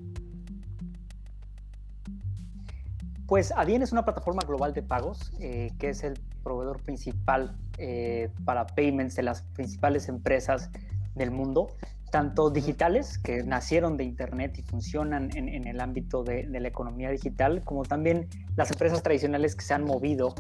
Pues 3.28 3.52
Adyen 3.56 3.82
es 3.82 3.92
una 3.92 4.06
plataforma 4.06 4.42
global 4.48 4.74
de 4.74 4.82
pagos 4.82 5.34
eh, 5.40 5.72
que 5.80 5.90
es 5.90 6.04
el 6.04 6.18
proveedor 6.44 6.82
principal 6.82 7.58
eh, 7.78 8.30
para 8.46 8.66
payments 8.68 9.16
de 9.16 9.24
las 9.24 9.42
principales 9.42 10.08
empresas 10.08 10.70
del 11.14 11.32
mundo, 11.32 11.68
tanto 12.10 12.50
digitales, 12.50 13.18
que 13.18 13.44
nacieron 13.44 13.98
de 13.98 14.06
Internet 14.06 14.58
y 14.58 14.62
funcionan 14.62 15.30
en, 15.36 15.68
el 15.68 15.82
ámbito 15.82 16.24
de, 16.24 16.46
la 16.48 16.68
economía 16.68 17.10
digital, 17.10 17.64
como 17.66 17.84
también 17.84 18.30
las 18.56 18.72
empresas 18.72 19.04
tradicionales 19.04 19.56
que 19.58 19.66
se 19.66 19.74
han 19.74 19.84
movido 19.84 20.34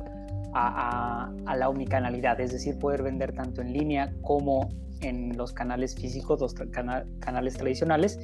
a, 0.54 1.30
la 1.58 1.70
unicanalidad, 1.70 2.40
es 2.40 2.54
decir, 2.54 2.80
poder 2.80 3.04
vender 3.04 3.34
tanto 3.34 3.62
en 3.62 3.74
línea 3.74 4.14
como 4.22 4.70
en 5.02 5.36
los 5.36 5.52
canales 5.52 5.94
físicos, 5.94 6.40
los 6.40 6.54
canales 7.20 7.58
tradicionales. 7.58 8.18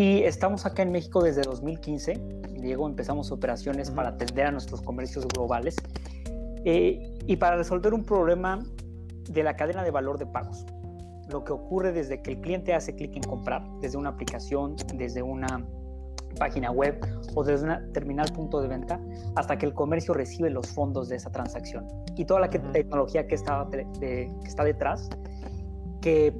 Y 0.00 0.22
estamos 0.22 0.64
acá 0.64 0.80
en 0.82 0.92
México 0.92 1.22
desde 1.22 1.42
2015. 1.42 2.14
Diego, 2.58 2.88
empezamos 2.88 3.30
operaciones 3.30 3.90
para 3.90 4.08
atender 4.08 4.46
a 4.46 4.50
nuestros 4.50 4.80
comercios 4.80 5.28
globales 5.28 5.76
eh, 6.64 7.12
y 7.26 7.36
para 7.36 7.56
resolver 7.56 7.92
un 7.92 8.02
problema 8.02 8.64
de 9.28 9.42
la 9.42 9.56
cadena 9.56 9.84
de 9.84 9.90
valor 9.90 10.18
de 10.18 10.24
pagos. 10.24 10.64
Lo 11.28 11.44
que 11.44 11.52
ocurre 11.52 11.92
desde 11.92 12.22
que 12.22 12.30
el 12.30 12.40
cliente 12.40 12.72
hace 12.72 12.94
clic 12.94 13.14
en 13.14 13.24
comprar, 13.24 13.62
desde 13.82 13.98
una 13.98 14.08
aplicación, 14.08 14.74
desde 14.94 15.20
una 15.20 15.66
página 16.38 16.70
web 16.70 16.98
o 17.34 17.44
desde 17.44 17.66
una 17.66 17.86
terminal 17.92 18.32
punto 18.32 18.62
de 18.62 18.68
venta, 18.68 18.98
hasta 19.36 19.58
que 19.58 19.66
el 19.66 19.74
comercio 19.74 20.14
recibe 20.14 20.48
los 20.48 20.66
fondos 20.68 21.10
de 21.10 21.16
esa 21.16 21.30
transacción. 21.30 21.86
Y 22.16 22.24
toda 22.24 22.40
la 22.40 22.48
tecnología 22.48 23.26
que 23.26 23.34
está, 23.34 23.68
que 23.70 24.30
está 24.46 24.64
detrás, 24.64 25.10
que 26.00 26.34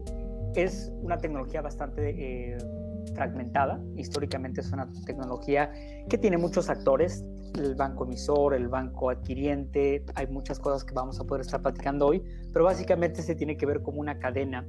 es 0.55 0.90
una 1.03 1.18
tecnología 1.18 1.61
bastante... 1.61 2.55
Eh, 2.55 2.80
fragmentada. 3.20 3.78
Históricamente 3.96 4.62
es 4.62 4.72
una 4.72 4.88
tecnología 5.04 5.70
que 6.09 6.16
tiene 6.16 6.38
muchos 6.38 6.70
actores, 6.70 7.22
el 7.54 7.74
banco 7.74 8.04
emisor, 8.06 8.54
el 8.54 8.68
banco 8.68 9.11
adquiriente, 9.11 10.06
hay 10.14 10.26
muchas 10.28 10.59
cosas 10.59 10.85
que 10.85 10.94
vamos 10.94 11.20
a 11.20 11.24
poder 11.24 11.42
estar 11.42 11.61
platicando 11.61 12.06
hoy, 12.06 12.22
pero 12.50 12.64
básicamente 12.64 13.20
se 13.20 13.35
tiene 13.35 13.59
que 13.59 13.66
ver 13.66 13.83
como 13.83 14.00
una 14.00 14.18
cadena 14.18 14.66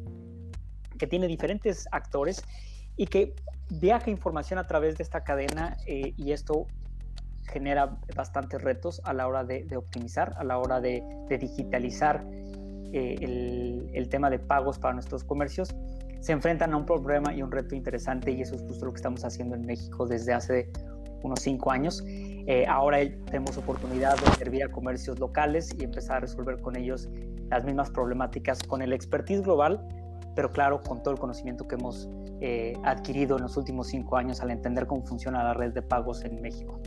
que 1.00 1.08
tiene 1.08 1.28
diferentes 1.28 1.88
actores 1.94 2.44
y 2.98 3.06
que 3.06 3.34
viaja 3.70 4.10
información 4.10 4.60
a 4.60 4.68
través 4.68 4.98
de 4.98 5.04
esta 5.04 5.24
cadena 5.24 5.78
eh, 5.88 6.14
y 6.18 6.34
esto 6.34 6.68
genera 7.44 8.00
bastantes 8.18 8.62
retos 8.62 9.00
a 9.06 9.14
la 9.14 9.28
hora 9.30 9.46
de, 9.46 9.66
optimizar, 9.78 10.34
a 10.38 10.44
la 10.44 10.58
hora 10.58 10.82
de, 10.82 11.02
digitalizar 11.40 12.26
eh, 12.92 13.16
el, 13.22 13.92
el 13.94 14.10
tema 14.10 14.30
de 14.30 14.40
pagos 14.40 14.78
para 14.78 14.94
nuestros 14.94 15.24
comercios 15.24 15.74
se 16.22 16.32
enfrentan 16.32 16.74
a 16.74 16.78
un 16.78 16.86
problema 16.86 17.34
y 17.34 17.42
un 17.42 17.52
reto 17.52 17.76
interesante 17.76 18.32
y 18.32 18.42
eso 18.42 18.56
es 18.56 18.62
justo 18.62 18.86
lo 18.86 18.94
que 18.94 18.98
estamos 18.98 19.26
haciendo 19.26 19.56
en 19.56 19.66
México 19.66 20.06
desde 20.06 20.34
hace 20.34 20.70
unos 21.24 21.42
cinco 21.42 21.72
años. 21.72 22.04
Eh, 22.06 22.66
ahora 22.68 23.00
tenemos 23.26 23.58
oportunidad 23.58 24.18
de 24.20 24.32
servir 24.36 24.64
a 24.64 24.72
comercios 24.72 25.20
locales 25.20 25.70
y 25.78 25.84
empezar 25.84 26.18
a 26.18 26.20
resolver 26.22 26.62
con 26.62 26.76
ellos 26.76 27.10
las 27.50 27.64
mismas 27.64 27.90
problemáticas 27.90 28.62
con 28.64 28.82
el 28.82 28.94
expertise 28.94 29.42
global, 29.42 29.86
pero 30.36 30.52
claro, 30.52 30.82
con 30.82 31.04
todo 31.04 31.14
el 31.14 31.20
conocimiento 31.20 31.68
que 31.68 31.76
hemos 31.76 32.08
eh, 32.40 32.74
adquirido 32.84 33.38
en 33.38 33.44
los 33.44 33.58
últimos 33.58 33.88
cinco 33.88 34.16
años 34.16 34.42
al 34.42 34.52
entender 34.52 34.88
cómo 34.88 35.04
funciona 35.04 35.44
la 35.44 35.54
red 35.54 35.74
de 35.74 35.82
pagos 35.82 36.24
en 36.24 36.42
México. 36.42 36.80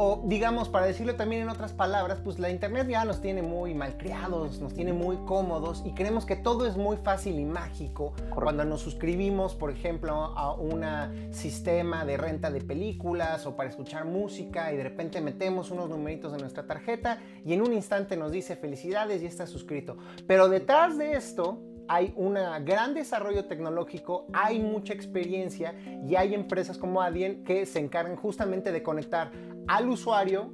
O 0.00 0.22
digamos, 0.24 0.68
para 0.68 0.86
decirlo 0.86 1.16
también 1.16 1.42
en 1.42 1.48
otras 1.48 1.72
palabras, 1.72 2.20
pues 2.22 2.38
la 2.38 2.50
Internet 2.50 2.86
ya 2.88 3.04
nos 3.04 3.20
tiene 3.20 3.42
muy 3.42 3.74
malcriados, 3.74 4.60
nos 4.60 4.72
tiene 4.72 4.92
muy 4.92 5.16
cómodos 5.26 5.82
y 5.84 5.90
creemos 5.90 6.24
que 6.24 6.36
todo 6.36 6.68
es 6.68 6.76
muy 6.76 6.98
fácil 6.98 7.36
y 7.36 7.44
mágico 7.44 8.12
cuando 8.32 8.64
nos 8.64 8.80
suscribimos, 8.80 9.56
por 9.56 9.72
ejemplo, 9.72 10.12
a 10.14 10.54
un 10.54 10.84
sistema 11.32 12.04
de 12.04 12.16
renta 12.16 12.52
de 12.52 12.60
películas 12.60 13.44
o 13.44 13.56
para 13.56 13.70
escuchar 13.70 14.04
música 14.04 14.72
y 14.72 14.76
de 14.76 14.84
repente 14.84 15.20
metemos 15.20 15.72
unos 15.72 15.90
numeritos 15.90 16.30
de 16.30 16.38
nuestra 16.38 16.64
tarjeta 16.64 17.18
y 17.44 17.52
en 17.52 17.62
un 17.62 17.72
instante 17.72 18.16
nos 18.16 18.30
dice 18.30 18.54
felicidades 18.54 19.20
y 19.24 19.26
está 19.26 19.48
suscrito. 19.48 19.96
Pero 20.28 20.48
detrás 20.48 20.96
de 20.96 21.14
esto 21.14 21.60
hay 21.88 22.12
un 22.16 22.34
gran 22.64 22.94
desarrollo 22.94 23.46
tecnológico, 23.46 24.26
hay 24.32 24.60
mucha 24.60 24.92
experiencia 24.92 25.74
y 26.06 26.14
hay 26.14 26.34
empresas 26.34 26.78
como 26.78 27.02
Adyen 27.02 27.42
que 27.44 27.66
se 27.66 27.80
encargan 27.80 28.14
justamente 28.14 28.70
de 28.70 28.82
conectar 28.82 29.32
al 29.68 29.88
usuario 29.88 30.50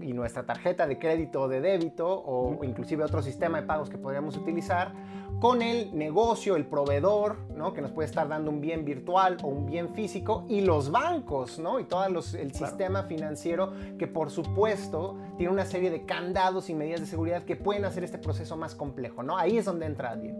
y 0.00 0.12
nuestra 0.12 0.46
tarjeta 0.46 0.86
de 0.86 0.98
crédito 0.98 1.42
o 1.42 1.48
de 1.48 1.60
débito 1.60 2.06
o 2.06 2.62
inclusive 2.62 3.02
otro 3.02 3.22
sistema 3.22 3.60
de 3.60 3.66
pagos 3.66 3.90
que 3.90 3.98
podríamos 3.98 4.36
utilizar 4.36 4.92
con 5.40 5.62
el 5.62 5.96
negocio, 5.96 6.56
el 6.56 6.66
proveedor, 6.66 7.38
¿no? 7.54 7.72
que 7.72 7.80
nos 7.80 7.92
puede 7.92 8.06
estar 8.06 8.28
dando 8.28 8.50
un 8.50 8.60
bien 8.60 8.84
virtual 8.84 9.36
o 9.42 9.48
un 9.48 9.66
bien 9.66 9.94
físico, 9.94 10.44
y 10.48 10.62
los 10.62 10.90
bancos, 10.90 11.58
¿no? 11.58 11.78
y 11.78 11.84
todo 11.84 12.04
el 12.06 12.22
sistema 12.52 13.04
financiero 13.04 13.72
que 13.98 14.08
por 14.08 14.30
supuesto 14.30 15.16
tiene 15.36 15.52
una 15.52 15.64
serie 15.64 15.90
de 15.90 16.04
candados 16.04 16.68
y 16.70 16.74
medidas 16.74 17.00
de 17.00 17.06
seguridad 17.06 17.44
que 17.44 17.54
pueden 17.54 17.84
hacer 17.84 18.02
este 18.02 18.18
proceso 18.18 18.56
más 18.56 18.74
complejo. 18.74 19.22
¿no? 19.22 19.38
Ahí 19.38 19.58
es 19.58 19.64
donde 19.64 19.86
entra 19.86 20.10
Adyen. 20.10 20.36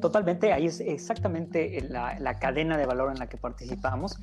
Totalmente, 0.00 0.52
ahí 0.52 0.66
es 0.66 0.80
exactamente 0.80 1.80
la, 1.88 2.18
la 2.18 2.38
cadena 2.38 2.76
de 2.76 2.84
valor 2.84 3.10
en 3.10 3.18
la 3.18 3.28
que 3.28 3.38
participamos. 3.38 4.18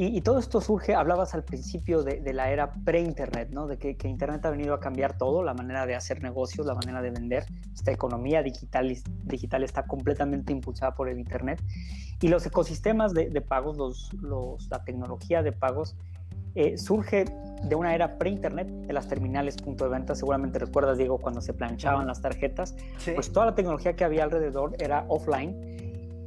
Y, 0.00 0.20
todo 0.20 0.38
esto 0.38 0.60
surge, 0.60 0.94
hablabas 0.94 1.34
al 1.34 1.42
principio 1.42 2.04
de, 2.04 2.32
la 2.32 2.52
era 2.52 2.72
pre-Internet, 2.72 3.48
¿no? 3.50 3.66
De 3.66 3.78
que, 3.78 3.96
Internet 4.06 4.46
ha 4.46 4.50
venido 4.50 4.72
a 4.72 4.78
cambiar 4.78 5.18
todo, 5.18 5.42
la 5.42 5.54
manera 5.54 5.86
de 5.86 5.96
hacer 5.96 6.22
negocios, 6.22 6.68
la 6.68 6.76
manera 6.76 7.02
de 7.02 7.10
vender. 7.10 7.46
Esta 7.74 7.90
economía 7.90 8.44
digital, 8.44 8.96
digital 9.24 9.64
está 9.68 9.84
completamente 9.84 10.52
impulsada 10.52 10.94
por 10.94 11.08
el 11.08 11.18
Internet. 11.18 11.62
Y 12.20 12.28
los 12.28 12.44
ecosistemas 12.44 13.14
de, 13.14 13.40
pagos, 13.40 13.76
los, 13.76 14.12
los, 14.14 14.68
la 14.70 14.84
tecnología 14.84 15.42
de 15.42 15.52
pagos, 15.52 15.96
eh, 16.54 16.76
surge 16.76 17.24
de 17.62 17.74
una 17.74 17.94
era 17.94 18.18
pre-internet, 18.18 18.66
de 18.66 18.92
las 18.92 19.06
terminales 19.06 19.56
punto 19.56 19.84
de 19.84 19.90
venta. 19.90 20.14
Seguramente 20.14 20.58
recuerdas, 20.58 20.98
Diego, 20.98 21.18
cuando 21.18 21.40
se 21.40 21.52
planchaban 21.52 22.06
las 22.06 22.20
tarjetas, 22.20 22.74
pues 23.14 23.32
toda 23.32 23.46
la 23.46 23.54
tecnología 23.54 23.94
que 23.94 24.04
había 24.04 24.24
alrededor 24.24 24.74
era 24.80 25.04
offline 25.08 25.78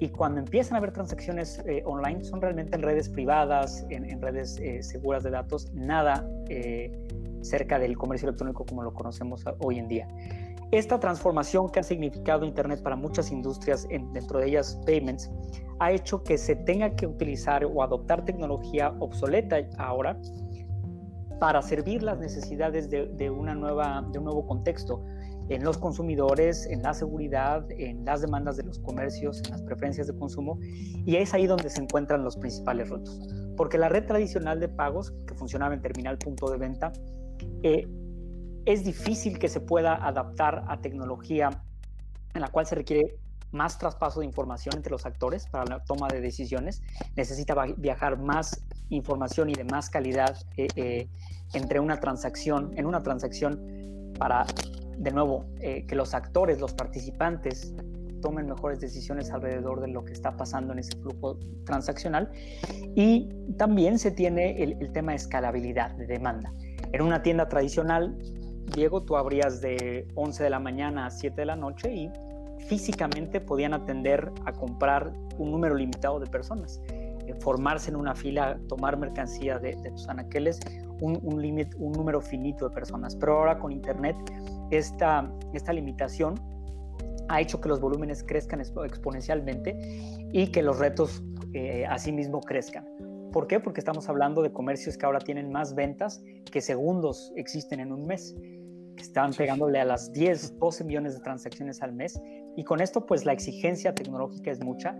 y 0.02 0.10
cuando 0.10 0.40
empiezan 0.40 0.74
a 0.74 0.78
haber 0.80 0.92
transacciones 0.92 1.62
eh, 1.68 1.84
online 1.86 2.24
son 2.24 2.42
realmente 2.42 2.76
en 2.76 2.82
redes 2.82 3.08
privadas, 3.08 3.86
en, 3.92 4.20
redes 4.20 4.58
eh, 4.58 4.82
seguras 4.82 5.22
de 5.22 5.30
datos, 5.30 5.72
nada 5.74 6.28
eh, 6.50 6.92
cerca 7.42 7.80
del 7.80 7.98
comercio 7.98 8.28
electrónico 8.28 8.66
como 8.66 8.84
lo 8.84 8.94
conocemos 8.94 9.44
hoy 9.60 9.80
en 9.80 9.88
día. 9.88 10.08
Esta 10.72 11.00
transformación 11.00 11.70
que 11.70 11.82
ha 11.82 11.84
significado 11.84 12.46
Internet 12.46 12.82
para 12.82 12.96
muchas 12.96 13.30
industrias, 13.32 13.86
dentro 14.14 14.40
de 14.40 14.48
ellas 14.48 14.80
payments, 14.86 15.30
ha 15.80 15.92
hecho 15.92 16.24
que 16.24 16.38
se 16.38 16.56
tenga 16.56 16.96
que 16.96 17.08
utilizar 17.08 17.66
o 17.66 17.84
adoptar 17.84 18.24
tecnología 18.24 18.96
obsoleta 19.00 19.58
ahora 19.78 20.18
para 21.42 21.62
servir 21.62 22.04
las 22.04 22.20
necesidades 22.20 22.90
de, 22.90 23.30
una 23.30 23.56
nueva, 23.56 24.08
de 24.12 24.20
un 24.20 24.26
nuevo 24.26 24.46
contexto 24.46 25.04
en 25.50 25.64
los 25.64 25.78
consumidores, 25.78 26.66
en 26.68 26.82
la 26.84 26.94
seguridad, 26.94 27.66
en 27.72 28.06
las 28.06 28.22
demandas 28.22 28.56
de 28.56 28.64
los 28.64 28.80
comercios, 28.80 29.42
en 29.46 29.52
las 29.52 29.62
preferencias 29.64 30.08
de 30.08 30.16
consumo, 30.16 30.58
y 30.62 31.16
es 31.18 31.34
ahí 31.34 31.48
donde 31.48 31.70
se 31.70 31.82
encuentran 31.82 32.24
los 32.24 32.38
principales 32.38 32.90
retos. 32.90 33.20
Porque 33.58 33.78
la 33.78 33.90
red 33.90 34.06
tradicional 34.06 34.60
de 34.60 34.70
pagos, 34.70 35.14
que 35.28 35.34
funcionaba 35.34 35.74
en 35.74 35.82
terminal 35.82 36.18
punto 36.18 36.50
de 36.50 36.58
venta, 36.58 36.94
es 37.64 38.84
difícil 38.84 39.40
que 39.40 39.50
se 39.50 39.60
pueda 39.60 39.96
adaptar 39.96 40.64
a 40.68 40.82
tecnología 40.82 41.50
en 42.34 42.42
la 42.42 42.48
cual 42.48 42.66
se 42.66 42.76
requiere 42.76 43.18
más 43.52 43.78
traspaso 43.78 44.22
de 44.22 44.26
información 44.26 44.76
entre 44.78 44.92
los 44.92 45.06
actores 45.06 45.46
para 45.48 45.66
la 45.66 45.84
toma 45.84 46.08
de 46.08 46.22
decisiones, 46.22 46.82
necesita 47.16 47.54
viajar 47.78 48.18
más 48.18 48.64
información 48.90 49.50
y 49.50 49.54
de 49.54 49.66
más 49.66 49.90
calidad 49.90 50.38
eh, 50.58 50.68
eh, 50.76 51.08
entre 51.54 51.80
una 51.80 52.00
transacción, 52.00 52.72
en 52.78 52.86
una 52.86 53.04
transacción 53.04 54.14
para, 54.18 54.46
de 54.98 55.12
nuevo, 55.12 55.46
eh, 55.60 55.86
que 55.86 55.96
los 55.96 56.14
actores, 56.14 56.60
los 56.60 56.74
participantes 56.74 57.74
tomen 58.22 58.46
mejores 58.46 58.80
decisiones 58.80 59.32
alrededor 59.32 59.82
de 59.82 59.88
lo 59.88 60.06
que 60.06 60.14
está 60.14 60.38
pasando 60.38 60.74
en 60.74 60.80
ese 60.80 60.96
flujo 60.98 61.40
transaccional. 61.66 62.32
Y 62.96 63.30
también 63.58 63.98
se 63.98 64.12
tiene 64.12 64.62
el 64.62 64.92
tema 64.94 65.14
de 65.14 65.18
escalabilidad, 65.18 65.92
de 65.96 66.06
demanda. 66.06 66.54
En 66.94 67.02
una 67.02 67.24
tienda 67.24 67.48
tradicional, 67.48 68.18
Diego, 68.76 69.04
tú 69.04 69.16
abrías 69.16 69.62
de 69.62 70.08
11 70.16 70.44
de 70.44 70.50
la 70.50 70.60
mañana 70.60 71.06
a 71.06 71.10
7 71.10 71.36
de 71.36 71.46
la 71.46 71.56
noche 71.56 71.94
y 71.94 72.12
físicamente 72.68 73.40
podían 73.42 73.74
atender 73.74 74.32
a 74.46 74.54
comprar 74.54 75.12
un 75.38 75.52
número 75.52 75.76
limitado 75.76 76.20
de 76.20 76.28
personas, 76.28 76.82
eh, 76.90 77.34
formarse 77.40 77.90
en 77.90 77.96
una 77.96 78.14
fila, 78.14 78.60
tomar 78.68 78.98
mercancía 78.98 79.58
de, 79.60 79.74
tus 79.90 80.08
anaqueles, 80.08 80.60
un, 81.00 81.20
número 81.80 82.22
finito 82.22 82.70
de 82.70 82.76
personas. 82.76 83.16
Pero 83.16 83.40
ahora 83.40 83.58
con 83.58 83.72
Internet, 83.72 84.16
esta, 84.70 85.32
esta 85.54 85.74
limitación 85.74 86.36
ha 87.30 87.40
hecho 87.40 87.62
que 87.62 87.70
los 87.70 87.80
volúmenes 87.80 88.24
crezcan 88.24 88.62
exponencialmente 88.62 89.78
y 90.32 90.48
que 90.48 90.62
los 90.62 90.80
retos 90.80 91.24
eh, 91.54 91.86
asimismo 91.86 92.42
crezcan. 92.42 92.86
¿Por 93.32 93.48
qué? 93.48 93.60
Porque 93.60 93.80
estamos 93.80 94.10
hablando 94.10 94.42
de 94.42 94.52
comercios 94.52 94.98
que 94.98 95.06
ahora 95.06 95.20
tienen 95.20 95.52
más 95.52 95.74
ventas 95.74 96.24
que 96.52 96.62
segundos 96.62 97.32
existen 97.36 97.80
en 97.80 97.92
un 97.92 98.06
mes 98.06 98.36
están 99.02 99.34
pegándole 99.34 99.80
a 99.80 99.86
las 99.86 100.12
10, 100.12 100.60
12 100.60 100.84
millones 100.84 101.14
de 101.16 101.20
transacciones 101.22 101.82
al 101.82 101.94
mes. 101.94 102.22
Y 102.56 102.64
con 102.64 102.82
esto, 102.82 103.06
pues 103.06 103.26
la 103.26 103.34
exigencia 103.34 103.94
tecnológica 103.94 104.52
es 104.52 104.64
mucha 104.64 104.96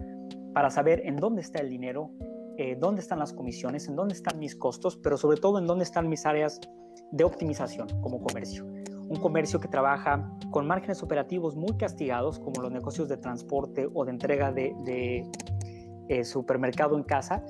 para 0.54 0.70
saber 0.70 1.02
en 1.06 1.18
dónde 1.18 1.42
está 1.42 1.60
el 1.60 1.70
dinero, 1.70 2.12
eh, 2.58 2.76
dónde 2.80 3.02
están 3.02 3.20
las 3.20 3.34
comisiones, 3.34 3.88
en 3.88 3.96
dónde 3.96 4.14
están 4.14 4.38
mis 4.40 4.56
costos, 4.56 4.98
pero 4.98 5.18
sobre 5.18 5.38
todo 5.38 5.60
en 5.60 5.68
dónde 5.68 5.84
están 5.84 6.10
mis 6.10 6.26
áreas 6.26 6.60
de 7.12 7.24
optimización 7.24 7.88
como 8.02 8.22
comercio. 8.22 8.66
Un 8.66 9.18
comercio 9.20 9.60
que 9.60 9.68
trabaja 9.68 10.30
con 10.52 10.68
márgenes 10.68 11.04
operativos 11.04 11.56
muy 11.56 11.76
castigados, 11.78 12.40
como 12.40 12.62
los 12.62 12.72
negocios 12.72 13.08
de 13.10 13.18
transporte 13.18 13.88
o 13.94 14.06
de 14.06 14.12
entrega 14.12 14.52
de, 14.52 15.26
eh, 16.08 16.24
supermercado 16.26 16.98
en 16.98 17.04
casa, 17.04 17.44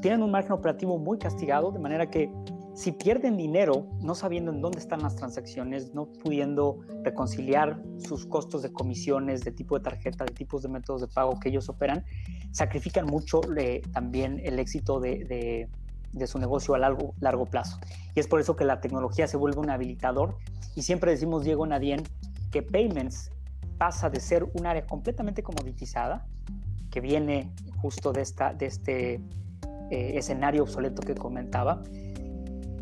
tienen 0.00 0.22
un 0.22 0.30
margen 0.30 0.52
operativo 0.52 0.98
muy 0.98 1.18
castigado, 1.18 1.70
de 1.72 1.78
manera 1.78 2.10
que 2.10 2.30
si 2.76 2.92
pierden 2.92 3.38
dinero 3.38 3.86
no 4.02 4.14
sabiendo 4.14 4.52
en 4.52 4.60
dónde 4.60 4.80
están 4.80 5.02
las 5.02 5.16
transacciones, 5.16 5.94
no 5.94 6.12
pudiendo 6.12 6.80
reconciliar 7.04 7.82
sus 7.96 8.26
costos 8.26 8.62
de 8.62 8.70
comisiones, 8.70 9.44
de 9.44 9.50
tipo 9.50 9.78
de 9.78 9.84
tarjeta, 9.84 10.26
de 10.26 10.34
tipos 10.34 10.62
de 10.62 10.68
métodos 10.68 11.00
de 11.00 11.08
pago 11.08 11.40
que 11.40 11.48
ellos 11.48 11.70
operan, 11.70 12.04
sacrifican 12.52 13.06
mucho 13.06 13.40
eh, 13.56 13.80
también 13.94 14.42
el 14.44 14.58
éxito 14.58 15.00
de, 15.00 15.68
su 16.26 16.38
negocio 16.38 16.74
a 16.74 16.78
largo, 16.78 17.14
largo 17.18 17.46
plazo. 17.46 17.78
Y 18.14 18.20
es 18.20 18.28
por 18.28 18.40
eso 18.40 18.56
que 18.56 18.66
la 18.66 18.82
tecnología 18.82 19.26
se 19.26 19.38
vuelve 19.38 19.58
un 19.58 19.70
habilitador. 19.70 20.36
Y 20.74 20.82
siempre 20.82 21.10
decimos, 21.10 21.44
Diego 21.44 21.66
Nadien, 21.66 22.02
que 22.50 22.62
Payments 22.62 23.30
pasa 23.78 24.10
de 24.10 24.20
ser 24.20 24.44
un 24.52 24.66
área 24.66 24.84
completamente 24.84 25.42
comoditizada, 25.42 26.26
que 26.90 27.00
viene 27.00 27.50
justo 27.80 28.12
de, 28.12 28.20
esta, 28.20 28.52
de 28.52 28.66
este 28.66 29.20
eh, 29.90 30.12
escenario 30.16 30.62
obsoleto 30.62 31.02
que 31.02 31.14
comentaba, 31.14 31.82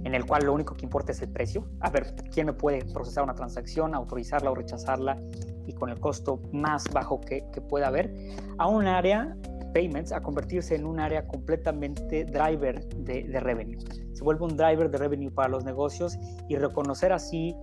en 0.05 0.15
el 0.15 0.27
cual 0.27 0.45
lo 0.45 0.53
único 0.53 0.75
que 0.75 0.85
importa 0.85 1.13
es 1.13 1.23
el 1.23 1.31
precio. 1.31 1.67
A 1.81 1.91
ver, 1.91 2.15
¿quién 2.31 2.47
me 2.47 2.53
puede 2.53 2.85
procesar 2.93 3.25
una 3.25 3.35
transacción, 3.35 3.95
autorizarla 3.95 4.51
o 4.51 4.55
rechazarla 4.55 5.19
y 5.67 5.73
con 5.73 5.89
el 5.89 5.99
costo 5.99 6.41
más 6.53 6.85
bajo 6.93 7.21
que, 7.21 7.47
que 7.53 7.61
pueda 7.61 7.89
haber? 7.89 8.15
A 8.59 8.69
un 8.69 8.87
área, 8.87 9.37
payments, 9.73 10.13
a 10.13 10.21
convertirse 10.21 10.75
en 10.75 10.87
un 10.87 11.01
área 11.01 11.27
completamente 11.27 12.25
driver 12.25 12.87
de, 12.89 13.25
de 13.25 13.41
revenue. 13.41 13.79
Se 14.13 14.23
vuelve 14.23 14.45
un 14.45 14.57
driver 14.57 14.91
de 14.91 14.99
revenue 14.99 15.31
para 15.31 15.49
los 15.49 15.65
negocios 15.65 16.19
y 16.49 16.57
reconocer 16.57 17.13
así 17.13 17.57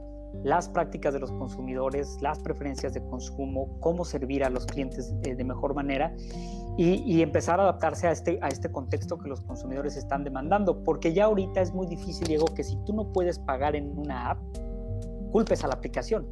las 0.43 0.69
prácticas 0.69 1.13
de 1.13 1.19
los 1.19 1.31
consumidores, 1.31 2.17
las 2.21 2.39
preferencias 2.39 2.93
de 2.93 3.01
consumo, 3.03 3.77
cómo 3.79 4.05
servir 4.05 4.43
a 4.43 4.49
los 4.49 4.65
clientes 4.65 5.13
de, 5.21 5.43
mejor 5.43 5.75
manera 5.75 6.15
y, 6.77 7.21
empezar 7.21 7.59
a 7.59 7.63
adaptarse 7.63 8.07
a 8.07 8.11
este, 8.11 8.39
a 8.41 8.47
este 8.47 8.71
contexto 8.71 9.17
que 9.17 9.29
los 9.29 9.41
consumidores 9.41 9.97
están 9.97 10.23
demandando. 10.23 10.83
Porque 10.83 11.13
ya 11.13 11.25
ahorita 11.25 11.61
es 11.61 11.73
muy 11.73 11.87
difícil, 11.87 12.27
Diego, 12.27 12.45
que 12.45 12.63
si 12.63 12.75
tú 12.85 12.93
no 12.93 13.11
puedes 13.11 13.39
pagar 13.39 13.75
en 13.75 13.97
una 13.97 14.31
app, 14.31 14.39
culpes 15.31 15.63
a 15.63 15.67
la 15.67 15.75
aplicación. 15.75 16.27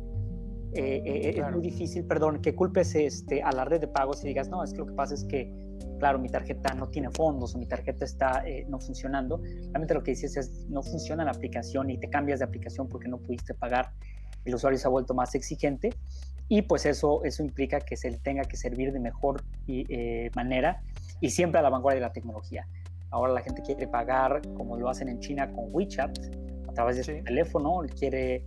Eh, 0.74 1.02
eh, 1.04 1.34
es 1.38 1.52
muy 1.52 1.62
difícil, 1.62 2.06
perdón, 2.06 2.42
que 2.42 2.54
culpes 2.54 2.94
este, 2.94 3.42
a 3.42 3.52
la 3.52 3.66
red 3.66 3.82
de 3.82 3.88
pagos 3.88 4.24
y 4.24 4.28
digas, 4.28 4.50
no, 4.50 4.64
es 4.64 4.72
que 4.72 4.80
lo 4.80 4.86
que 4.86 4.94
pasa 4.94 5.16
es 5.16 5.24
que 5.26 5.52
claro, 6.00 6.18
mi 6.18 6.30
tarjeta 6.30 6.74
no 6.74 6.88
tiene 6.88 7.10
fondos 7.12 7.54
o 7.54 7.60
mi 7.60 7.68
tarjeta 7.68 8.06
está 8.06 8.44
eh, 8.48 8.66
no 8.68 8.80
funcionando, 8.80 9.42
realmente 9.44 9.94
lo 9.94 10.02
que 10.02 10.12
dices 10.12 10.38
es 10.38 10.66
no 10.70 10.82
funciona 10.82 11.24
la 11.24 11.32
aplicación 11.32 11.90
y 11.90 11.98
te 11.98 12.10
cambias 12.10 12.40
de 12.40 12.46
aplicación 12.46 12.88
porque 12.90 13.08
no 13.08 13.18
pudiste 13.18 13.54
pagar, 13.54 13.92
el 14.46 14.56
usuario 14.56 14.80
se 14.80 14.88
ha 14.88 14.90
vuelto 14.90 15.14
más 15.14 15.36
exigente 15.36 15.92
y 16.48 16.64
pues 16.64 16.86
eso, 16.86 17.24
eso 17.24 17.44
implica 17.44 17.80
que 17.80 17.96
se 17.96 18.10
le 18.10 18.18
tenga 18.18 18.44
que 18.44 18.58
servir 18.58 18.92
de 18.92 19.00
mejor 19.00 19.44
eh, 19.68 20.32
manera 20.36 20.82
y 21.22 21.30
siempre 21.30 21.60
a 21.60 21.62
la 21.62 21.70
vanguardia 21.70 22.02
de 22.02 22.08
la 22.08 22.14
tecnología. 22.14 22.68
Ahora 23.12 23.34
la 23.34 23.42
gente 23.42 23.62
quiere 23.62 23.88
pagar 23.88 24.42
como 24.56 24.78
lo 24.78 24.90
hacen 24.90 25.10
en 25.10 25.20
China 25.20 25.52
con 25.52 25.66
WeChat 25.72 26.18
a 26.68 26.74
través 26.74 26.98
de 26.98 27.04
su 27.04 27.24
teléfono, 27.24 27.82
quiere 27.98 28.46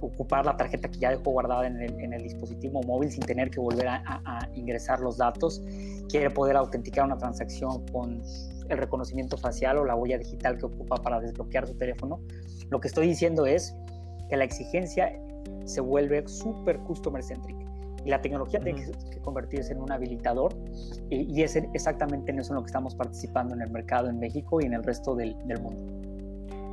ocupar 0.00 0.44
la 0.44 0.56
tarjeta 0.56 0.88
que 0.88 0.98
ya 0.98 1.10
dejó 1.10 1.30
guardada 1.30 1.66
en 1.66 2.12
el, 2.12 2.22
dispositivo 2.22 2.82
móvil 2.82 3.10
sin 3.10 3.22
tener 3.22 3.50
que 3.50 3.60
volver 3.60 3.88
a, 3.88 4.48
ingresar 4.54 5.00
los 5.00 5.18
datos, 5.18 5.62
quiere 6.08 6.30
poder 6.30 6.56
autenticar 6.56 7.04
una 7.04 7.16
transacción 7.16 7.86
con 7.92 8.22
el 8.68 8.78
reconocimiento 8.78 9.36
facial 9.36 9.78
o 9.78 9.84
la 9.84 9.94
huella 9.94 10.18
digital 10.18 10.58
que 10.58 10.66
ocupa 10.66 10.96
para 10.96 11.20
desbloquear 11.20 11.66
su 11.66 11.74
teléfono. 11.74 12.20
Lo 12.70 12.80
que 12.80 12.88
estoy 12.88 13.06
diciendo 13.06 13.46
es 13.46 13.74
que 14.28 14.36
la 14.36 14.44
exigencia 14.44 15.12
se 15.64 15.80
vuelve 15.80 16.26
súper 16.28 16.78
customer 16.80 17.22
centric 17.22 17.56
y 18.04 18.10
la 18.10 18.20
tecnología 18.20 18.60
tiene 18.60 18.84
que, 19.10 19.20
convertirse 19.20 19.72
en 19.72 19.82
un 19.82 19.92
habilitador 19.92 20.54
y, 21.10 21.42
es 21.42 21.56
exactamente 21.74 22.32
en 22.32 22.38
eso 22.38 22.52
en 22.52 22.56
lo 22.56 22.62
que 22.62 22.68
estamos 22.68 22.94
participando 22.94 23.54
en 23.54 23.60
el 23.62 23.70
mercado 23.70 24.08
en 24.08 24.18
México 24.18 24.60
y 24.60 24.64
en 24.64 24.72
el 24.72 24.82
resto 24.82 25.14
del 25.14 25.36
mundo. 25.60 25.99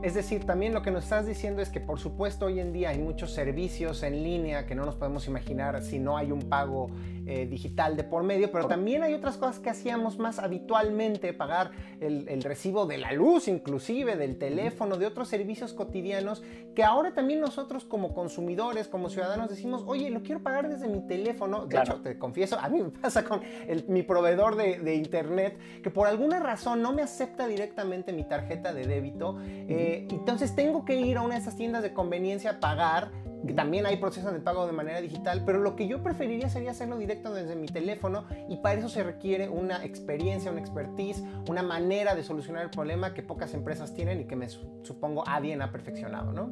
Es 0.04 0.14
decir, 0.14 0.46
también 0.46 0.76
lo 0.76 0.84
que 0.84 0.92
nos 0.92 1.06
estás 1.06 1.26
diciendo 1.26 1.62
es 1.62 1.70
que 1.70 1.80
por 1.80 2.00
supuesto 2.00 2.46
hoy 2.46 2.60
en 2.60 2.72
día 2.72 2.90
hay 2.90 3.00
muchos 3.00 3.34
servicios 3.34 4.04
en 4.04 4.24
línea 4.24 4.68
que 4.68 4.76
no 4.76 4.86
nos 4.86 4.96
podemos 4.96 5.28
imaginar 5.28 5.82
si 5.82 5.98
no 5.98 6.18
hay 6.18 6.32
un 6.32 6.42
pago 6.42 6.92
eh, 7.26 7.46
digital 7.46 7.98
de 7.98 8.04
por 8.04 8.24
medio, 8.24 8.52
pero 8.52 8.68
también 8.68 9.04
hay 9.04 9.14
otras 9.14 9.38
cosas 9.38 9.60
que 9.60 9.70
hacíamos 9.70 10.20
más 10.20 10.40
habitualmente, 10.40 11.34
pagar 11.34 11.72
el, 12.00 12.42
recibo 12.44 12.86
de 12.86 13.00
la 13.00 13.12
luz 13.12 13.48
inclusive, 13.48 14.16
del 14.16 14.38
teléfono, 14.38 14.98
de 14.98 15.08
otros 15.08 15.28
servicios 15.28 15.74
cotidianos, 15.74 16.44
que 16.76 16.84
ahora 16.84 17.14
también 17.14 17.42
nosotros 17.42 17.84
como 17.84 18.14
consumidores, 18.14 18.88
como 18.88 19.10
ciudadanos 19.10 19.50
decimos, 19.50 19.84
oye, 19.88 20.12
lo 20.12 20.22
quiero 20.22 20.42
pagar 20.42 20.70
desde 20.70 20.88
mi 20.88 21.02
teléfono. 21.08 21.66
De 21.66 21.78
hecho, 21.80 21.96
te 22.02 22.18
confieso, 22.18 22.58
a 22.60 22.70
mí 22.70 22.82
me 22.82 22.92
pasa 22.92 23.24
con 23.26 23.42
mi 23.88 24.04
proveedor 24.04 24.56
de, 24.56 24.96
internet, 24.96 25.58
que 25.82 25.90
por 25.90 26.08
alguna 26.08 26.40
razón 26.40 26.82
no 26.82 26.94
me 26.94 27.02
acepta 27.02 27.48
directamente 27.48 28.14
mi 28.14 28.24
tarjeta 28.24 28.74
de 28.74 28.86
débito. 28.86 29.38
Eh, 29.46 29.87
eh, 29.88 30.08
entonces 30.12 30.54
tengo 30.54 30.84
que 30.84 31.00
ir 31.00 31.18
a 31.18 31.22
una 31.22 31.36
de 31.36 31.42
esas 31.42 31.56
tiendas 31.56 31.82
de 31.82 31.94
conveniencia 31.94 32.52
a 32.52 32.60
pagar, 32.60 33.12
que 33.46 33.54
también 33.54 33.86
hay 33.86 33.98
procesos 33.98 34.34
de 34.34 34.40
pago 34.40 34.66
de 34.68 34.74
manera 34.74 35.00
digital, 35.00 35.44
pero 35.46 35.60
lo 35.60 35.78
que 35.78 35.88
yo 35.88 36.04
preferiría 36.04 36.50
sería 36.50 36.72
hacerlo 36.72 36.98
directo 36.98 37.34
desde 37.34 37.56
mi 37.56 37.68
teléfono 37.68 38.26
y 38.50 38.58
para 38.58 38.80
eso 38.80 38.90
se 38.90 39.04
requiere 39.04 39.48
una 39.48 39.86
experiencia, 39.86 40.52
una 40.52 40.60
expertise, 40.60 41.24
una 41.48 41.64
manera 41.64 42.16
de 42.16 42.24
solucionar 42.24 42.64
el 42.64 42.70
problema 42.70 43.14
que 43.14 43.24
pocas 43.24 43.54
empresas 43.54 43.94
tienen 43.94 44.20
y 44.20 44.26
que 44.26 44.36
me 44.36 44.50
supongo 44.50 45.24
Adyen 45.26 45.62
ha 45.62 45.72
perfeccionado, 45.72 46.34
¿no? 46.34 46.50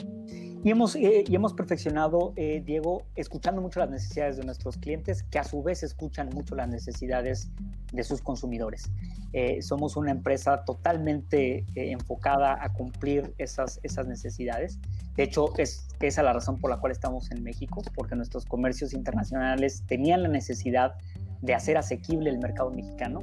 Y 0.65 0.71
hemos, 0.71 0.95
eh, 0.95 1.23
y 1.27 1.35
hemos 1.35 1.53
perfeccionado, 1.53 2.33
eh, 2.35 2.63
Diego, 2.65 3.03
escuchando 3.15 3.61
mucho 3.61 3.79
las 3.81 3.91
necesidades 3.91 4.37
de 4.37 4.45
nuestros 4.45 4.77
clientes, 4.77 5.21
que 5.21 5.37
a 5.37 5.43
su 5.43 5.61
vez 5.61 5.83
escuchan 5.83 6.29
mucho 6.33 6.55
las 6.55 6.67
necesidades 6.67 7.51
de 7.93 8.03
sus 8.03 8.19
consumidores. 8.23 8.89
Eh, 9.31 9.61
somos 9.61 9.95
una 9.95 10.09
empresa 10.09 10.65
totalmente 10.65 11.65
enfocada 11.75 12.57
a 12.59 12.73
cumplir 12.73 13.35
esas, 13.37 13.79
esas 13.83 14.07
necesidades. 14.07 14.79
De 15.15 15.21
hecho, 15.21 15.55
es 15.59 15.87
esa 15.99 16.23
la 16.23 16.33
razón 16.33 16.59
por 16.59 16.71
la 16.71 16.77
cual 16.77 16.91
estamos 16.91 17.29
en 17.29 17.43
México, 17.43 17.83
porque 17.93 18.15
nuestros 18.15 18.43
comercios 18.43 18.93
internacionales 18.93 19.83
tenían 19.85 20.23
la 20.23 20.29
necesidad 20.29 20.95
de 21.43 21.53
hacer 21.53 21.77
asequible 21.77 22.31
el 22.31 22.39
mercado 22.39 22.71
mexicano. 22.71 23.19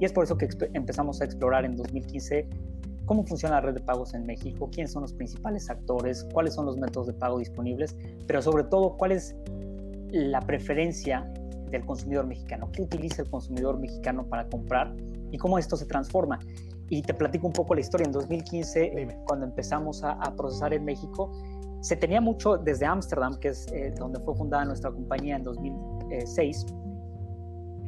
Y 0.00 0.06
es 0.06 0.14
por 0.14 0.24
eso 0.24 0.38
que 0.38 0.48
empezamos 0.72 1.20
a 1.20 1.26
explorar 1.26 1.66
en 1.66 1.76
2015 1.76 2.48
cómo 3.06 3.24
funciona 3.24 3.56
la 3.56 3.60
red 3.62 3.74
de 3.74 3.80
pagos 3.80 4.14
en 4.14 4.26
México, 4.26 4.68
quiénes 4.70 4.92
son 4.92 5.02
los 5.02 5.12
principales 5.12 5.70
actores, 5.70 6.26
cuáles 6.32 6.54
son 6.54 6.66
los 6.66 6.76
métodos 6.76 7.06
de 7.06 7.12
pago 7.14 7.38
disponibles, 7.38 7.96
pero 8.26 8.42
sobre 8.42 8.64
todo 8.64 8.96
cuál 8.96 9.12
es 9.12 9.34
la 10.10 10.40
preferencia 10.40 11.32
del 11.70 11.84
consumidor 11.84 12.26
mexicano, 12.26 12.70
qué 12.72 12.82
utiliza 12.82 13.22
el 13.22 13.30
consumidor 13.30 13.78
mexicano 13.78 14.26
para 14.26 14.48
comprar 14.48 14.94
y 15.30 15.38
cómo 15.38 15.58
esto 15.58 15.76
se 15.76 15.86
transforma. 15.86 16.38
Y 16.88 17.02
te 17.02 17.14
platico 17.14 17.48
un 17.48 17.52
poco 17.52 17.74
la 17.74 17.80
historia. 17.80 18.06
En 18.06 18.12
2015, 18.12 19.08
cuando 19.26 19.46
empezamos 19.46 20.04
a, 20.04 20.18
procesar 20.36 20.72
en 20.72 20.84
México, 20.84 21.32
se 21.80 21.96
tenía 21.96 22.20
mucho 22.20 22.56
desde 22.58 22.86
Ámsterdam, 22.86 23.38
que 23.40 23.48
es 23.48 23.66
eh, 23.72 23.92
donde 23.98 24.20
fue 24.20 24.36
fundada 24.36 24.64
nuestra 24.64 24.92
compañía 24.92 25.34
en 25.34 25.42
2006, 25.42 26.66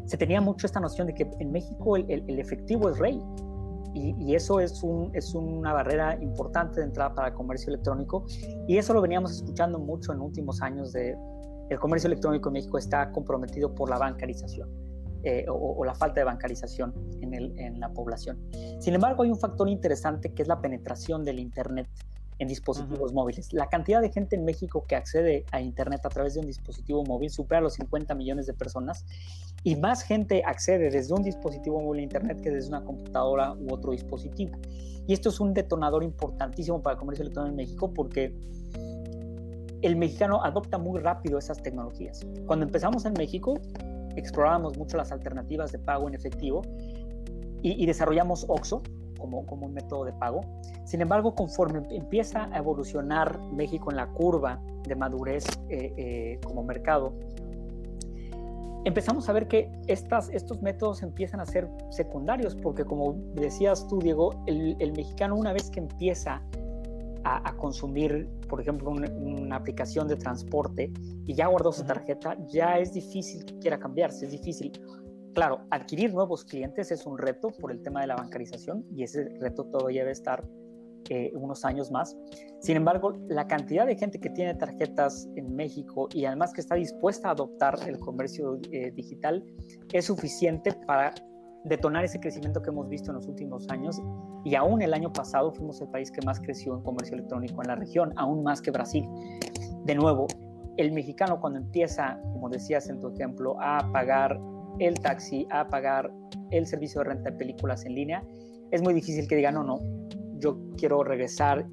se 0.08 0.16
tenía 0.16 0.40
mucho 0.40 0.66
esta 0.66 0.80
noción 0.80 1.06
de 1.06 1.14
que 1.14 1.30
en 1.38 1.52
México 1.52 1.96
el, 1.96 2.40
efectivo 2.40 2.88
es 2.88 2.98
rey. 2.98 3.22
Y, 3.98 4.34
eso 4.34 4.60
es, 4.60 4.82
un, 4.82 5.10
es 5.14 5.34
una 5.34 5.72
barrera 5.72 6.16
importante 6.20 6.80
de 6.80 6.86
entrada 6.86 7.14
para 7.14 7.28
el 7.28 7.34
comercio 7.34 7.72
electrónico. 7.72 8.24
Y 8.66 8.76
eso 8.76 8.94
lo 8.94 9.00
veníamos 9.00 9.32
escuchando 9.32 9.78
mucho 9.78 10.12
en 10.12 10.20
últimos 10.20 10.62
años 10.62 10.92
de 10.92 11.16
el 11.70 11.78
comercio 11.78 12.06
electrónico 12.06 12.48
en 12.48 12.54
México 12.54 12.78
está 12.78 13.10
comprometido 13.12 13.74
por 13.74 13.90
la 13.90 13.98
bancarización. 13.98 14.70
Eh, 15.24 15.46
o, 15.48 15.84
la 15.84 15.96
falta 15.96 16.20
de 16.20 16.24
bancarización 16.24 16.94
en, 17.20 17.34
el, 17.34 17.58
en, 17.58 17.80
la 17.80 17.92
población. 17.92 18.38
Sin 18.78 18.94
embargo, 18.94 19.24
hay 19.24 19.30
un 19.30 19.38
factor 19.38 19.68
interesante 19.68 20.32
que 20.32 20.42
es 20.42 20.48
la 20.48 20.60
penetración 20.60 21.24
del 21.24 21.40
Internet 21.40 21.88
en 22.38 22.48
dispositivos 22.48 23.12
móviles. 23.12 23.52
La 23.52 23.68
cantidad 23.68 24.00
de 24.00 24.10
gente 24.10 24.36
en 24.36 24.44
México 24.44 24.84
que 24.86 24.94
accede 24.94 25.44
a 25.50 25.60
Internet 25.60 26.00
a 26.04 26.08
través 26.08 26.34
de 26.34 26.40
un 26.40 26.46
dispositivo 26.46 27.04
móvil 27.04 27.30
supera 27.30 27.60
los 27.60 27.74
50 27.74 28.14
millones 28.14 28.46
de 28.46 28.54
personas 28.54 29.04
y 29.64 29.76
más 29.76 30.02
gente 30.02 30.42
accede 30.44 30.90
desde 30.90 31.14
un 31.14 31.22
dispositivo 31.22 31.80
móvil 31.80 32.00
a 32.00 32.02
Internet 32.04 32.40
que 32.40 32.50
desde 32.50 32.68
una 32.68 32.84
computadora 32.84 33.54
u 33.54 33.72
otro 33.72 33.92
dispositivo. 33.92 34.56
Y 35.06 35.12
esto 35.12 35.30
es 35.30 35.40
un 35.40 35.54
detonador 35.54 36.04
importantísimo 36.04 36.82
para 36.82 36.94
el 36.94 37.00
comercio 37.00 37.22
electrónico 37.22 37.50
en 37.50 37.56
México 37.56 37.92
porque 37.92 38.34
el 39.82 39.96
mexicano 39.96 40.42
adopta 40.44 40.78
muy 40.78 41.00
rápido 41.00 41.38
esas 41.38 41.62
tecnologías. 41.62 42.26
Cuando 42.46 42.66
empezamos 42.66 43.04
en 43.04 43.14
México, 43.14 43.54
explorábamos 44.16 44.76
mucho 44.76 44.96
las 44.96 45.12
alternativas 45.12 45.72
de 45.72 45.78
pago 45.78 46.08
en 46.08 46.14
efectivo 46.14 46.62
y, 47.62 47.86
desarrollamos 47.86 48.44
OXO 48.48 48.82
como, 49.18 49.44
como 49.46 49.66
un 49.66 49.74
método 49.74 50.04
de 50.04 50.12
pago. 50.12 50.40
Sin 50.84 51.00
embargo, 51.00 51.34
conforme 51.34 51.82
empieza 51.90 52.48
a 52.52 52.58
evolucionar 52.58 53.38
México 53.52 53.90
en 53.90 53.96
la 53.96 54.06
curva 54.08 54.60
de 54.86 54.94
madurez 54.94 55.44
eh, 55.68 55.92
eh, 55.96 56.40
como 56.44 56.62
mercado, 56.62 57.12
empezamos 58.84 59.28
a 59.28 59.32
ver 59.32 59.48
que 59.48 59.70
estas, 59.86 60.30
estos 60.30 60.62
métodos 60.62 61.02
empiezan 61.02 61.40
a 61.40 61.46
ser 61.46 61.68
secundarios, 61.90 62.56
porque 62.56 62.84
como 62.84 63.14
decías 63.34 63.86
tú, 63.88 63.98
Diego, 63.98 64.30
el, 64.46 64.76
el 64.78 64.92
mexicano 64.92 65.36
una 65.36 65.52
vez 65.52 65.70
que 65.70 65.80
empieza 65.80 66.42
a, 67.24 67.56
consumir, 67.56 68.28
por 68.48 68.60
ejemplo, 68.60 68.90
una 68.90 69.56
aplicación 69.56 70.08
de 70.08 70.16
transporte 70.16 70.92
y 71.26 71.34
ya 71.34 71.46
guardó 71.46 71.72
su 71.72 71.84
tarjeta, 71.84 72.36
ya 72.46 72.78
es 72.78 72.92
difícil 72.92 73.44
que 73.44 73.58
quiera 73.58 73.78
cambiarse, 73.78 74.26
es 74.26 74.32
difícil. 74.32 74.72
Claro, 75.34 75.60
adquirir 75.70 76.12
nuevos 76.12 76.44
clientes 76.44 76.90
es 76.90 77.06
un 77.06 77.18
reto 77.18 77.50
por 77.60 77.70
el 77.70 77.82
tema 77.82 78.00
de 78.00 78.08
la 78.08 78.16
bancarización 78.16 78.84
y 78.94 79.04
ese 79.04 79.28
reto 79.40 79.64
todavía 79.64 80.00
debe 80.02 80.12
estar 80.12 80.44
eh, 81.10 81.32
unos 81.34 81.64
años 81.64 81.90
más. 81.90 82.16
Sin 82.60 82.76
embargo, 82.76 83.14
la 83.28 83.46
cantidad 83.46 83.86
de 83.86 83.96
gente 83.96 84.20
que 84.20 84.30
tiene 84.30 84.54
tarjetas 84.54 85.28
en 85.36 85.54
México 85.54 86.08
y 86.12 86.24
además 86.26 86.52
que 86.52 86.60
está 86.60 86.74
dispuesta 86.74 87.28
a 87.28 87.30
adoptar 87.32 87.78
el 87.86 87.98
comercio 87.98 88.58
eh, 88.72 88.90
digital 88.90 89.44
es 89.92 90.06
suficiente 90.06 90.72
para 90.86 91.14
detonar 91.64 92.04
ese 92.04 92.20
crecimiento 92.20 92.60
que 92.62 92.70
hemos 92.70 92.88
visto 92.88 93.10
en 93.10 93.16
los 93.16 93.26
últimos 93.26 93.68
años 93.68 94.00
y 94.44 94.54
aún 94.54 94.82
el 94.82 94.92
año 94.92 95.12
pasado 95.12 95.50
fuimos 95.52 95.80
el 95.80 95.88
país 95.88 96.10
que 96.10 96.20
más 96.26 96.40
creció 96.40 96.74
en 96.74 96.82
comercio 96.82 97.14
electrónico 97.14 97.62
en 97.62 97.68
la 97.68 97.76
región, 97.76 98.12
aún 98.16 98.42
más 98.42 98.60
que 98.60 98.70
Brasil. 98.70 99.08
De 99.84 99.94
nuevo, 99.94 100.26
el 100.76 100.92
mexicano 100.92 101.40
cuando 101.40 101.58
empieza, 101.58 102.20
como 102.32 102.48
decías 102.48 102.88
en 102.88 103.00
tu 103.00 103.08
ejemplo, 103.08 103.56
a 103.60 103.90
pagar 103.92 104.38
el 104.78 105.00
taxi, 105.00 105.46
a 105.50 105.68
pagar 105.68 106.10
el 106.50 106.66
servicio 106.66 107.00
de 107.00 107.10
renta 107.10 107.30
de 107.30 107.36
películas 107.36 107.84
en 107.84 107.94
línea, 107.94 108.22
es 108.70 108.82
muy 108.82 108.94
difícil 108.94 109.26
que 109.26 109.36
diga, 109.36 109.50
no, 109.50 109.64
no, 109.64 109.80
yo 110.38 110.58
quiero 110.76 111.02
regresar 111.04 111.66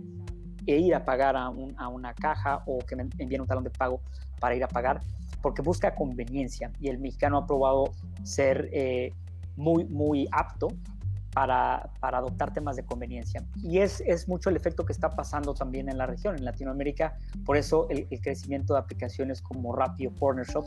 e 0.66 0.78
ir 0.78 0.95
a 0.95 1.06
pagar 1.06 1.36
a, 1.36 1.49
una 1.49 2.14
caja 2.14 2.64
o 2.66 2.80
que 2.80 2.95
me 2.95 3.08
envíen 3.20 3.41
un 3.41 3.47
talón 3.47 3.64
de 3.64 3.70
pago 3.70 4.01
para 4.39 4.56
ir 4.56 4.64
a 4.64 4.68
pagar, 4.68 5.01
porque 5.41 5.62
busca 5.62 5.93
conveniencia 5.93 6.72
y 6.80 6.89
el 6.89 6.97
mexicano 6.97 7.38
ha 7.38 7.47
probado 7.47 7.91
ser 8.24 8.70
eh, 8.72 9.14
muy, 9.56 9.86
muy 9.86 10.28
apto 10.32 10.70
para, 11.34 11.89
para, 11.99 12.20
adoptar 12.20 12.53
temas 12.53 12.78
de 12.78 12.86
conveniencia. 12.86 13.43
Y 13.62 13.80
es, 13.80 14.01
es, 14.08 14.28
mucho 14.28 14.49
el 14.49 14.56
efecto 14.56 14.86
que 14.86 14.93
está 14.93 15.10
pasando 15.10 15.53
también 15.53 15.89
en 15.89 15.97
la 15.97 16.06
región, 16.08 16.36
en 16.36 16.45
Latinoamérica, 16.45 17.18
por 17.45 17.58
eso 17.58 17.88
el, 17.89 18.08
crecimiento 18.22 18.74
de 18.74 18.80
aplicaciones 18.80 19.41
como 19.41 19.76
Rappi 19.76 20.08
o 20.08 20.16
Corner 20.16 20.45
Shop, 20.45 20.66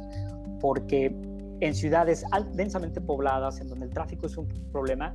porque 0.61 1.17
en 1.61 1.75
ciudades 1.75 2.25
densamente 2.53 3.01
pobladas, 3.01 3.61
en 3.61 3.69
donde 3.69 3.87
el 3.87 3.93
tráfico 3.93 4.27
es 4.27 4.37
un 4.37 4.49
problema, 4.73 5.15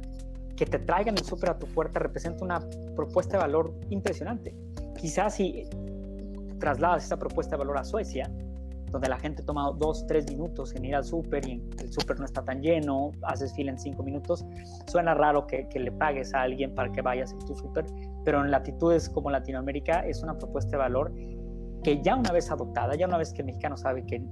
que 0.56 0.66
te 0.66 0.80
traigan 0.80 1.18
el 1.18 1.24
súper 1.24 1.52
a 1.52 1.60
tu 1.60 1.68
puerta 1.68 2.00
representa 2.00 2.44
una 2.44 2.60
propuesta 2.96 3.38
de 3.38 3.44
valor 3.44 3.74
impresionante. 3.90 4.56
Quizás 4.98 5.36
si 5.36 5.68
trasladas 6.60 7.06
esa 7.06 7.18
propuesta 7.18 7.56
de 7.56 7.60
valor 7.60 7.78
a 7.78 7.84
Suecia, 7.84 8.30
donde 8.94 9.10
la 9.10 9.18
gente 9.18 9.42
toma 9.44 9.72
dos, 9.76 10.06
tres 10.08 10.30
minutos 10.30 10.76
en 10.76 10.86
ir 10.86 10.96
al 10.96 11.04
súper 11.04 11.46
y 11.48 11.62
el 11.80 11.92
súper 11.92 12.20
no 12.20 12.26
está 12.26 12.44
tan 12.44 12.62
lleno, 12.62 13.12
haces 13.24 13.52
fila 13.54 13.72
en 13.72 13.80
cinco 13.80 14.04
minutos, 14.04 14.46
suena 14.88 15.16
raro 15.16 15.48
que, 15.48 15.68
le 15.74 15.92
pagues 15.92 16.34
a 16.34 16.44
alguien 16.44 16.74
para 16.76 16.92
que 16.92 17.02
vayas 17.02 17.34
a 17.34 17.40
tu 17.40 17.56
súper, 17.56 17.86
pero 18.24 18.46
en 18.46 18.52
latitudes 18.52 19.10
como 19.10 19.32
Latinoamérica 19.32 20.06
es 20.06 20.22
una 20.22 20.38
propuesta 20.38 20.72
de 20.72 20.78
valor 20.78 21.12
que 21.84 22.02
ya 22.02 22.16
una 22.16 22.32
vez 22.32 22.50
adoptada, 22.52 22.96
ya 22.96 23.08
una 23.08 23.18
vez 23.18 23.34
que 23.34 23.42
el 23.42 23.48
mexicano 23.48 23.76
sabe 23.76 24.06
que 24.06 24.24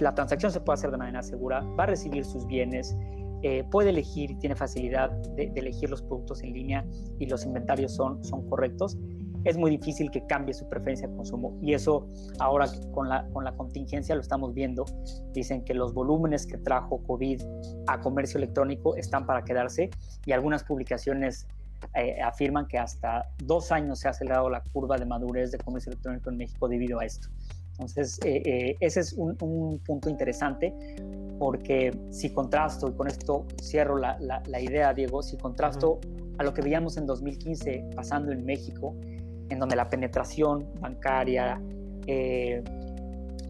la 0.00 0.14
transacción 0.14 0.52
se 0.52 0.60
puede 0.60 0.74
hacer 0.74 0.90
de 0.90 0.98
manera 0.98 1.22
segura, 1.22 1.60
va 1.78 1.84
a 1.84 1.86
recibir 1.86 2.24
sus 2.24 2.46
bienes, 2.46 2.96
eh, 3.42 3.64
puede 3.70 3.90
elegir, 3.90 4.38
tiene 4.38 4.56
facilidad 4.56 5.10
de, 5.36 5.52
elegir 5.54 5.90
los 5.90 6.02
productos 6.02 6.42
en 6.42 6.52
línea 6.52 6.84
y 7.18 7.26
los 7.26 7.44
inventarios 7.44 7.94
son, 7.94 8.20
correctos, 8.48 8.96
es 9.44 9.56
muy 9.56 9.70
difícil 9.70 10.10
que 10.10 10.26
cambie 10.26 10.54
su 10.54 10.68
preferencia 10.68 11.06
de 11.06 11.14
consumo. 11.14 11.56
Y 11.62 11.74
eso 11.74 12.08
ahora 12.40 12.66
con 12.92 13.08
la, 13.08 13.28
con 13.28 13.44
la 13.44 13.52
contingencia 13.52 14.14
lo 14.14 14.20
estamos 14.20 14.54
viendo. 14.54 14.84
Dicen 15.32 15.64
que 15.64 15.74
los 15.74 15.94
volúmenes 15.94 16.46
que 16.46 16.58
trajo 16.58 17.02
COVID 17.04 17.42
a 17.86 18.00
comercio 18.00 18.38
electrónico 18.38 18.96
están 18.96 19.24
para 19.26 19.44
quedarse 19.44 19.90
y 20.24 20.32
algunas 20.32 20.64
publicaciones 20.64 21.46
eh, 21.94 22.20
afirman 22.20 22.66
que 22.66 22.78
hasta 22.78 23.24
dos 23.44 23.72
años 23.72 24.00
se 24.00 24.08
ha 24.08 24.10
acelerado 24.10 24.50
la 24.50 24.62
curva 24.72 24.98
de 24.98 25.06
madurez 25.06 25.50
de 25.50 25.58
comercio 25.58 25.90
electrónico 25.90 26.30
en 26.30 26.36
México 26.36 26.68
debido 26.68 27.00
a 27.00 27.04
esto. 27.04 27.28
Entonces, 27.78 28.18
eh, 28.24 28.42
eh, 28.46 28.76
ese 28.80 29.00
es 29.00 29.12
un, 29.12 29.36
punto 29.36 30.08
interesante 30.08 30.72
porque 31.38 31.94
si 32.10 32.30
contrasto, 32.30 32.88
y 32.88 32.92
con 32.94 33.06
esto 33.06 33.44
cierro 33.60 33.98
la, 33.98 34.16
la, 34.18 34.60
idea, 34.60 34.94
Diego, 34.94 35.22
si 35.22 35.36
contrasto 35.36 36.00
a 36.38 36.44
lo 36.44 36.54
que 36.54 36.62
veíamos 36.62 36.96
en 36.96 37.06
2015 37.06 37.90
pasando 37.94 38.32
en 38.32 38.46
México, 38.46 38.94
en 39.50 39.58
donde 39.58 39.76
la 39.76 39.90
penetración 39.90 40.66
bancaria, 40.80 41.60
eh, 42.06 42.64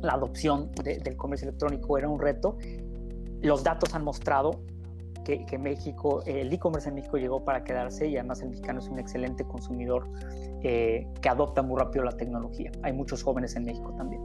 la 0.03 0.15
adopción 0.15 0.73
del 0.83 1.17
comercio 1.17 1.49
electrónico 1.49 1.97
era 1.97 2.09
un 2.09 2.21
reto, 2.21 2.59
los 3.43 3.63
datos 3.63 3.95
han 3.95 4.03
mostrado 4.03 4.61
que, 5.35 5.59
México, 5.59 6.23
el 6.25 6.53
e-commerce 6.53 6.89
en 6.89 6.95
México 6.95 7.17
llegó 7.17 7.45
para 7.45 7.65
quedarse 7.65 8.07
y 8.07 8.17
además 8.17 8.43
el 8.43 8.51
mexicano 8.51 8.79
es 8.79 8.89
un 8.89 8.99
excelente 8.99 9.45
consumidor 9.45 10.09
eh, 10.63 11.09
que 11.21 11.29
adopta 11.29 11.63
muy 11.63 11.81
rápido 11.81 12.05
la 12.05 12.13
tecnología. 12.13 12.71
Hay 12.83 12.93
muchos 12.93 13.23
jóvenes 13.23 13.57
en 13.57 13.65
México 13.65 13.93
también. 13.97 14.23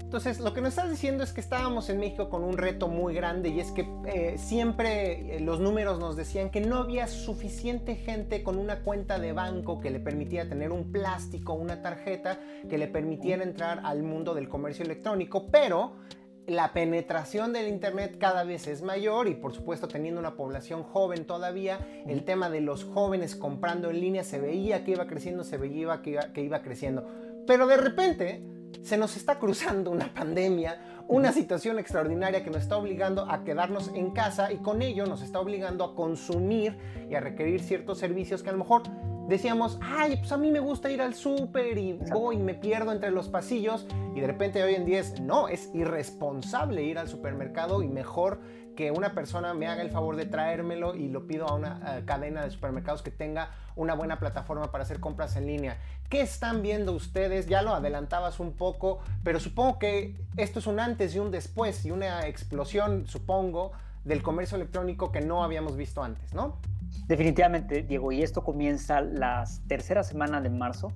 Entonces, 0.00 0.40
lo 0.40 0.52
que 0.52 0.60
nos 0.60 0.70
estás 0.70 0.90
diciendo 0.90 1.22
es 1.22 1.32
que 1.32 1.40
estábamos 1.40 1.88
en 1.88 2.00
México 2.00 2.30
con 2.30 2.42
un 2.42 2.58
reto 2.58 2.88
muy 2.88 3.14
grande 3.14 3.50
y 3.50 3.60
es 3.60 3.70
que 3.70 3.88
eh, 4.06 4.38
siempre 4.38 5.36
eh, 5.36 5.40
los 5.40 5.60
números 5.60 6.00
nos 6.00 6.16
decían 6.16 6.50
que 6.50 6.60
no 6.60 6.78
había 6.78 7.06
suficiente 7.06 7.94
gente 7.94 8.42
con 8.42 8.58
una 8.58 8.82
cuenta 8.82 9.20
de 9.20 9.32
banco 9.32 9.80
que 9.80 9.90
le 9.90 10.00
permitiera 10.00 10.48
tener 10.48 10.72
un 10.72 10.90
plástico, 10.90 11.52
una 11.52 11.80
tarjeta 11.80 12.40
que 12.68 12.76
le 12.76 12.88
permitiera 12.88 13.44
entrar 13.44 13.82
al 13.84 14.02
mundo 14.02 14.34
del 14.34 14.48
comercio 14.48 14.84
electrónico, 14.84 15.46
pero 15.48 15.92
la 16.50 16.72
penetración 16.72 17.52
del 17.52 17.68
Internet 17.68 18.16
cada 18.18 18.42
vez 18.42 18.66
es 18.66 18.82
mayor 18.82 19.28
y 19.28 19.34
por 19.36 19.54
supuesto 19.54 19.86
teniendo 19.86 20.18
una 20.18 20.34
población 20.34 20.82
joven 20.82 21.24
todavía, 21.24 21.78
el 22.08 22.24
tema 22.24 22.50
de 22.50 22.60
los 22.60 22.84
jóvenes 22.84 23.36
comprando 23.36 23.88
en 23.88 24.00
línea 24.00 24.24
se 24.24 24.40
veía 24.40 24.84
que 24.84 24.90
iba 24.90 25.06
creciendo, 25.06 25.44
se 25.44 25.58
veía 25.58 26.02
que 26.02 26.18
que 26.34 26.42
iba 26.42 26.60
creciendo. 26.60 27.06
Pero 27.46 27.68
de 27.68 27.76
repente 27.76 28.42
se 28.82 28.96
nos 28.96 29.16
está 29.16 29.38
cruzando 29.38 29.92
una 29.92 30.12
pandemia, 30.12 31.04
una 31.06 31.32
situación 31.32 31.78
extraordinaria 31.78 32.42
que 32.42 32.50
nos 32.50 32.62
está 32.62 32.76
obligando 32.76 33.30
a 33.30 33.44
quedarnos 33.44 33.92
en 33.94 34.10
casa 34.10 34.52
y 34.52 34.56
con 34.56 34.82
ello 34.82 35.06
nos 35.06 35.22
está 35.22 35.38
obligando 35.38 35.84
a 35.84 35.94
consumir 35.94 36.76
y 37.08 37.14
a 37.14 37.20
requerir 37.20 37.62
ciertos 37.62 37.98
servicios 37.98 38.42
que 38.42 38.48
a 38.48 38.52
lo 38.52 38.58
mejor 38.58 38.82
decíamos, 39.30 39.78
ay, 39.80 40.16
pues 40.16 40.32
a 40.32 40.36
mí 40.36 40.50
me 40.50 40.58
gusta 40.58 40.90
ir 40.90 41.00
al 41.00 41.14
súper 41.14 41.78
y 41.78 41.92
voy 41.92 42.34
y 42.34 42.40
me 42.40 42.54
pierdo 42.54 42.90
entre 42.90 43.12
los 43.12 43.28
pasillos 43.28 43.86
y 44.14 44.20
de 44.20 44.26
repente 44.26 44.62
hoy 44.62 44.74
en 44.74 44.84
día 44.84 44.98
es, 44.98 45.20
no, 45.20 45.46
es 45.46 45.70
irresponsable 45.72 46.82
ir 46.82 46.98
al 46.98 47.08
supermercado 47.08 47.82
y 47.82 47.88
mejor 47.88 48.40
que 48.74 48.90
una 48.90 49.14
persona 49.14 49.54
me 49.54 49.68
haga 49.68 49.82
el 49.82 49.90
favor 49.90 50.16
de 50.16 50.26
traérmelo 50.26 50.96
y 50.96 51.08
lo 51.08 51.28
pido 51.28 51.46
a 51.46 51.54
una 51.54 51.80
eh, 51.98 52.02
cadena 52.04 52.42
de 52.42 52.50
supermercados 52.50 53.02
que 53.02 53.12
tenga 53.12 53.50
una 53.76 53.94
buena 53.94 54.18
plataforma 54.18 54.72
para 54.72 54.82
hacer 54.82 54.98
compras 54.98 55.36
en 55.36 55.46
línea. 55.46 55.78
¿Qué 56.08 56.22
están 56.22 56.60
viendo 56.60 56.92
ustedes? 56.92 57.46
Ya 57.46 57.62
lo 57.62 57.72
adelantabas 57.72 58.40
un 58.40 58.52
poco, 58.52 58.98
pero 59.22 59.38
supongo 59.38 59.78
que 59.78 60.16
esto 60.36 60.58
es 60.58 60.66
un 60.66 60.80
antes 60.80 61.14
y 61.14 61.20
un 61.20 61.30
después 61.30 61.84
y 61.84 61.92
una 61.92 62.26
explosión, 62.26 63.06
supongo, 63.06 63.70
del 64.04 64.22
comercio 64.22 64.56
electrónico 64.56 65.12
que 65.12 65.20
no 65.20 65.44
habíamos 65.44 65.76
visto 65.76 66.02
antes, 66.02 66.34
¿no? 66.34 66.56
Definitivamente, 67.06 67.82
Diego, 67.82 68.12
y 68.12 68.22
esto 68.22 68.42
comienza 68.42 69.00
la 69.00 69.44
tercera 69.66 70.02
semana 70.02 70.40
de 70.40 70.50
marzo. 70.50 70.92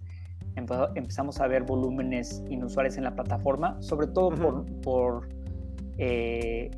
Empezamos 0.57 1.41
a 1.41 1.49
ver 1.49 1.65
volúmenes 1.65 2.43
inusuales 2.49 2.97
en 2.97 3.05
la 3.05 3.15
plataforma, 3.15 3.81
sobre 3.83 4.07
todo 4.07 4.65
por, 4.83 5.29
eh, 5.99 6.71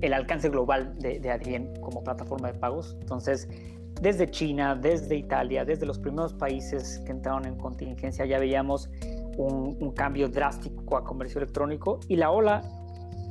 el 0.00 0.12
alcance 0.12 0.48
global 0.48 0.94
de, 0.98 1.18
de 1.18 1.30
Adyen 1.30 1.74
como 1.80 2.02
plataforma 2.02 2.50
de 2.50 2.58
pagos. 2.58 2.96
Entonces, 3.00 3.48
desde 4.00 4.30
China, 4.30 4.74
desde 4.74 5.16
Italia, 5.16 5.64
desde 5.64 5.86
los 5.86 5.98
primeros 5.98 6.34
países 6.34 7.00
que 7.06 7.12
entraron 7.12 7.46
en 7.46 7.56
contingencia, 7.56 8.26
ya 8.26 8.38
veíamos 8.38 8.90
un, 9.36 9.92
cambio 9.92 10.28
drástico 10.28 10.96
a 10.96 11.04
comercio 11.04 11.38
electrónico 11.40 12.00
y 12.08 12.16
la 12.16 12.30
ola 12.30 12.62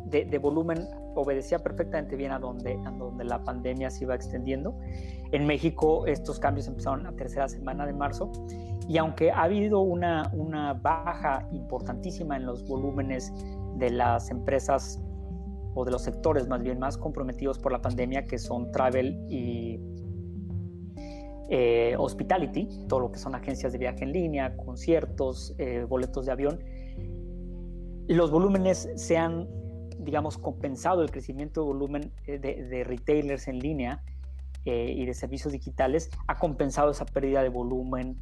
de, 0.06 0.38
volumen 0.38 0.88
obedecía 1.16 1.60
perfectamente 1.60 2.16
bien 2.16 2.32
a 2.32 2.40
donde, 2.40 2.80
a 2.86 2.92
donde 2.92 3.24
la 3.24 3.44
pandemia 3.44 3.90
se 3.90 4.04
iba 4.04 4.16
extendiendo. 4.16 4.78
En 5.32 5.46
México 5.46 6.06
estos 6.08 6.40
cambios 6.40 6.68
empezaron 6.68 7.04
la 7.04 7.12
tercera 7.14 7.48
semana 7.48 7.86
de 7.86 7.94
marzo 7.94 8.32
y 8.88 8.98
aunque 8.98 9.32
ha 9.32 9.44
habido 9.44 9.80
una, 9.80 10.32
una 10.34 10.74
baja 10.74 11.48
importantísima 11.52 12.36
en 12.38 12.46
los 12.46 12.68
volúmenes 12.68 13.34
de 13.78 13.90
las 13.90 14.30
empresas 14.30 15.02
o 15.76 15.86
de 15.86 15.92
los 15.92 16.04
sectores 16.04 16.48
más 16.48 16.62
bien 16.62 16.80
más 16.80 16.98
comprometidos 16.98 17.58
por 17.60 17.72
la 17.72 17.82
pandemia, 17.82 18.26
que 18.26 18.38
son 18.38 18.72
travel 18.72 19.26
y 19.30 19.80
eh, 21.50 21.96
hospitality, 21.98 22.68
todo 22.88 23.02
lo 23.02 23.12
que 23.12 23.20
son 23.20 23.36
agencias 23.36 23.74
de 23.74 23.80
viaje 23.80 24.04
en 24.04 24.14
línea, 24.14 24.56
conciertos, 24.56 25.56
eh, 25.58 25.86
boletos 25.88 26.26
de 26.26 26.32
avión, 26.32 26.60
los 28.08 28.32
volúmenes 28.32 28.90
se 28.96 29.18
han, 29.18 29.48
digamos, 30.04 30.38
compensado 30.38 31.02
el 31.02 31.12
crecimiento 31.12 31.62
de 31.62 31.68
volumen 31.68 32.12
eh, 32.26 32.40
de, 32.40 32.84
retailers 32.84 33.48
en 33.48 33.60
línea 33.60 34.02
y 34.66 35.06
de 35.06 35.14
servicios 35.14 35.52
digitales, 35.52 36.10
ha 36.26 36.38
compensado 36.38 36.90
esa 36.90 37.04
pérdida 37.04 37.44
de 37.44 37.50
volumen 37.50 38.16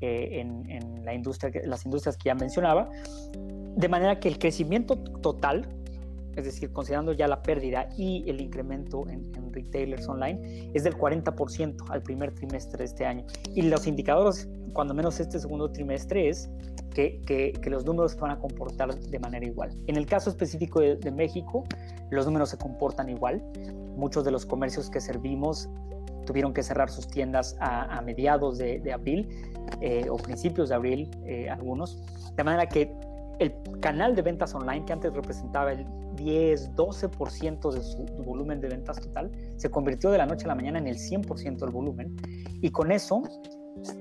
en, 0.00 0.70
en, 0.70 1.04
la 1.04 1.12
industria, 1.12 1.52
las 1.66 1.84
industrias 1.84 2.16
que 2.16 2.28
ya 2.28 2.34
mencionaba, 2.34 2.88
de 3.34 3.88
manera 3.90 4.18
que 4.18 4.28
el 4.28 4.38
crecimiento 4.38 4.96
total 4.96 5.68
es 6.36 6.44
decir, 6.44 6.72
considerando 6.72 7.12
ya 7.12 7.28
la 7.28 7.42
pérdida 7.42 7.88
y 7.96 8.28
el 8.28 8.40
incremento 8.40 9.08
en, 9.08 9.32
retailers 9.52 10.08
online, 10.08 10.70
es 10.74 10.82
del 10.82 10.96
40% 10.96 11.76
al 11.90 12.02
primer 12.02 12.34
trimestre 12.34 12.78
de 12.78 12.84
este 12.84 13.06
año. 13.06 13.24
Y 13.54 13.62
los 13.62 13.86
indicadores, 13.86 14.48
cuando 14.72 14.94
menos 14.94 15.20
este 15.20 15.38
segundo 15.38 15.70
trimestre, 15.70 16.28
es 16.28 16.50
que, 16.92 17.60
los 17.66 17.84
números 17.84 18.16
van 18.16 18.32
a 18.32 18.38
comportar 18.38 18.94
de 18.94 19.18
manera 19.18 19.46
igual. 19.46 19.70
En 19.86 19.96
el 19.96 20.06
caso 20.06 20.30
específico 20.30 20.80
de, 20.80 21.10
México, 21.12 21.64
los 22.10 22.26
números 22.26 22.50
se 22.50 22.58
comportan 22.58 23.08
igual. 23.08 23.42
Muchos 23.96 24.24
de 24.24 24.32
los 24.32 24.44
comercios 24.44 24.90
que 24.90 25.00
servimos 25.00 25.68
tuvieron 26.26 26.52
que 26.52 26.62
cerrar 26.62 26.90
sus 26.90 27.06
tiendas 27.06 27.56
a, 27.60 28.00
mediados 28.02 28.58
de, 28.58 28.92
abril 28.92 29.28
eh, 29.80 30.06
o 30.10 30.16
principios 30.16 30.70
de 30.70 30.74
abril, 30.74 31.10
eh, 31.26 31.48
algunos. 31.48 32.02
De 32.34 32.42
manera 32.42 32.66
que 32.66 32.92
el 33.38 33.54
canal 33.80 34.14
de 34.14 34.22
ventas 34.22 34.54
online 34.54 34.84
que 34.84 34.92
antes 34.92 35.12
representaba 35.12 35.72
el 35.72 35.86
10, 36.16 36.74
12% 36.74 37.72
de 37.72 37.82
su 37.82 38.04
volumen 38.24 38.60
de 38.60 38.68
ventas 38.68 39.00
total, 39.00 39.30
se 39.56 39.70
convirtió 39.70 40.10
de 40.10 40.18
la 40.18 40.26
noche 40.26 40.44
a 40.44 40.48
la 40.48 40.54
mañana 40.54 40.78
en 40.78 40.86
el 40.86 40.96
100% 40.96 41.58
del 41.58 41.70
volumen 41.70 42.16
y 42.60 42.70
con 42.70 42.92
eso 42.92 43.22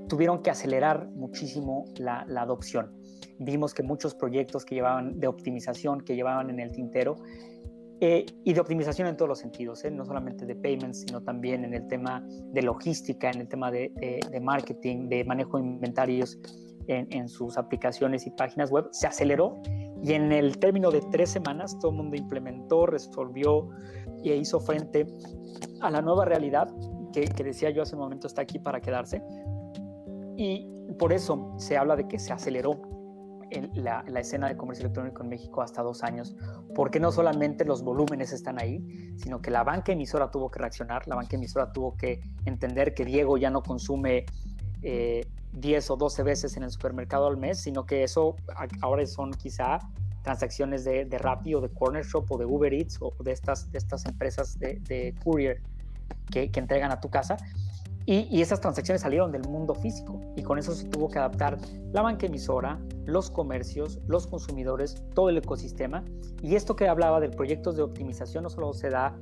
tuvieron 0.07 0.41
que 0.41 0.51
acelerar 0.51 1.09
muchísimo 1.11 1.85
la, 1.97 2.25
adopción. 2.37 2.91
Vimos 3.39 3.73
que 3.73 3.83
muchos 3.83 4.13
proyectos 4.15 4.63
que 4.63 4.75
llevaban 4.75 5.19
de 5.19 5.27
optimización, 5.27 6.01
que 6.01 6.15
llevaban 6.15 6.49
en 6.49 6.59
el 6.59 6.71
tintero, 6.71 7.15
eh, 7.99 8.25
y 8.43 8.53
de 8.53 8.59
optimización 8.59 9.07
en 9.07 9.15
todos 9.15 9.29
los 9.29 9.39
sentidos, 9.39 9.83
¿eh? 9.85 9.91
no 9.91 10.05
solamente 10.05 10.45
de 10.45 10.55
payments, 10.55 11.01
sino 11.01 11.23
también 11.23 11.63
en 11.63 11.73
el 11.73 11.87
tema 11.87 12.21
de 12.27 12.61
logística, 12.61 13.29
en 13.29 13.41
el 13.41 13.47
tema 13.47 13.71
de, 13.71 13.91
de 14.29 14.39
marketing, 14.41 15.07
de 15.07 15.23
manejo 15.23 15.57
de 15.57 15.63
inventarios 15.63 16.37
en, 16.87 17.29
sus 17.29 17.57
aplicaciones 17.57 18.27
y 18.27 18.31
páginas 18.31 18.71
web, 18.71 18.87
se 18.91 19.07
aceleró 19.07 19.61
y 20.01 20.13
en 20.13 20.31
el 20.31 20.57
término 20.57 20.91
de 20.91 21.01
tres 21.11 21.29
semanas 21.29 21.77
todo 21.79 21.91
el 21.91 21.97
mundo 21.97 22.15
implementó, 22.15 22.85
resolvió 22.85 23.69
y 24.21 24.31
hizo 24.31 24.59
frente 24.59 25.07
a 25.81 25.89
la 25.89 26.01
nueva 26.01 26.25
realidad 26.25 26.69
que, 27.13 27.25
decía 27.43 27.69
yo 27.69 27.83
hace 27.83 27.95
un 27.95 28.01
momento 28.01 28.27
está 28.27 28.41
aquí 28.41 28.59
para 28.59 28.81
quedarse. 28.81 29.21
Y 30.35 30.67
por 30.97 31.13
eso 31.13 31.53
se 31.57 31.77
habla 31.77 31.95
de 31.95 32.07
que 32.07 32.19
se 32.19 32.33
aceleró 32.33 32.81
la, 33.75 34.03
la, 34.07 34.19
escena 34.19 34.47
de 34.47 34.57
comercio 34.57 34.85
electrónico 34.85 35.21
en 35.21 35.29
México 35.29 35.61
hasta 35.61 35.83
dos 35.83 36.03
años, 36.03 36.35
porque 36.73 36.99
no 36.99 37.11
solamente 37.11 37.65
los 37.65 37.83
volúmenes 37.83 38.33
están 38.33 38.59
ahí, 38.59 39.13
sino 39.17 39.41
que 39.41 39.51
la 39.51 39.63
banca 39.63 39.91
emisora 39.91 40.31
tuvo 40.31 40.49
que 40.49 40.57
reaccionar, 40.57 41.07
la 41.07 41.15
banca 41.15 41.35
emisora 41.35 41.71
tuvo 41.71 41.95
que 41.95 42.21
entender 42.45 42.95
que 42.95 43.05
Diego 43.05 43.37
ya 43.37 43.51
no 43.51 43.61
consume 43.61 44.25
eh, 44.81 45.21
10 45.53 45.91
o 45.91 45.95
12 45.95 46.23
veces 46.23 46.57
en 46.57 46.63
el 46.63 46.71
supermercado 46.71 47.27
al 47.27 47.37
mes, 47.37 47.59
sino 47.59 47.85
que 47.85 48.03
eso 48.03 48.35
ahora 48.81 49.05
son 49.05 49.31
quizá 49.33 49.79
transacciones 50.23 50.83
de, 50.83 51.05
de 51.05 51.17
Rappi 51.17 51.53
o 51.53 51.61
de 51.61 51.69
Corner 51.69 52.03
Shop 52.03 52.25
o 52.31 52.37
de 52.37 52.45
Uber 52.45 52.73
Eats 52.73 52.97
o 53.01 53.13
de 53.23 53.31
estas, 53.31 53.71
de 53.71 53.77
estas 53.77 54.05
empresas 54.05 54.57
de, 54.57 54.79
de 54.87 55.13
courier 55.23 55.61
que, 56.31 56.49
que, 56.49 56.59
entregan 56.59 56.91
a 56.91 56.99
tu 56.99 57.09
casa. 57.09 57.37
Y, 58.05 58.27
y, 58.35 58.41
esas 58.41 58.59
transacciones 58.59 59.01
salieron 59.01 59.31
del 59.31 59.43
mundo 59.47 59.75
físico 59.75 60.19
y 60.35 60.43
con 60.43 60.57
eso 60.57 60.73
se 60.73 60.85
tuvo 60.85 61.09
que 61.09 61.19
adaptar 61.19 61.57
la 61.93 62.01
banca 62.01 62.25
emisora, 62.25 62.79
los 63.05 63.29
comercios, 63.29 63.99
los 64.07 64.27
consumidores, 64.27 65.01
todo 65.13 65.29
el 65.29 65.37
ecosistema. 65.37 66.03
Y 66.41 66.55
esto 66.55 66.75
que 66.75 66.87
hablaba 66.87 67.19
de 67.19 67.29
proyectos 67.29 67.77
de 67.77 67.83
optimización 67.83 68.43
no 68.43 68.49
solo 68.49 68.73
se 68.73 68.89
da 68.89 69.17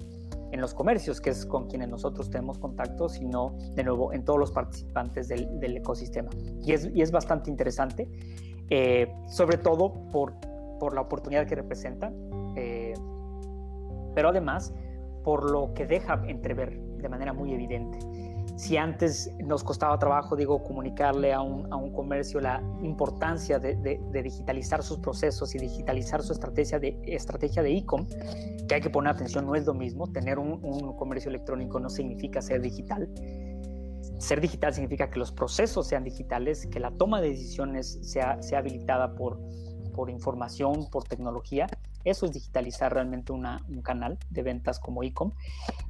en 0.52 0.60
los 0.60 0.74
comercios, 0.74 1.22
que 1.22 1.30
es 1.30 1.46
con 1.46 1.68
quienes 1.68 1.90
nosotros 1.90 2.30
tenemos 2.30 2.60
contacto, 2.60 3.10
sino 3.10 3.56
de 3.76 3.84
nuevo 3.84 4.14
en 4.14 4.26
todos 4.26 4.40
los 4.40 4.52
participantes 4.52 5.28
del, 5.28 5.78
ecosistema. 5.78 6.30
Y 6.64 6.74
es, 6.74 6.90
y 6.94 7.02
es, 7.02 7.12
bastante 7.12 7.50
interesante, 7.50 8.10
eh, 8.70 9.12
sobre 9.28 9.58
todo 9.58 9.94
por, 10.12 10.34
por, 10.80 10.94
la 10.94 11.02
oportunidad 11.02 11.48
que 11.48 11.56
representa, 11.56 12.12
eh, 12.56 12.94
pero 14.14 14.30
además 14.30 14.74
por 15.24 15.50
lo 15.50 15.74
que 15.74 15.86
deja 15.86 16.22
entrever 16.28 16.80
de 16.80 17.10
manera 17.10 17.34
muy 17.34 17.54
evidente 17.54 18.00
si 18.62 18.78
antes 18.78 19.34
nos 19.44 19.64
costaba 19.64 19.98
trabajo, 19.98 20.36
digo, 20.36 20.62
comunicarle 20.62 21.34
a 21.34 21.42
un, 21.42 21.74
a 21.74 21.78
un 21.78 21.92
comercio 21.92 22.40
la 22.40 22.62
importancia 22.84 23.58
de, 23.58 23.76
de, 23.76 24.22
digitalizar 24.22 24.84
sus 24.84 25.00
procesos 25.00 25.56
y 25.56 25.58
digitalizar 25.58 26.22
su 26.22 26.32
estrategia 26.32 26.78
de 26.78 26.96
estrategia 27.08 27.64
de 27.64 27.76
e-com, 27.76 28.06
que 28.68 28.76
hay 28.76 28.82
que 28.82 28.92
poner 28.92 29.14
atención, 29.14 29.48
no 29.48 29.56
es 29.56 29.66
lo 29.66 29.74
mismo. 29.74 30.06
Tener 30.12 30.38
un, 30.38 30.64
un 30.64 30.96
comercio 30.96 31.30
electrónico 31.30 31.80
no 31.80 31.90
significa 31.90 32.40
ser 32.40 32.62
digital. 32.62 33.10
Ser 34.20 34.40
digital 34.40 34.76
significa 34.76 35.10
que 35.10 35.18
los 35.18 35.32
procesos 35.32 35.88
sean 35.88 36.04
digitales, 36.04 36.68
que 36.68 36.80
la 36.80 36.92
toma 36.92 37.20
de 37.20 37.30
decisiones 37.30 37.98
sea, 38.04 38.40
sea 38.44 38.60
habilitada 38.60 39.16
por, 39.16 39.40
por 39.92 40.12
información, 40.12 40.88
por 40.92 41.06
tecnología 41.06 41.66
eso 42.04 42.26
es 42.26 42.32
digitalizar 42.32 42.94
realmente 42.94 43.32
un 43.32 43.82
canal 43.84 44.18
de 44.30 44.44
ventas 44.44 44.80
como 44.80 45.04
ecom. 45.04 45.32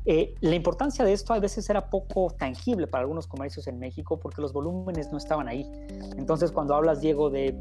Eh, 0.06 0.36
la 0.42 0.56
importancia 0.56 1.06
de 1.06 1.14
esto 1.14 1.34
a 1.34 1.40
veces 1.40 1.70
era 1.70 1.90
poco 1.90 2.32
tangible 2.32 2.88
para 2.88 3.02
algunos 3.02 3.28
comercios 3.28 3.68
en 3.68 3.80
México 3.80 4.20
porque 4.20 4.42
los 4.42 4.54
volúmenes 4.54 5.12
no 5.12 5.18
estaban 5.18 5.48
ahí. 5.48 5.70
Entonces, 6.18 6.52
cuando 6.52 6.76
hablas, 6.76 7.02
Diego, 7.02 7.30
de 7.30 7.56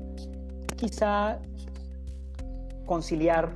quizá 0.77 1.39
conciliar, 2.87 3.55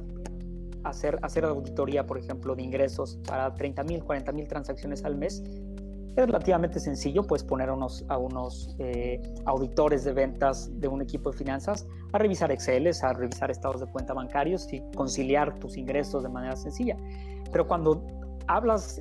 hacer, 0.84 1.18
hacer 1.22 1.44
auditoría, 1.44 2.06
por 2.06 2.18
ejemplo, 2.18 2.54
de 2.54 2.62
ingresos 2.62 3.18
para 3.26 3.54
30 3.54 3.82
mil, 3.84 4.04
40 4.04 4.32
mil 4.32 4.46
transacciones 4.46 5.04
al 5.04 5.16
mes, 5.16 5.42
es 6.16 6.26
relativamente 6.26 6.78
sencillo, 6.78 7.26
puedes 7.26 7.42
poner 7.42 7.68
a 7.68 7.74
unos, 7.74 8.04
a 8.08 8.18
eh, 8.78 9.20
auditores 9.46 10.04
de 10.04 10.12
ventas 10.12 10.70
de 10.80 10.86
un 10.86 11.02
equipo 11.02 11.30
de 11.30 11.36
finanzas 11.36 11.86
a 12.12 12.18
revisar 12.18 12.52
Excel, 12.52 12.88
a 13.02 13.12
revisar 13.12 13.50
estados 13.50 13.80
de 13.80 13.86
cuenta 13.86 14.14
bancarios 14.14 14.72
y 14.72 14.80
conciliar 14.94 15.58
tus 15.58 15.76
ingresos 15.76 16.22
de 16.22 16.28
manera 16.28 16.54
sencilla. 16.54 16.96
Pero 17.50 17.66
cuando 17.66 18.06
hablas 18.46 19.00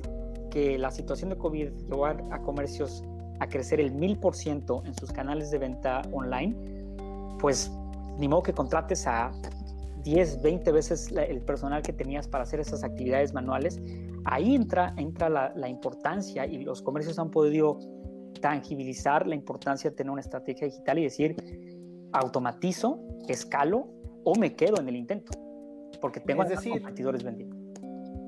que 0.50 0.76
la 0.78 0.90
situación 0.90 1.30
de 1.30 1.36
COVID 1.36 1.68
llevó 1.88 2.06
a, 2.06 2.16
comercios 2.42 3.04
a 3.40 3.48
crecer 3.48 3.80
el 3.80 3.92
mil 3.92 4.18
por 4.18 4.34
ciento 4.34 4.82
en 4.84 4.94
sus 4.94 5.12
canales 5.12 5.50
de 5.50 5.58
venta 5.58 6.02
online, 6.12 6.56
pues 7.38 7.70
ni 8.18 8.26
modo 8.28 8.42
que 8.42 8.52
contrates 8.52 9.06
a 9.06 9.30
10, 10.02 10.42
20 10.42 10.72
veces 10.72 11.12
el 11.12 11.40
personal 11.40 11.82
que 11.82 11.92
tenías 11.92 12.28
para 12.28 12.42
hacer 12.44 12.60
esas 12.60 12.84
actividades 12.84 13.32
manuales, 13.32 13.80
ahí 14.24 14.54
entra, 14.54 14.94
entra 14.96 15.28
la, 15.28 15.68
importancia 15.68 16.46
y 16.46 16.64
los 16.64 16.82
comercios 16.82 17.18
han 17.18 17.30
podido 17.30 17.78
tangibilizar 18.40 19.26
la 19.26 19.34
importancia 19.34 19.90
de 19.90 19.96
tener 19.96 20.10
una 20.10 20.20
estrategia 20.20 20.66
digital 20.66 20.98
y 20.98 21.02
decir, 21.04 21.36
automatizo, 22.12 23.00
escalo 23.28 23.88
o 24.24 24.34
me 24.36 24.54
quedo 24.54 24.80
en 24.80 24.88
el 24.88 24.96
intento, 24.96 25.32
porque 26.00 26.20
tengo 26.20 26.44
competidores 26.44 27.22
vendiendo. 27.22 27.63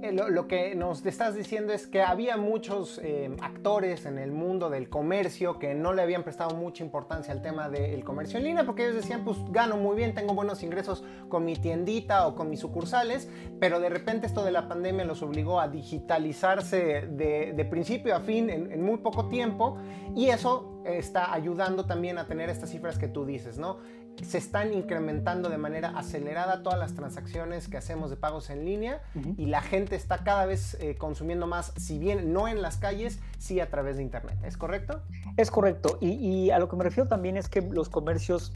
Eh, 0.02 0.12
lo, 0.12 0.46
que 0.46 0.74
nos 0.74 1.04
estás 1.06 1.34
diciendo 1.34 1.72
es 1.72 1.86
que 1.86 2.02
había 2.02 2.36
muchos 2.36 3.00
eh, 3.02 3.34
actores 3.40 4.04
en 4.04 4.18
el 4.18 4.30
mundo 4.30 4.68
del 4.68 4.88
comercio 4.88 5.58
que 5.58 5.74
no 5.74 5.94
le 5.94 6.02
habían 6.02 6.22
prestado 6.22 6.54
mucha 6.54 6.84
importancia 6.84 7.32
al 7.32 7.40
tema 7.40 7.70
del 7.70 8.04
comercio 8.04 8.38
en 8.38 8.44
línea 8.44 8.66
porque 8.66 8.84
ellos 8.84 8.96
decían, 8.96 9.24
pues 9.24 9.38
gano 9.50 9.76
muy 9.76 9.96
bien, 9.96 10.14
tengo 10.14 10.34
buenos 10.34 10.62
ingresos 10.62 11.02
con 11.28 11.44
mi 11.44 11.56
tiendita 11.56 12.26
o 12.26 12.34
con 12.34 12.50
mis 12.50 12.60
sucursales, 12.60 13.28
pero 13.58 13.80
de 13.80 13.88
repente 13.88 14.26
esto 14.26 14.44
de 14.44 14.52
la 14.52 14.68
pandemia 14.68 15.04
los 15.04 15.22
obligó 15.22 15.60
a 15.60 15.68
digitalizarse 15.68 17.06
de, 17.06 17.66
principio 17.70 18.14
a 18.14 18.20
fin 18.20 18.50
en 18.50 18.82
muy 18.82 18.98
poco 18.98 19.28
tiempo 19.28 19.78
y 20.14 20.28
eso 20.28 20.76
está 20.84 21.32
ayudando 21.32 21.84
también 21.84 22.18
a 22.18 22.26
tener 22.26 22.48
estas 22.48 22.70
cifras 22.70 22.98
que 22.98 23.08
tú 23.08 23.24
dices, 23.24 23.58
¿no? 23.58 23.78
Se 24.22 24.38
están 24.38 24.72
incrementando 24.72 25.48
de 25.48 25.58
manera 25.58 25.90
acelerada 25.90 26.62
todas 26.62 26.78
las 26.78 26.94
transacciones 26.94 27.68
que 27.68 27.76
hacemos 27.76 28.10
de 28.10 28.16
pagos 28.16 28.50
en 28.50 28.64
línea 28.64 29.02
y 29.36 29.46
la 29.46 29.60
gente 29.60 29.96
está 29.96 30.18
cada 30.18 30.46
vez 30.46 30.74
eh, 30.80 30.96
consumiendo 30.96 31.46
más, 31.46 31.72
si 31.76 31.98
bien 31.98 32.32
no 32.32 32.48
en 32.48 32.62
las 32.62 32.76
calles, 32.76 33.20
sí 33.38 33.60
a 33.60 33.70
través 33.70 33.96
de 33.96 34.02
Internet. 34.02 34.38
¿Es 34.44 34.56
correcto? 34.56 35.02
Es 35.36 35.50
correcto. 35.50 35.98
Y, 36.00 36.50
a 36.50 36.58
lo 36.58 36.68
que 36.68 36.76
me 36.76 36.84
refiero 36.84 37.08
también 37.08 37.36
es 37.36 37.48
que 37.48 37.60
los 37.60 37.88
comercios 37.88 38.52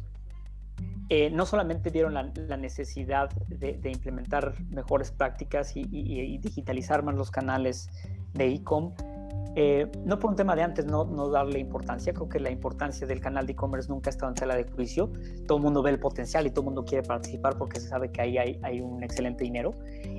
eh, 1.09 1.31
no 1.31 1.45
solamente 1.45 1.91
vieron 1.91 2.15
la, 2.15 2.57
necesidad 2.57 3.31
de, 3.49 3.91
implementar 3.91 4.55
mejores 4.71 5.11
prácticas 5.11 5.77
y, 5.77 5.87
y, 5.91 6.39
digitalizar 6.39 7.03
más 7.03 7.17
los 7.17 7.31
canales 7.31 7.91
de 8.33 8.49
e-com, 8.49 8.95
eh, 9.57 9.91
no 10.05 10.19
por 10.19 10.31
un 10.31 10.37
tema 10.37 10.55
de 10.55 10.63
antes 10.63 10.87
no, 10.87 11.05
no, 11.05 11.29
darle 11.29 11.59
importancia, 11.59 12.13
creo 12.13 12.29
que 12.29 12.39
la 12.39 12.51
importancia 12.51 13.07
del 13.07 13.21
canal 13.21 13.47
de 13.47 13.53
e-commerce 13.53 13.89
nunca 13.89 14.09
ha 14.09 14.13
estado 14.13 14.31
en 14.31 14.37
tela 14.37 14.55
de 14.55 14.65
juicio. 14.65 15.11
Todo 15.47 15.59
el 15.59 15.65
mundo 15.65 15.83
ve 15.83 15.91
el 15.91 15.99
potencial 15.99 16.47
y 16.47 16.51
todo 16.51 16.61
el 16.61 16.67
mundo 16.67 16.85
quiere 16.85 17.07
participar 17.07 17.59
porque 17.59 17.81
se 17.81 17.89
sabe 17.89 18.13
que 18.13 18.21
ahí 18.21 18.39
hay, 18.39 18.81
un 18.81 19.03
excelente 19.03 19.43
dinero. 19.43 19.75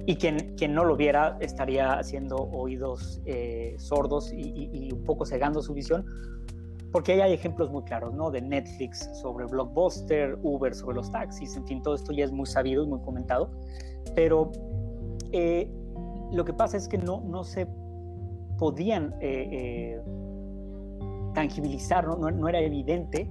Y 0.06 0.16
quien, 0.16 0.56
quien, 0.58 0.74
no 0.74 0.84
lo 0.84 0.98
viera 0.98 1.38
estaría 1.40 1.94
haciendo 1.94 2.36
oídos 2.38 3.22
eh, 3.26 3.76
sordos 3.78 4.34
y, 4.34 4.70
y, 4.74 4.92
un 4.92 5.04
poco 5.04 5.26
cegando 5.26 5.62
su 5.62 5.74
visión. 5.74 6.06
Porque 6.92 7.14
ahí 7.14 7.22
hay 7.22 7.34
ejemplos 7.34 7.72
muy 7.72 7.84
claros, 7.84 8.14
¿no? 8.14 8.32
De 8.32 8.42
Netflix 8.42 9.10
sobre 9.22 9.46
Blockbuster, 9.46 10.38
Uber 10.44 10.76
sobre 10.76 10.98
los 10.98 11.10
taxis, 11.10 11.56
en 11.56 11.66
fin, 11.66 11.82
todo 11.82 11.96
esto 11.96 12.12
ya 12.12 12.26
es 12.26 12.34
muy 12.34 12.46
sabido 12.46 12.84
y 12.84 12.88
muy 12.88 13.00
comentado. 13.00 13.50
Pero 14.14 14.52
eh, 15.32 15.72
lo 16.34 16.44
que 16.44 16.52
pasa 16.52 16.76
es 16.76 16.90
que 16.90 16.98
no, 16.98 17.22
no 17.22 17.46
se 17.46 17.66
podían 18.62 19.16
eh, 19.22 19.50
eh, 19.52 20.02
tangibilizar, 21.34 22.06
¿no? 22.06 22.30
No, 22.30 22.48
era 22.48 22.60
evidente 22.60 23.28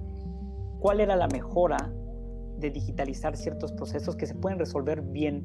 cuál 0.81 0.99
era 0.99 1.15
la 1.15 1.29
mejora 1.29 1.77
de 2.57 2.69
digitalizar 2.69 3.37
ciertos 3.37 3.71
procesos 3.71 4.17
que 4.17 4.25
se 4.25 4.35
pueden 4.35 4.59
resolver 4.59 5.01
bien 5.01 5.41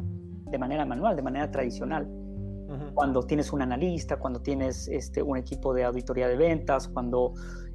de 0.51 0.59
manera 0.59 0.85
manual, 0.85 1.15
de 1.15 1.23
manera 1.23 1.53
tradicional. 1.53 2.11
Cuando 2.95 3.23
tienes 3.23 3.53
un 3.53 3.63
analista, 3.63 4.17
cuando 4.17 4.43
tienes 4.43 4.89
este, 4.89 5.23
un 5.23 5.37
equipo 5.37 5.73
de 5.73 5.85
auditoría 5.85 6.27
de 6.27 6.37
ventas, 6.37 6.89
cuando 6.89 7.35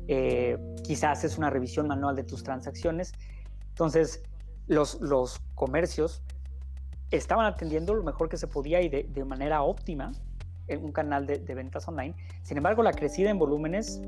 eh, 0.10 0.58
quizás 0.84 1.20
haces 1.20 1.38
una 1.38 1.50
revisión 1.50 1.88
manual 1.88 2.18
de 2.18 2.26
tus 2.26 2.44
transacciones. 2.44 3.14
Entonces, 3.70 4.22
los, 4.68 5.00
los 5.00 5.40
comercios 5.56 6.22
estaban 7.10 7.46
atendiendo 7.46 7.94
lo 7.94 8.04
mejor 8.04 8.28
que 8.28 8.36
se 8.36 8.48
podía 8.48 8.82
y 8.82 8.90
de, 8.90 9.04
de 9.04 9.24
manera 9.24 9.64
óptima 9.64 10.12
un 10.78 10.92
canal 10.92 11.26
de, 11.26 11.40
ventas 11.56 11.88
online. 11.88 12.16
Sin 12.44 12.58
embargo, 12.58 12.84
la 12.84 12.92
crecida 12.92 13.30
en 13.30 13.40
volúmenes 13.40 14.02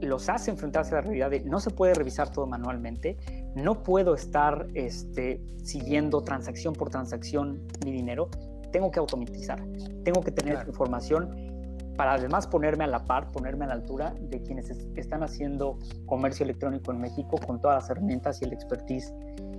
los 0.00 0.28
hace 0.28 0.50
enfrentarse 0.50 0.92
a 0.92 0.96
la 0.96 1.00
realidad 1.02 1.30
de 1.30 1.40
no 1.40 1.60
se 1.60 1.70
puede 1.70 1.94
revisar 1.94 2.30
todo 2.32 2.46
manualmente, 2.46 3.18
no 3.54 3.82
puedo 3.82 4.14
estar 4.14 4.66
este, 4.74 5.42
siguiendo 5.62 6.22
transacción 6.22 6.72
por 6.72 6.88
transacción 6.88 7.60
mi 7.84 7.92
dinero, 7.92 8.30
tengo 8.72 8.90
que 8.90 8.98
automatizar, 8.98 9.62
tengo 10.04 10.22
que 10.22 10.30
tener 10.30 10.66
información 10.66 11.50
para 11.96 12.14
además 12.14 12.46
ponerme 12.46 12.84
a 12.84 12.86
la 12.86 13.04
par, 13.04 13.30
ponerme 13.30 13.66
a 13.66 13.68
la 13.68 13.74
altura 13.74 14.14
de 14.18 14.40
quienes 14.40 14.70
están 14.70 15.22
haciendo 15.22 15.78
comercio 16.06 16.44
electrónico 16.44 16.92
en 16.92 17.00
México 17.00 17.38
con 17.46 17.60
todas 17.60 17.82
las 17.82 17.90
herramientas 17.90 18.40
y 18.40 18.46
el 18.46 18.54
expertise 18.54 19.12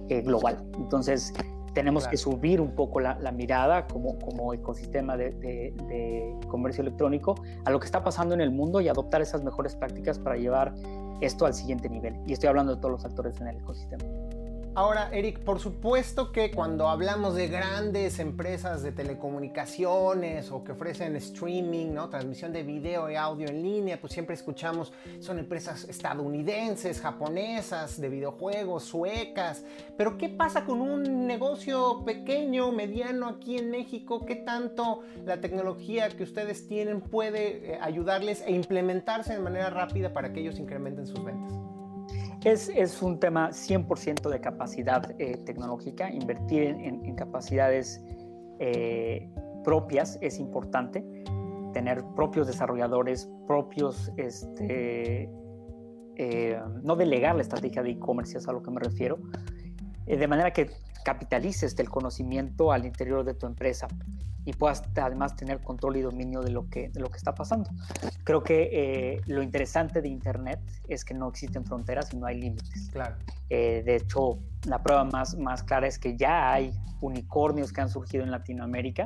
eh, 0.10 0.22
global. 0.22 0.58
Entonces, 0.76 1.34
tenemos 1.74 2.08
que 2.08 2.18
subir 2.18 2.60
un 2.60 2.76
poco 2.76 3.00
la, 3.00 3.16
mirada 3.32 3.88
como, 3.88 4.18
como 4.20 4.54
ecosistema 4.54 5.16
de, 5.16 5.32
de, 5.32 6.36
comercio 6.48 6.82
electrónico 6.82 7.36
a 7.66 7.72
lo 7.72 7.80
que 7.80 7.86
está 7.86 8.04
pasando 8.04 8.34
en 8.34 8.42
el 8.42 8.52
mundo 8.52 8.82
y 8.82 8.90
adoptar 8.90 9.22
esas 9.22 9.44
mejores 9.44 9.76
prácticas 9.76 10.20
para 10.20 10.36
llevar 10.36 10.74
esto 11.22 11.46
al 11.46 11.54
siguiente 11.54 11.90
nivel. 11.90 12.16
Y 12.28 12.34
estoy 12.34 12.50
hablando 12.50 12.76
de 12.76 12.82
todos 12.82 12.92
los 12.92 13.06
actores 13.06 13.40
en 13.40 13.48
el 13.48 13.58
ecosistema. 13.58 14.04
Ahora, 14.74 15.10
Eric, 15.12 15.40
por 15.40 15.60
supuesto 15.60 16.32
que 16.32 16.50
cuando 16.50 16.88
hablamos 16.88 17.36
de 17.36 17.50
grandes 17.50 18.20
empresas 18.20 18.82
de 18.82 18.94
telecomunicaciones 18.94 20.50
o 20.50 20.64
que 20.64 20.72
ofrecen 20.72 21.18
streaming, 21.18 21.94
¿no? 21.94 22.08
transmisión 22.08 22.54
de 22.54 22.64
video 22.64 23.12
y 23.12 23.16
audio 23.16 23.50
en 23.50 23.62
línea, 23.62 24.00
pues 24.00 24.14
siempre 24.14 24.34
escuchamos, 24.34 24.94
son 25.20 25.40
empresas 25.40 25.84
estadounidenses, 25.90 27.02
japonesas, 27.02 28.00
de 28.00 28.08
videojuegos, 28.08 28.84
suecas. 28.84 29.66
Pero 29.98 30.18
¿qué 30.18 30.30
pasa 30.30 30.64
con 30.64 30.80
un 30.80 31.28
negocio 31.28 32.06
pequeño, 32.06 32.72
mediano 32.72 33.28
aquí 33.28 33.58
en 33.58 33.72
México? 33.72 34.26
¿Qué 34.26 34.38
tanto 34.38 35.02
la 35.26 35.42
tecnología 35.42 36.08
que 36.08 36.24
ustedes 36.24 36.70
tienen 36.70 37.02
puede 37.02 37.74
eh, 37.74 37.80
ayudarles 37.82 38.42
e 38.48 38.54
implementarse 38.54 39.34
de 39.34 39.40
manera 39.40 39.70
rápida 39.70 40.14
para 40.14 40.32
que 40.32 40.40
ellos 40.40 40.60
incrementen 40.60 41.08
sus 41.08 41.22
ventas? 41.26 41.71
Es, 42.44 43.04
un 43.04 43.20
tema 43.20 43.52
100% 43.52 44.28
de 44.28 44.42
capacidad 44.42 45.16
eh, 45.20 45.38
tecnológica. 45.46 46.12
Invertir 46.12 46.64
en, 46.64 47.16
capacidades 47.16 48.04
eh, 48.60 49.30
propias 49.64 50.18
es 50.22 50.40
importante. 50.40 51.06
Tener 51.74 52.04
propios 52.16 52.48
desarrolladores, 52.48 53.30
propios, 53.46 54.12
este, 54.18 55.30
eh, 56.16 56.60
no 56.82 56.96
delegar 56.96 57.36
la 57.36 57.44
estrategia 57.44 57.84
de 57.84 57.92
e-commerce, 57.92 58.40
es 58.40 58.48
a 58.48 58.54
lo 58.54 58.64
que 58.64 58.72
me 58.72 58.80
refiero, 58.80 59.20
de 60.08 60.28
manera 60.28 60.52
que 60.52 60.72
capitalices 61.06 61.76
del 61.76 61.90
conocimiento 61.90 62.72
al 62.72 62.86
interior 62.86 63.24
de 63.24 63.36
tu 63.36 63.46
empresa 63.46 63.88
y 64.46 64.54
puedas 64.54 64.84
además 64.96 65.36
tener 65.36 65.60
control 65.60 65.98
y 65.98 66.02
dominio 66.02 66.42
de 66.42 66.52
lo 66.52 66.70
que, 66.70 66.90
de 66.90 67.00
lo 67.00 67.10
que 67.10 67.18
está 67.18 67.36
pasando. 67.36 67.70
Creo 68.24 68.44
que 68.44 68.70
eh, 68.72 69.22
lo 69.28 69.42
interesante 69.42 70.02
de 70.02 70.10
Internet 70.10 70.60
es 70.88 71.06
que 71.06 71.14
no 71.14 71.30
existen 71.30 71.66
fronteras 71.66 72.14
y 72.14 72.18
no 72.18 72.26
hay 72.26 72.40
límites. 72.40 72.90
Claro. 72.92 73.16
Eh, 73.50 73.84
de 73.86 73.98
hecho, 73.98 74.40
la 74.66 74.82
prueba 74.82 75.04
más, 75.04 75.38
más 75.38 75.64
clara 75.64 75.88
es 75.88 76.00
que 76.00 76.18
ya 76.18 76.52
hay 76.52 76.72
unicornios 77.02 77.72
que 77.72 77.82
han 77.82 77.90
surgido 77.90 78.24
en 78.24 78.32
Latinoamérica 78.32 79.06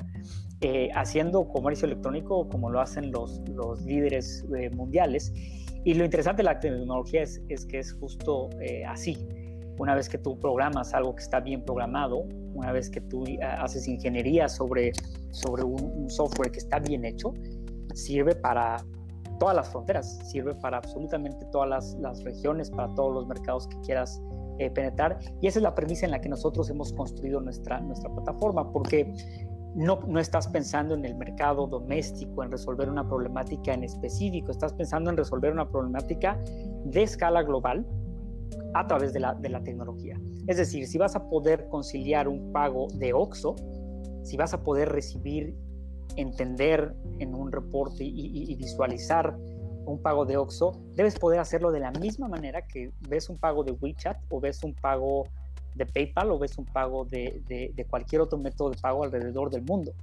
eh, 0.61 0.89
haciendo 0.95 1.47
comercio 1.47 1.85
electrónico 1.85 2.47
como 2.49 2.69
lo 2.69 2.81
hacen 2.81 3.11
los, 3.11 3.41
los 3.49 3.81
líderes 3.83 4.45
mundiales. 4.73 5.33
Y 5.83 5.93
lo 5.93 6.03
interesante 6.03 6.41
de 6.41 6.45
la 6.45 6.59
tecnología 6.59 7.21
es, 7.21 7.41
es 7.47 7.65
que 7.65 7.79
es 7.79 7.93
justo 7.93 8.49
así 8.87 9.44
una 9.77 9.95
vez 9.95 10.09
que 10.09 10.17
tú 10.17 10.39
programas 10.39 10.93
algo 10.93 11.15
que 11.15 11.23
está 11.23 11.39
bien 11.39 11.63
programado, 11.63 12.25
una 12.53 12.71
vez 12.71 12.89
que 12.89 13.01
tú 13.01 13.25
eh, 13.25 13.39
haces 13.43 13.87
ingeniería 13.87 14.47
sobre, 14.47 14.93
sobre 15.31 15.63
un, 15.63 16.09
software 16.09 16.51
que 16.51 16.59
está 16.59 16.79
bien 16.79 17.03
hecho, 17.05 17.33
sirve 17.93 18.35
para 18.35 18.77
todas 19.39 19.55
las 19.55 19.69
fronteras, 19.69 20.19
sirve 20.29 20.55
para 20.55 20.77
absolutamente 20.77 21.45
todas 21.51 21.69
las, 21.69 21.93
las 21.95 22.23
regiones, 22.23 22.69
para 22.69 22.93
todos 22.95 23.13
los 23.13 23.27
mercados 23.27 23.67
que 23.67 23.79
quieras 23.81 24.21
eh, 24.59 24.69
penetrar. 24.69 25.19
Y 25.41 25.47
esa 25.47 25.59
es 25.59 25.63
la 25.63 25.75
premisa 25.75 26.05
en 26.05 26.11
la 26.11 26.21
que 26.21 26.29
nosotros 26.29 26.69
hemos 26.69 26.93
construido 26.93 27.41
nuestra, 27.41 27.81
nuestra 27.81 28.09
plataforma, 28.13 28.71
porque 28.71 29.13
no, 29.75 29.99
no 30.07 30.19
estás 30.19 30.47
pensando 30.47 30.95
en 30.95 31.03
el 31.03 31.15
mercado 31.15 31.67
doméstico, 31.67 32.43
en 32.43 32.51
resolver 32.51 32.89
una 32.89 33.05
problemática 33.05 33.73
en 33.73 33.83
específico, 33.83 34.51
estás 34.51 34.71
pensando 34.71 35.09
en 35.09 35.17
resolver 35.17 35.51
una 35.51 35.67
problemática 35.67 36.39
de 36.85 37.03
escala 37.03 37.43
global 37.43 37.85
a 38.73 38.87
través 38.87 39.13
de 39.13 39.19
la, 39.19 39.33
de 39.33 39.49
la 39.49 39.63
tecnología. 39.63 40.19
Es 40.47 40.57
decir, 40.57 40.87
si 40.87 40.97
vas 40.97 41.15
a 41.15 41.27
poder 41.29 41.67
conciliar 41.69 42.27
un 42.27 42.51
pago 42.51 42.87
de 42.93 43.13
OXO, 43.13 43.55
si 44.23 44.37
vas 44.37 44.53
a 44.53 44.63
poder 44.63 44.89
recibir, 44.89 45.55
entender 46.17 46.95
en 47.19 47.35
un 47.35 47.51
reporte 47.51 48.03
y, 48.03 48.55
visualizar 48.55 49.35
un 49.85 50.01
pago 50.01 50.25
de 50.25 50.37
OXO, 50.37 50.71
debes 50.95 51.17
poder 51.17 51.39
hacerlo 51.39 51.71
de 51.71 51.79
la 51.79 51.91
misma 51.91 52.27
manera 52.27 52.65
que 52.65 52.91
ves 53.07 53.29
un 53.29 53.37
pago 53.37 53.63
de 53.63 53.71
WeChat 53.71 54.17
o 54.29 54.39
ves 54.39 54.63
un 54.63 54.73
pago 54.73 55.27
de 55.75 55.85
PayPal 55.85 56.31
o 56.31 56.39
ves 56.39 56.57
un 56.57 56.65
pago 56.65 57.05
de, 57.05 57.41
de 57.47 57.85
cualquier 57.85 58.21
otro 58.21 58.37
método 58.37 58.71
de 58.71 58.77
pago 58.77 59.03
alrededor 59.03 59.49
del 59.51 59.63
mundo. 59.63 59.93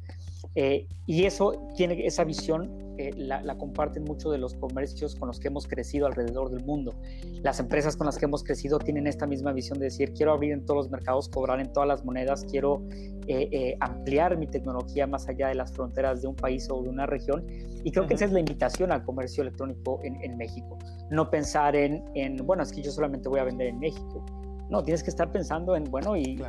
Eh, 0.54 0.86
y 1.06 1.24
eso 1.24 1.68
tiene 1.76 2.06
esa 2.06 2.24
visión, 2.24 2.70
eh, 2.98 3.10
la, 3.16 3.56
comparten 3.56 4.04
mucho 4.04 4.30
de 4.30 4.38
los 4.38 4.54
comercios 4.54 5.14
con 5.14 5.28
los 5.28 5.40
que 5.40 5.48
hemos 5.48 5.66
crecido 5.66 6.06
alrededor 6.06 6.50
del 6.50 6.64
mundo. 6.64 6.94
Las 7.42 7.58
empresas 7.58 7.96
con 7.96 8.06
las 8.06 8.18
que 8.18 8.26
hemos 8.26 8.44
crecido 8.44 8.78
tienen 8.78 9.06
esta 9.06 9.26
misma 9.26 9.52
visión 9.52 9.78
de 9.78 9.86
decir, 9.86 10.12
quiero 10.12 10.32
abrir 10.32 10.52
en 10.52 10.64
todos 10.64 10.84
los 10.84 10.90
mercados, 10.90 11.28
cobrar 11.28 11.60
en 11.60 11.72
todas 11.72 11.88
las 11.88 12.04
monedas, 12.04 12.44
quiero 12.44 12.82
eh, 13.26 13.76
ampliar 13.80 14.36
mi 14.36 14.46
tecnología 14.46 15.06
más 15.06 15.28
allá 15.28 15.48
de 15.48 15.54
las 15.54 15.72
fronteras 15.72 16.22
de 16.22 16.28
un 16.28 16.36
país 16.36 16.68
o 16.70 16.82
de 16.82 16.88
una 16.88 17.06
región. 17.06 17.46
Y 17.84 17.90
creo 17.90 18.06
que 18.06 18.14
esa 18.14 18.26
es 18.26 18.32
la 18.32 18.40
invitación 18.40 18.92
al 18.92 19.04
comercio 19.04 19.42
electrónico 19.42 20.00
en, 20.04 20.36
México. 20.36 20.78
No 21.10 21.30
pensar 21.30 21.74
en, 21.74 22.04
en, 22.14 22.36
bueno, 22.36 22.62
es 22.62 22.72
que 22.72 22.82
yo 22.82 22.92
solamente 22.92 23.28
voy 23.28 23.40
a 23.40 23.44
vender 23.44 23.68
en 23.68 23.78
México. 23.80 24.24
No, 24.70 24.82
tienes 24.82 25.02
que 25.02 25.10
estar 25.10 25.30
pensando 25.30 25.76
en, 25.76 25.84
bueno, 25.84 26.16
y 26.16 26.40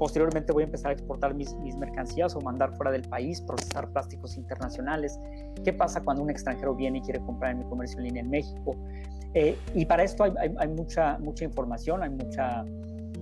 posteriormente 0.00 0.50
voy 0.54 0.62
a 0.62 0.64
empezar 0.64 0.88
a 0.88 0.92
exportar 0.94 1.34
mis, 1.34 1.54
mis, 1.56 1.76
mercancías 1.76 2.34
o 2.34 2.40
mandar 2.40 2.74
fuera 2.74 2.90
del 2.90 3.02
país, 3.02 3.42
procesar 3.42 3.92
plásticos 3.92 4.38
internacionales. 4.38 5.20
¿Qué 5.62 5.74
pasa 5.74 6.02
cuando 6.02 6.22
un 6.22 6.30
extranjero 6.30 6.74
viene 6.74 6.98
y 6.98 7.00
quiere 7.02 7.20
comprar 7.20 7.52
en 7.52 7.58
mi 7.58 7.64
comercio 7.66 7.98
en 7.98 8.04
línea 8.04 8.22
en 8.22 8.30
México? 8.30 8.74
Eh, 9.34 9.58
y 9.74 9.84
para 9.84 10.02
esto 10.02 10.24
hay, 10.24 10.32
hay, 10.56 10.68
mucha, 10.68 11.18
mucha 11.18 11.44
información, 11.44 12.02
hay 12.02 12.08
mucha 12.08 12.64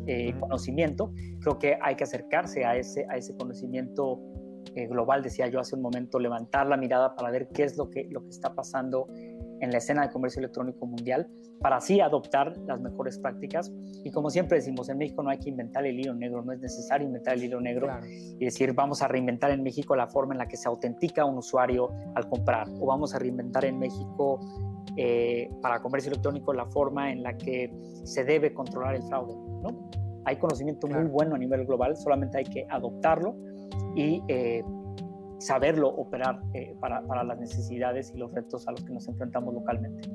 eh, 0.06 0.32
conocimiento. 0.38 1.12
Creo 1.40 1.58
que 1.58 1.76
hay 1.82 1.96
que 1.96 2.04
acercarse 2.04 2.64
a 2.64 2.76
ese, 2.76 3.04
a 3.10 3.16
ese 3.16 3.34
conocimiento 3.36 4.20
eh, 4.76 4.86
global, 4.86 5.24
decía 5.24 5.48
yo 5.48 5.58
hace 5.58 5.74
un 5.74 5.82
momento, 5.82 6.20
levantar 6.20 6.68
la 6.68 6.76
mirada 6.76 7.16
para 7.16 7.32
ver 7.32 7.48
qué 7.48 7.64
es 7.64 7.76
lo 7.76 7.90
que, 7.90 8.06
lo 8.08 8.22
que 8.22 8.30
está 8.30 8.54
pasando 8.54 9.08
en 9.60 9.70
la 9.70 9.78
escena 9.78 10.02
de 10.02 10.12
comercio 10.12 10.40
electrónico 10.40 10.86
mundial, 10.86 11.28
para 11.60 11.76
así 11.76 12.00
adoptar 12.00 12.56
las 12.66 12.80
mejores 12.80 13.18
prácticas. 13.18 13.72
Y 14.04 14.10
como 14.10 14.30
siempre 14.30 14.58
decimos, 14.58 14.88
en 14.88 14.98
México 14.98 15.22
no 15.22 15.30
hay 15.30 15.38
que 15.38 15.50
inventar 15.50 15.86
el 15.86 15.98
hilo 15.98 16.14
negro, 16.14 16.42
no 16.42 16.52
es 16.52 16.60
necesario 16.60 17.06
inventar 17.06 17.34
el 17.34 17.44
hilo 17.44 17.60
negro 17.60 17.88
y 18.38 18.44
decir, 18.44 18.72
vamos 18.72 19.02
a 19.02 19.08
reinventar 19.08 19.50
en 19.50 19.62
México 19.62 19.96
la 19.96 20.06
forma 20.06 20.34
en 20.34 20.38
la 20.38 20.46
que 20.46 20.56
se 20.56 20.68
autentica 20.68 21.24
un 21.24 21.38
usuario 21.38 21.90
al 22.14 22.28
comprar, 22.28 22.68
o 22.80 22.86
vamos 22.86 23.14
a 23.14 23.18
reinventar 23.18 23.64
en 23.64 23.78
México 23.78 24.40
eh, 24.96 25.50
para 25.62 25.80
comercio 25.80 26.10
electrónico 26.10 26.52
la 26.52 26.66
forma 26.66 27.12
en 27.12 27.22
la 27.22 27.36
que 27.36 27.72
se 28.04 28.24
debe 28.24 28.52
controlar 28.52 28.94
el 28.94 29.02
fraude. 29.02 29.34
¿no? 29.62 29.90
Hay 30.24 30.36
conocimiento 30.36 30.86
muy 30.86 31.04
bueno 31.04 31.34
a 31.34 31.38
nivel 31.38 31.66
global, 31.66 31.96
solamente 31.96 32.38
hay 32.38 32.44
que 32.44 32.66
adoptarlo 32.68 33.36
y 33.94 34.22
eh, 34.28 34.62
saberlo 35.38 35.88
operar 35.88 36.40
eh, 36.54 36.74
para, 36.80 37.02
para 37.02 37.24
las 37.24 37.38
necesidades 37.38 38.12
y 38.14 38.18
los 38.18 38.32
retos 38.32 38.66
a 38.68 38.72
los 38.72 38.84
que 38.84 38.92
nos 38.92 39.06
enfrentamos 39.08 39.54
localmente. 39.54 40.08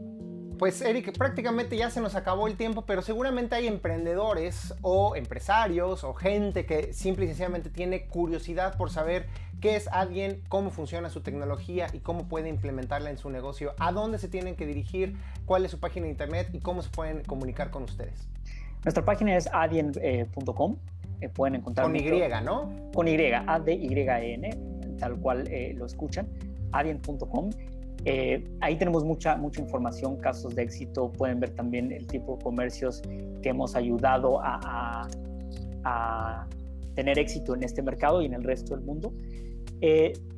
Pues 0.57 0.81
Eric, 0.81 1.17
prácticamente 1.17 1.75
ya 1.75 1.89
se 1.89 1.99
nos 1.99 2.15
acabó 2.15 2.47
el 2.47 2.55
tiempo, 2.55 2.83
pero 2.85 3.01
seguramente 3.01 3.55
hay 3.55 3.67
emprendedores 3.67 4.73
o 4.81 5.15
empresarios 5.15 6.03
o 6.03 6.13
gente 6.13 6.65
que 6.65 6.93
simple 6.93 7.25
y 7.25 7.27
sencillamente 7.27 7.69
tiene 7.69 8.05
curiosidad 8.05 8.77
por 8.77 8.89
saber 8.91 9.27
qué 9.59 9.75
es 9.75 9.87
alguien, 9.87 10.41
cómo 10.49 10.69
funciona 10.69 11.09
su 11.09 11.21
tecnología 11.21 11.87
y 11.91 11.99
cómo 11.99 12.27
puede 12.27 12.49
implementarla 12.49 13.09
en 13.09 13.17
su 13.17 13.29
negocio, 13.29 13.73
a 13.79 13.91
dónde 13.91 14.19
se 14.19 14.27
tienen 14.27 14.55
que 14.55 14.65
dirigir, 14.65 15.17
cuál 15.45 15.65
es 15.65 15.71
su 15.71 15.79
página 15.79 16.05
de 16.05 16.11
internet 16.11 16.49
y 16.53 16.59
cómo 16.59 16.81
se 16.81 16.89
pueden 16.89 17.23
comunicar 17.23 17.71
con 17.71 17.83
ustedes. 17.83 18.29
Nuestra 18.83 19.03
página 19.03 19.35
es 19.35 19.49
adien.com. 19.51 20.77
Eh, 21.21 21.29
pueden 21.29 21.55
encontrar. 21.55 21.87
Con 21.87 21.95
Y, 21.95 22.03
¿no? 22.43 22.91
Con 22.93 23.07
Y, 23.07 23.17
A-D-Y-N, 23.31 24.49
tal 24.97 25.19
cual 25.19 25.47
eh, 25.47 25.73
lo 25.75 25.85
escuchan, 25.85 26.27
adien.com. 26.71 27.49
Eh, 28.05 28.43
ahí 28.59 28.75
tenemos 28.77 29.03
mucha, 29.05 29.37
mucha 29.37 29.61
información, 29.61 30.17
casos 30.17 30.55
de 30.55 30.63
éxito. 30.63 31.11
Pueden 31.11 31.39
ver 31.39 31.51
también 31.51 31.91
el 31.91 32.05
tipo 32.07 32.35
de 32.37 32.43
comercios 32.43 33.01
que 33.41 33.49
hemos 33.49 33.75
ayudado 33.75 34.39
a, 34.41 35.07
a, 35.83 36.47
tener 36.95 37.17
éxito 37.17 37.55
en 37.55 37.63
este 37.63 37.81
mercado 37.81 38.21
y 38.21 38.25
en 38.25 38.33
el 38.33 38.43
resto 38.43 38.75
del 38.75 38.85
mundo. 38.85 39.13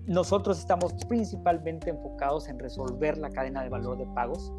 nosotros 0.07 0.59
estamos 0.59 0.93
principalmente 1.09 1.89
enfocados 1.89 2.47
en 2.47 2.59
resolver 2.59 3.17
la 3.17 3.29
cadena 3.29 3.61
de 3.61 3.69
valor 3.69 3.97
de 3.97 4.05
pagos 4.13 4.53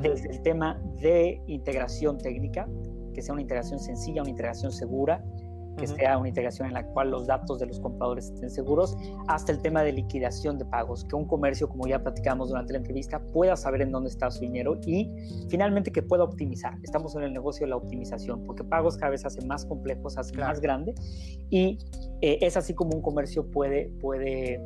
desde 0.00 0.30
el 0.30 0.42
tema 0.42 0.80
de 1.00 1.42
integración 1.46 2.18
técnica, 2.18 2.68
que 3.14 3.22
sea 3.22 3.32
una 3.32 3.42
integración 3.42 3.80
sencilla, 3.80 4.22
una 4.22 4.30
integración 4.30 4.70
segura, 4.70 5.24
que 5.76 5.86
sea 5.86 6.18
una 6.18 6.28
integración 6.28 6.68
en 6.68 6.74
la 6.74 6.84
cual 6.84 7.10
los 7.10 7.26
datos 7.26 7.58
de 7.58 7.66
los 7.66 7.80
compradores 7.80 8.30
estén 8.30 8.50
seguros, 8.50 8.96
hasta 9.28 9.52
el 9.52 9.60
tema 9.60 9.82
de 9.82 9.92
liquidación 9.92 10.58
de 10.58 10.64
pagos, 10.64 11.04
que 11.04 11.16
un 11.16 11.26
comercio, 11.26 11.68
como 11.68 11.86
ya 11.86 12.02
platicamos 12.02 12.50
durante 12.50 12.72
la 12.72 12.78
entrevista, 12.78 13.18
pueda 13.18 13.56
saber 13.56 13.82
en 13.82 13.92
dónde 13.92 14.10
está 14.10 14.30
su 14.30 14.40
dinero 14.40 14.78
y 14.86 15.10
finalmente 15.48 15.90
que 15.90 16.02
pueda 16.02 16.24
optimizar. 16.24 16.76
Estamos 16.82 17.14
en 17.16 17.22
el 17.22 17.32
negocio 17.32 17.66
de 17.66 17.70
la 17.70 17.76
optimización, 17.76 18.44
porque 18.44 18.64
pagos 18.64 18.96
cada 18.96 19.10
vez 19.10 19.22
se 19.22 19.28
hacen 19.28 19.46
más 19.46 19.64
complejos, 19.64 20.14
se 20.14 20.20
hacen 20.20 20.40
más 20.40 20.60
grande 20.60 20.94
y 21.50 21.78
eh, 22.20 22.38
es 22.42 22.56
así 22.56 22.74
como 22.74 22.94
un 22.94 23.02
comercio 23.02 23.50
puede, 23.50 23.86
puede 24.00 24.60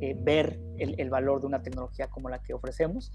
eh, 0.00 0.16
ver 0.20 0.60
el, 0.78 1.10
valor 1.10 1.40
de 1.40 1.46
una 1.46 1.62
tecnología 1.62 2.08
como 2.08 2.28
la 2.28 2.40
que 2.40 2.54
ofrecemos. 2.54 3.12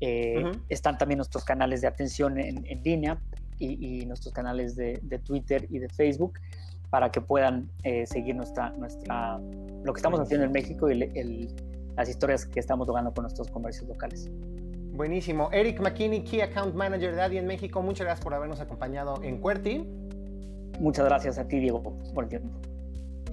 Eh, 0.00 0.50
están 0.68 0.98
también 0.98 1.18
nuestros 1.18 1.44
canales 1.44 1.80
de 1.80 1.86
atención 1.86 2.36
en, 2.38 2.66
en 2.66 2.82
línea, 2.82 3.20
y, 3.62 4.06
nuestros 4.06 4.34
canales 4.34 4.76
de, 4.76 5.20
Twitter 5.24 5.66
y 5.70 5.78
de 5.78 5.88
Facebook 5.88 6.38
para 6.92 7.10
que 7.10 7.22
puedan 7.22 7.70
eh, 7.84 8.06
seguir 8.06 8.36
nuestra, 8.36 8.68
nuestra, 8.72 9.40
lo 9.82 9.94
que 9.94 9.98
estamos 9.98 10.20
haciendo 10.20 10.44
en 10.44 10.52
México 10.52 10.90
y 10.90 11.48
las 11.96 12.06
historias 12.06 12.44
que 12.44 12.60
estamos 12.60 12.86
logrando 12.86 13.14
con 13.14 13.22
nuestros 13.22 13.48
comercios 13.48 13.88
locales. 13.88 14.30
Buenísimo. 14.92 15.48
Eric 15.52 15.80
McKinney, 15.80 16.22
Key 16.22 16.42
Account 16.42 16.74
Manager 16.74 17.14
de 17.14 17.22
Adi 17.22 17.38
en 17.38 17.46
México, 17.46 17.80
muchas 17.80 18.04
gracias 18.04 18.22
por 18.22 18.34
habernos 18.34 18.60
acompañado 18.60 19.22
en 19.22 19.40
QWERTY. 19.40 19.88
Muchas 20.80 21.06
gracias 21.06 21.38
a 21.38 21.48
ti, 21.48 21.60
Diego, 21.60 21.82
por 21.82 22.24
el 22.24 22.28
tiempo. 22.28 22.50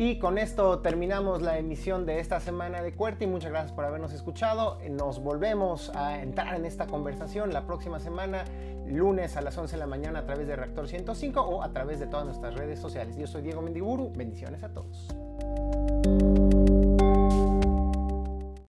Y 0.02 0.18
con 0.18 0.38
esto 0.38 0.80
terminamos 0.80 1.41
la 1.41 1.58
emisión 1.58 2.06
de 2.06 2.22
esta 2.22 2.39
semana 2.39 2.82
de 2.82 2.93
QWERTY. 2.93 3.28
Muchas 3.28 3.52
gracias 3.52 3.74
por 3.74 3.84
habernos 3.84 4.14
escuchado. 4.14 4.80
Nos 4.89 5.22
volvemos 5.22 5.93
a 5.93 6.22
entrar 6.22 6.56
en 6.56 6.64
esta 6.64 6.88
conversación 6.88 7.52
la 7.52 7.68
próxima 7.68 8.00
semana 8.00 8.45
lunes 8.88 9.36
a 9.36 9.41
las 9.41 9.58
11 9.58 9.76
de 9.76 9.80
la 9.82 9.88
mañana 9.88 10.20
a 10.20 10.26
través 10.26 10.47
de 10.47 10.56
Reactor 10.56 10.88
105 10.88 11.41
o 11.41 11.64
a 11.64 11.74
través 11.74 12.00
de 12.00 12.08
todas 12.08 12.26
nuestras 12.26 12.54
redes 12.54 12.80
sociales. 12.80 13.18
Yo 13.18 13.28
soy 13.28 13.41
Diego 13.41 13.62
Mendiburu, 13.62 14.14
bendiciones 14.16 14.64
a 14.64 14.70
todos. 14.70 15.14